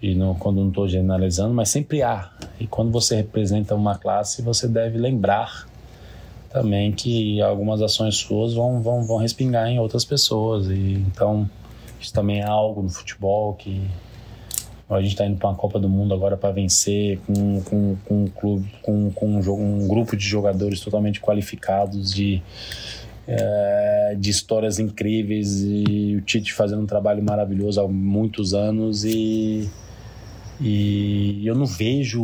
E 0.00 0.14
não, 0.14 0.34
quando 0.34 0.60
não 0.60 0.68
estou 0.68 0.88
generalizando, 0.88 1.52
mas 1.52 1.68
sempre 1.68 2.02
há. 2.02 2.30
E 2.58 2.66
quando 2.66 2.90
você 2.90 3.16
representa 3.16 3.74
uma 3.74 3.98
classe, 3.98 4.40
você 4.40 4.66
deve 4.66 4.98
lembrar 4.98 5.68
também 6.50 6.92
que 6.92 7.40
algumas 7.42 7.82
ações 7.82 8.16
suas 8.16 8.54
vão, 8.54 8.80
vão, 8.80 9.04
vão 9.04 9.18
respingar 9.18 9.68
em 9.68 9.78
outras 9.78 10.06
pessoas. 10.06 10.66
E 10.68 11.04
então, 11.06 11.48
isso 12.00 12.14
também 12.14 12.40
é 12.40 12.46
algo 12.46 12.82
no 12.82 12.88
futebol 12.88 13.54
que 13.54 13.86
a 14.88 15.00
gente 15.00 15.12
está 15.12 15.26
indo 15.26 15.38
para 15.38 15.48
uma 15.48 15.56
Copa 15.56 15.78
do 15.78 15.88
Mundo 15.88 16.12
agora 16.12 16.36
para 16.36 16.52
vencer 16.52 17.18
com, 17.26 17.60
com, 17.62 17.96
com 18.04 18.24
um 18.24 18.26
clube, 18.28 18.70
com, 18.82 19.10
com 19.10 19.26
um, 19.26 19.38
um 19.38 19.88
grupo 19.88 20.16
de 20.16 20.24
jogadores 20.24 20.80
totalmente 20.80 21.20
qualificados 21.20 22.12
de 22.12 22.42
é, 23.26 24.16
de 24.18 24.30
histórias 24.30 24.78
incríveis 24.78 25.62
e 25.62 26.16
o 26.16 26.20
Tite 26.20 26.52
fazendo 26.52 26.82
um 26.82 26.86
trabalho 26.86 27.22
maravilhoso 27.22 27.80
há 27.80 27.88
muitos 27.88 28.52
anos 28.52 29.04
e, 29.04 29.70
e 30.60 31.46
eu 31.46 31.54
não 31.54 31.64
vejo 31.64 32.22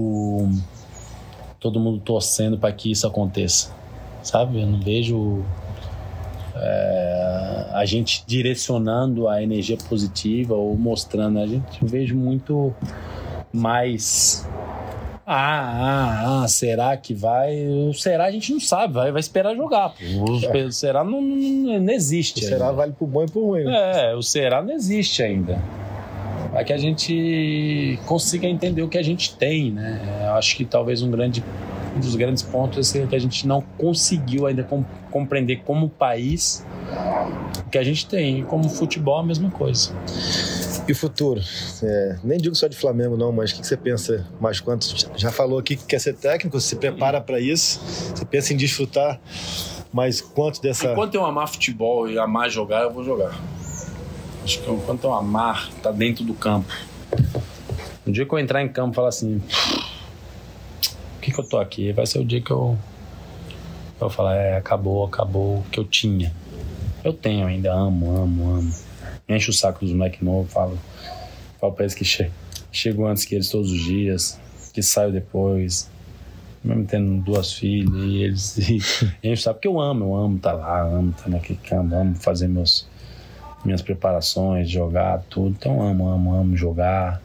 todo 1.58 1.80
mundo 1.80 2.00
torcendo 2.00 2.58
para 2.58 2.72
que 2.72 2.90
isso 2.90 3.06
aconteça, 3.06 3.74
sabe? 4.22 4.60
Eu 4.60 4.66
não 4.66 4.80
vejo 4.80 5.42
é, 6.54 7.66
a 7.72 7.84
gente 7.84 8.24
direcionando 8.26 9.28
a 9.28 9.42
energia 9.42 9.76
positiva 9.88 10.54
ou 10.54 10.76
mostrando. 10.76 11.38
A 11.38 11.46
gente 11.46 11.84
vejo 11.84 12.16
muito 12.16 12.74
mais 13.52 14.46
ah, 15.32 15.36
ah, 15.36 16.42
ah, 16.42 16.48
será 16.48 16.96
que 16.96 17.14
vai? 17.14 17.64
O 17.64 17.94
será 17.94 18.24
a 18.24 18.30
gente 18.32 18.52
não 18.52 18.58
sabe, 18.58 18.94
vai, 18.94 19.12
vai 19.12 19.20
esperar 19.20 19.54
jogar. 19.54 19.94
O 20.16 20.56
é. 20.56 20.70
será 20.72 21.04
não, 21.04 21.22
não, 21.22 21.80
não 21.80 21.92
existe. 21.92 22.44
O 22.44 22.48
será 22.48 22.64
ainda. 22.64 22.76
vale 22.76 22.92
pro 22.92 23.06
bom 23.06 23.22
e 23.22 23.30
pro 23.30 23.46
ruim. 23.46 23.62
Né? 23.62 24.10
É, 24.10 24.14
o 24.16 24.22
será 24.22 24.60
não 24.60 24.72
existe 24.72 25.22
ainda. 25.22 25.62
Para 26.50 26.64
que 26.64 26.72
a 26.72 26.76
gente 26.76 27.96
consiga 28.06 28.48
entender 28.48 28.82
o 28.82 28.88
que 28.88 28.98
a 28.98 29.04
gente 29.04 29.36
tem, 29.36 29.70
né? 29.70 30.00
Eu 30.26 30.32
acho 30.32 30.56
que 30.56 30.64
talvez 30.64 31.00
um 31.00 31.12
grande 31.12 31.44
um 31.94 32.00
dos 32.00 32.14
grandes 32.16 32.42
pontos 32.42 32.94
é 32.94 33.06
que 33.06 33.16
a 33.16 33.18
gente 33.18 33.46
não 33.46 33.60
conseguiu 33.78 34.46
ainda 34.46 34.66
compreender 35.10 35.62
como 35.64 35.88
país 35.88 36.64
o 37.66 37.70
que 37.70 37.78
a 37.78 37.82
gente 37.82 38.06
tem. 38.06 38.40
E 38.40 38.42
como 38.44 38.68
futebol, 38.68 39.18
a 39.18 39.22
mesma 39.22 39.50
coisa. 39.50 39.92
E 40.88 40.92
o 40.92 40.96
futuro? 40.96 41.40
É, 41.82 42.16
nem 42.24 42.38
digo 42.38 42.54
só 42.54 42.66
de 42.66 42.76
Flamengo, 42.76 43.16
não, 43.16 43.30
mas 43.30 43.52
o 43.52 43.60
que 43.60 43.66
você 43.66 43.76
pensa 43.76 44.26
mais 44.40 44.60
quanto? 44.60 44.86
Já 45.16 45.30
falou 45.30 45.58
aqui 45.58 45.76
que 45.76 45.84
quer 45.84 46.00
ser 46.00 46.14
técnico, 46.14 46.60
você 46.60 46.70
se 46.70 46.76
prepara 46.76 47.20
para 47.20 47.38
isso, 47.38 47.80
você 48.14 48.24
pensa 48.24 48.52
em 48.52 48.56
desfrutar 48.56 49.20
mais 49.92 50.20
quanto 50.20 50.60
dessa. 50.60 50.92
Enquanto 50.92 51.14
eu 51.14 51.24
amar 51.24 51.48
futebol 51.48 52.08
e 52.08 52.18
amar 52.18 52.50
jogar, 52.50 52.82
eu 52.82 52.92
vou 52.92 53.04
jogar. 53.04 53.38
Acho 54.42 54.60
que 54.60 54.70
enquanto 54.70 55.04
eu 55.04 55.12
amar, 55.12 55.70
tá 55.82 55.90
dentro 55.90 56.24
do 56.24 56.34
campo. 56.34 56.72
Um 58.06 58.10
dia 58.10 58.24
que 58.24 58.32
eu 58.32 58.38
entrar 58.38 58.62
em 58.62 58.68
campo 58.68 58.92
e 58.92 58.94
falar 58.96 59.08
assim: 59.08 59.40
que, 61.20 61.32
que 61.32 61.38
eu 61.38 61.44
tô 61.44 61.58
aqui? 61.58 61.92
Vai 61.92 62.06
ser 62.06 62.18
o 62.18 62.24
dia 62.24 62.40
que 62.40 62.50
eu. 62.50 62.78
Eu 63.94 64.08
vou 64.08 64.10
falar: 64.10 64.36
é, 64.36 64.56
acabou, 64.56 65.04
acabou 65.04 65.58
o 65.58 65.64
que 65.70 65.78
eu 65.78 65.84
tinha. 65.84 66.32
Eu 67.04 67.12
tenho 67.12 67.46
ainda, 67.46 67.72
amo, 67.72 68.16
amo, 68.16 68.56
amo 68.56 68.90
enche 69.28 69.50
o 69.50 69.52
saco 69.52 69.84
dos 69.84 69.94
moleques 69.94 70.20
novos, 70.20 70.52
fala, 70.52 70.76
fala 71.60 71.72
pra 71.72 71.84
eles 71.84 71.94
que 71.94 72.04
che 72.04 72.30
chegou 72.72 73.06
antes 73.06 73.24
que 73.24 73.34
eles 73.34 73.48
todos 73.48 73.70
os 73.70 73.80
dias, 73.80 74.40
que 74.72 74.82
saiu 74.82 75.12
depois, 75.12 75.90
mesmo 76.62 76.84
tendo 76.84 77.22
duas 77.22 77.52
filhas, 77.52 77.94
e 78.04 78.22
eles 78.22 78.58
enchem 79.22 79.32
o 79.32 79.36
saco, 79.36 79.54
porque 79.56 79.68
eu 79.68 79.80
amo, 79.80 80.04
eu 80.04 80.14
amo 80.14 80.36
estar 80.36 80.52
tá 80.52 80.56
lá, 80.56 80.82
amo 80.82 81.10
estar 81.10 81.24
tá 81.24 81.30
naquele 81.30 81.58
campo, 81.60 81.94
amo 81.94 82.14
fazer 82.16 82.48
meus, 82.48 82.86
minhas 83.64 83.82
preparações, 83.82 84.68
jogar, 84.68 85.22
tudo, 85.28 85.50
então 85.50 85.80
amo, 85.82 86.08
amo, 86.08 86.34
amo 86.34 86.56
jogar. 86.56 87.22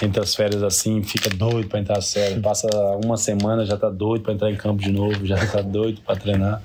Entre 0.00 0.22
as 0.22 0.34
férias 0.34 0.62
assim, 0.62 1.02
fica 1.02 1.28
doido 1.28 1.68
para 1.68 1.80
entrar 1.80 1.98
as 1.98 2.12
férias. 2.12 2.40
Passa 2.40 2.68
uma 3.04 3.16
semana, 3.16 3.64
já 3.64 3.76
tá 3.76 3.90
doido 3.90 4.22
para 4.22 4.32
entrar 4.32 4.50
em 4.50 4.56
campo 4.56 4.82
de 4.82 4.90
novo, 4.90 5.26
já 5.26 5.36
tá 5.46 5.60
doido 5.60 6.00
para 6.00 6.16
treinar. 6.16 6.62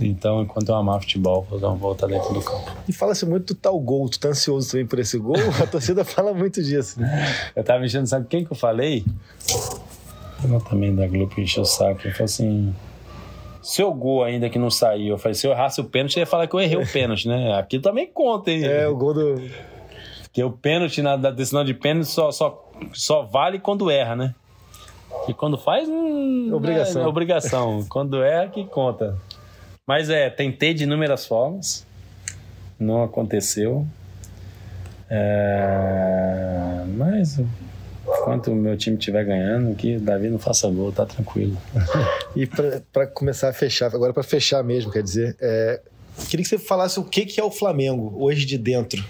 Então, 0.00 0.42
enquanto 0.42 0.68
eu 0.68 0.74
amar 0.74 1.00
futebol, 1.00 1.46
vou 1.48 1.58
dar 1.58 1.68
uma 1.68 1.76
volta 1.76 2.06
dentro 2.06 2.34
do 2.34 2.40
campo. 2.40 2.70
E 2.88 2.92
fala-se 2.92 3.24
muito 3.24 3.54
do 3.54 3.60
tal 3.60 3.78
gol, 3.78 4.08
tu 4.08 4.18
tá 4.18 4.28
ansioso 4.28 4.70
também 4.70 4.86
por 4.86 4.98
esse 4.98 5.18
gol? 5.18 5.36
A 5.62 5.66
torcida 5.66 6.04
fala 6.04 6.34
muito 6.34 6.62
disso. 6.62 7.00
Eu 7.54 7.62
tava 7.62 7.80
mexendo, 7.80 8.06
sabe 8.06 8.26
quem 8.28 8.44
que 8.44 8.52
eu 8.52 8.56
falei? 8.56 9.04
Eu 10.42 10.60
também 10.60 10.94
da 10.94 11.06
Globo 11.06 11.32
encheu 11.38 11.62
o 11.62 11.66
saco. 11.66 12.06
Eu 12.06 12.12
falei 12.12 12.24
assim. 12.24 12.74
Seu 13.62 13.94
gol 13.94 14.22
ainda 14.22 14.50
que 14.50 14.58
não 14.58 14.70
saiu, 14.70 15.14
eu 15.14 15.18
falei, 15.18 15.34
se 15.34 15.46
eu 15.46 15.50
errasse 15.50 15.80
o 15.80 15.84
pênalti, 15.84 16.18
eu 16.18 16.20
ia 16.20 16.26
falar 16.26 16.46
que 16.46 16.54
eu 16.54 16.60
errei 16.60 16.76
o 16.76 16.84
pênalti, 16.92 17.26
né? 17.26 17.58
Aqui 17.58 17.78
também 17.78 18.06
conta, 18.06 18.50
hein? 18.50 18.62
É, 18.62 18.86
o 18.86 18.94
gol 18.94 19.14
do. 19.14 19.40
Porque 20.34 20.42
o 20.42 20.50
pênalti, 20.50 21.00
na 21.00 21.14
decisão 21.16 21.64
de 21.64 21.72
pênalti, 21.72 22.08
só, 22.08 22.32
só, 22.32 22.68
só 22.92 23.22
vale 23.22 23.60
quando 23.60 23.88
erra, 23.88 24.16
né? 24.16 24.34
E 25.28 25.32
quando 25.32 25.56
faz, 25.56 25.88
hum, 25.88 26.50
obrigação. 26.52 27.02
É, 27.02 27.04
é 27.06 27.06
obrigação. 27.06 27.86
quando 27.88 28.20
erra, 28.20 28.48
que 28.48 28.64
conta. 28.64 29.16
Mas 29.86 30.10
é, 30.10 30.28
tentei 30.28 30.74
de 30.74 30.82
inúmeras 30.82 31.24
formas, 31.24 31.86
não 32.80 33.04
aconteceu. 33.04 33.86
É, 35.08 36.82
mas 36.96 37.38
enquanto 38.02 38.50
o 38.50 38.56
meu 38.56 38.76
time 38.76 38.98
estiver 38.98 39.24
ganhando, 39.24 39.72
que 39.76 39.98
Davi 39.98 40.30
não 40.30 40.40
faça 40.40 40.68
gol, 40.68 40.90
tá 40.90 41.06
tranquilo. 41.06 41.56
e 42.34 42.44
para 42.44 43.06
começar 43.06 43.50
a 43.50 43.52
fechar, 43.52 43.94
agora 43.94 44.12
para 44.12 44.24
fechar 44.24 44.64
mesmo, 44.64 44.90
quer 44.90 45.04
dizer, 45.04 45.36
é, 45.40 45.80
queria 46.28 46.42
que 46.42 46.50
você 46.50 46.58
falasse 46.58 46.98
o 46.98 47.04
que, 47.04 47.24
que 47.24 47.38
é 47.38 47.44
o 47.44 47.52
Flamengo 47.52 48.12
hoje 48.18 48.44
de 48.44 48.58
dentro 48.58 49.00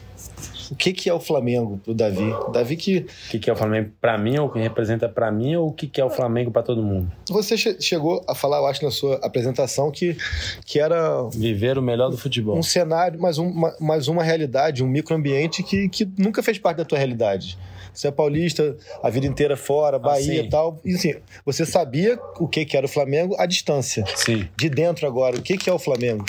o 0.71 0.75
que, 0.75 0.93
que 0.93 1.09
é 1.09 1.15
o 1.15 1.21
Flamengo 1.21 1.81
pro 1.83 1.95
Davi? 1.95 2.33
Davi 2.53 2.77
que. 2.77 2.99
O 2.99 3.31
que, 3.31 3.39
que 3.39 3.51
é 3.51 3.53
o 3.53 3.57
Flamengo 3.57 3.91
para 4.01 4.17
mim, 4.19 4.39
ou 4.39 4.49
que 4.49 4.59
representa 4.59 5.09
para 5.09 5.31
mim, 5.31 5.57
ou 5.57 5.69
o 5.69 5.73
que, 5.73 5.87
que 5.87 6.01
é 6.01 6.05
o 6.05 6.11
Flamengo 6.11 6.51
para 6.51 6.63
todo 6.63 6.83
mundo? 6.83 7.11
Você 7.29 7.57
che 7.57 7.77
chegou 7.81 8.25
a 8.27 8.35
falar, 8.35 8.59
eu 8.59 8.67
acho, 8.67 8.85
na 8.85 8.91
sua 8.91 9.17
apresentação, 9.17 9.91
que, 9.91 10.17
que 10.65 10.79
era. 10.79 11.29
Viver 11.31 11.79
o 11.79 11.83
melhor 11.83 12.11
do 12.11 12.17
futebol. 12.17 12.57
Um 12.57 12.63
cenário, 12.63 13.21
mas, 13.21 13.39
um, 13.39 13.53
mais 13.81 14.09
uma 14.09 14.23
realidade, 14.23 14.83
um 14.83 14.89
microambiente 14.89 15.63
que, 15.63 15.89
que 15.89 16.09
nunca 16.19 16.43
fez 16.43 16.59
parte 16.59 16.79
da 16.79 16.85
tua 16.85 16.99
realidade. 16.99 17.59
Você 17.93 18.09
é 18.09 18.11
paulista 18.11 18.77
a 19.03 19.09
vida 19.09 19.27
inteira 19.27 19.57
fora, 19.57 19.99
Bahia 20.01 20.43
e 20.43 20.49
tal. 20.49 20.81
E 20.85 20.95
assim, 20.95 21.15
você 21.47 21.65
sabia 21.65 22.19
o 22.41 22.49
que, 22.49 22.65
que 22.65 22.77
era 22.77 22.87
o 22.87 22.89
Flamengo 22.89 23.37
à 23.39 23.47
distância. 23.47 24.05
Sim. 24.17 24.49
De 24.57 24.69
dentro 24.69 25.07
agora, 25.07 25.37
o 25.37 25.43
que, 25.43 25.57
que 25.57 25.71
é 25.71 25.73
o 25.73 25.79
Flamengo? 25.79 26.25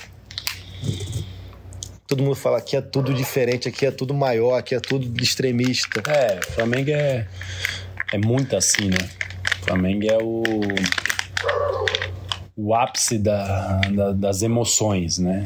Todo 2.07 2.23
mundo 2.23 2.35
fala 2.35 2.61
que 2.61 2.75
é 2.75 2.81
tudo 2.81 3.13
diferente, 3.13 3.67
aqui 3.67 3.85
é 3.85 3.91
tudo 3.91 4.13
maior, 4.13 4.57
aqui 4.57 4.75
é 4.75 4.79
tudo 4.79 5.21
extremista. 5.21 6.01
É, 6.09 6.39
o 6.39 6.51
Flamengo 6.53 6.91
é, 6.91 7.27
é 8.13 8.17
muito 8.17 8.55
assim, 8.55 8.89
né? 8.89 8.97
O 9.61 9.65
Flamengo 9.65 10.05
é 10.05 10.17
o, 10.21 10.43
o 12.55 12.75
ápice 12.75 13.17
da, 13.17 13.81
da 13.81 14.11
das 14.11 14.41
emoções, 14.43 15.17
né? 15.17 15.45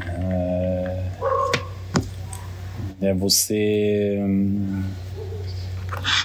É, 3.02 3.10
é 3.10 3.14
você 3.14 4.18
hum, 4.22 4.84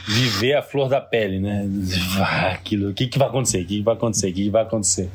viver 0.08 0.54
a 0.54 0.62
flor 0.62 0.88
da 0.88 1.00
pele, 1.00 1.38
né? 1.38 1.64
Aquilo, 2.52 2.90
o 2.90 2.94
que, 2.94 3.06
que 3.06 3.18
vai 3.18 3.28
acontecer? 3.28 3.62
O 3.62 3.66
que, 3.66 3.76
que 3.78 3.82
vai 3.82 3.94
acontecer? 3.94 4.30
O 4.30 4.34
que, 4.34 4.42
que 4.44 4.50
vai 4.50 4.62
acontecer? 4.62 5.08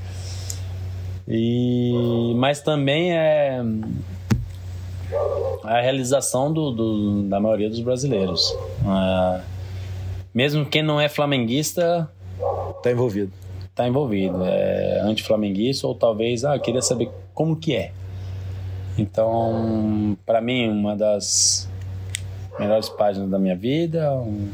E, 1.28 2.34
mas 2.38 2.62
também 2.62 3.12
é 3.12 3.62
a 5.64 5.82
realização 5.82 6.52
do, 6.52 6.72
do, 6.72 7.24
da 7.24 7.40
maioria 7.40 7.70
dos 7.70 7.80
brasileiros. 7.80 8.52
Uh, 8.82 9.42
mesmo 10.34 10.66
quem 10.66 10.84
não 10.84 11.00
é 11.00 11.10
flamenguista. 11.10 12.10
Está 12.78 12.92
envolvido. 12.92 13.32
Está 13.66 13.88
envolvido. 13.88 14.44
É 14.44 15.02
anti-flamenguista 15.02 15.88
ou 15.88 15.96
talvez, 15.96 16.46
ah, 16.46 16.58
queria 16.60 16.82
saber 16.82 17.10
como 17.34 17.56
que 17.56 17.76
é. 17.76 17.92
Então, 18.98 20.18
para 20.26 20.42
mim, 20.42 20.70
uma 20.70 20.96
das 20.96 21.70
melhores 22.60 22.90
páginas 22.90 23.30
da 23.30 23.40
minha 23.40 23.56
vida, 23.56 24.12
um, 24.14 24.50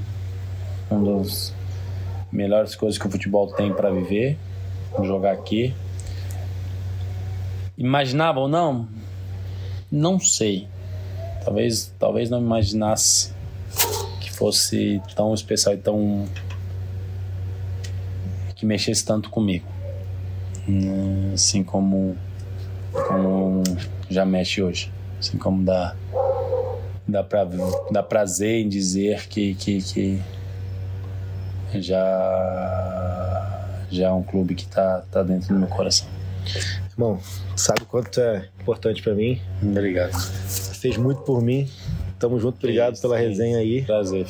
um 0.92 1.04
dos 1.04 1.54
melhores 2.32 2.76
coisas 2.76 3.00
que 3.00 3.08
o 3.08 3.10
futebol 3.10 3.48
tem 3.54 3.74
para 3.74 3.90
viver, 3.90 4.38
jogar 5.04 5.32
aqui. 5.32 5.74
Imaginava 7.78 8.40
ou 8.40 8.48
não? 8.48 8.88
Não 9.96 10.20
sei. 10.20 10.68
Talvez, 11.42 11.94
talvez 11.98 12.30
não 12.30 12.42
imaginasse 12.42 13.32
que 14.20 14.30
fosse 14.30 15.02
tão 15.16 15.34
especial 15.34 15.74
e 15.74 15.78
tão 15.78 16.26
que 18.58 18.66
mexesse 18.66 19.06
tanto 19.06 19.30
comigo, 19.30 19.66
assim 21.34 21.64
como 21.64 22.18
como 23.08 23.64
já 24.10 24.26
mexe 24.26 24.62
hoje, 24.62 24.92
assim 25.18 25.38
como 25.38 25.64
dá 25.64 25.96
dá, 27.08 27.24
pra, 27.24 27.48
dá 27.90 28.04
prazer 28.04 28.66
em 28.66 28.68
dizer 28.68 29.30
que, 29.30 29.56
que, 29.56 29.82
que 29.82 30.22
já, 31.76 33.66
já 33.90 34.08
é 34.08 34.12
um 34.12 34.24
clube 34.24 34.56
que 34.56 34.64
está 34.64 35.04
tá 35.10 35.24
dentro 35.24 35.54
do 35.54 35.60
meu 35.60 35.70
coração. 35.70 36.08
Bom, 36.98 37.20
sabe 37.58 37.84
o 37.84 37.86
quanto 37.86 38.22
é 38.22 38.50
importante 38.62 39.04
para 39.04 39.14
mim. 39.14 39.42
Obrigado. 39.62 40.14
Fez 40.80 40.96
muito 40.96 41.22
por 41.24 41.42
mim. 41.42 41.70
Tamo 42.18 42.40
junto, 42.40 42.58
obrigado 42.58 42.94
Isso, 42.94 43.02
pela 43.02 43.18
resenha 43.18 43.58
aí. 43.58 43.84
Prazer. 43.84 44.26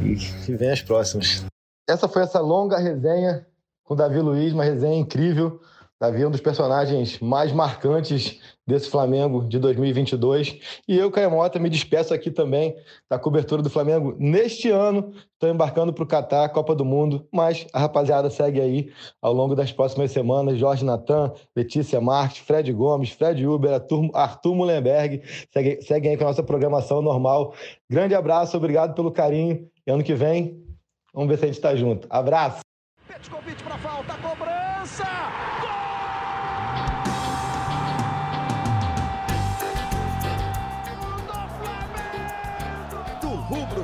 E, 0.00 0.50
e 0.50 0.56
vem 0.56 0.70
as 0.70 0.82
próximas. 0.82 1.44
Essa 1.88 2.08
foi 2.08 2.22
essa 2.22 2.40
longa 2.40 2.78
resenha 2.78 3.46
com 3.84 3.94
o 3.94 3.96
Davi 3.96 4.18
Luiz, 4.20 4.52
uma 4.52 4.64
resenha 4.64 4.98
incrível. 4.98 5.60
Davi 6.00 6.22
é 6.22 6.26
um 6.26 6.30
dos 6.30 6.40
personagens 6.40 7.18
mais 7.20 7.52
marcantes 7.52 8.40
desse 8.68 8.90
Flamengo 8.90 9.48
de 9.48 9.58
2022. 9.58 10.58
E 10.86 10.98
eu, 10.98 11.10
Caio 11.10 11.30
Mota, 11.30 11.58
me 11.58 11.70
despeço 11.70 12.12
aqui 12.12 12.30
também 12.30 12.76
da 13.08 13.18
cobertura 13.18 13.62
do 13.62 13.70
Flamengo 13.70 14.14
neste 14.18 14.68
ano. 14.70 15.10
Estou 15.32 15.48
embarcando 15.48 15.90
para 15.90 16.04
o 16.04 16.06
Catar, 16.06 16.46
Copa 16.50 16.74
do 16.74 16.84
Mundo, 16.84 17.26
mas 17.32 17.66
a 17.72 17.78
rapaziada 17.78 18.28
segue 18.28 18.60
aí 18.60 18.92
ao 19.22 19.32
longo 19.32 19.54
das 19.54 19.72
próximas 19.72 20.12
semanas. 20.12 20.58
Jorge 20.58 20.84
Natan, 20.84 21.32
Letícia 21.56 21.98
Marques, 21.98 22.38
Fred 22.38 22.70
Gomes, 22.74 23.10
Fred 23.10 23.46
Uber, 23.46 23.72
Arthur, 23.72 24.10
Arthur 24.12 24.54
Mullenberg. 24.54 25.22
Segue, 25.50 25.80
seguem 25.80 26.10
aí 26.10 26.16
com 26.18 26.24
a 26.24 26.26
nossa 26.26 26.42
programação 26.42 27.00
normal. 27.00 27.54
Grande 27.88 28.14
abraço, 28.14 28.54
obrigado 28.54 28.94
pelo 28.94 29.10
carinho. 29.10 29.66
E 29.86 29.90
ano 29.90 30.04
que 30.04 30.14
vem, 30.14 30.62
vamos 31.14 31.30
ver 31.30 31.38
se 31.38 31.44
a 31.44 31.46
gente 31.46 31.56
está 31.56 31.74
junto. 31.74 32.06
Abraço! 32.10 32.60
Petkovic 33.08 33.62
para 33.62 33.78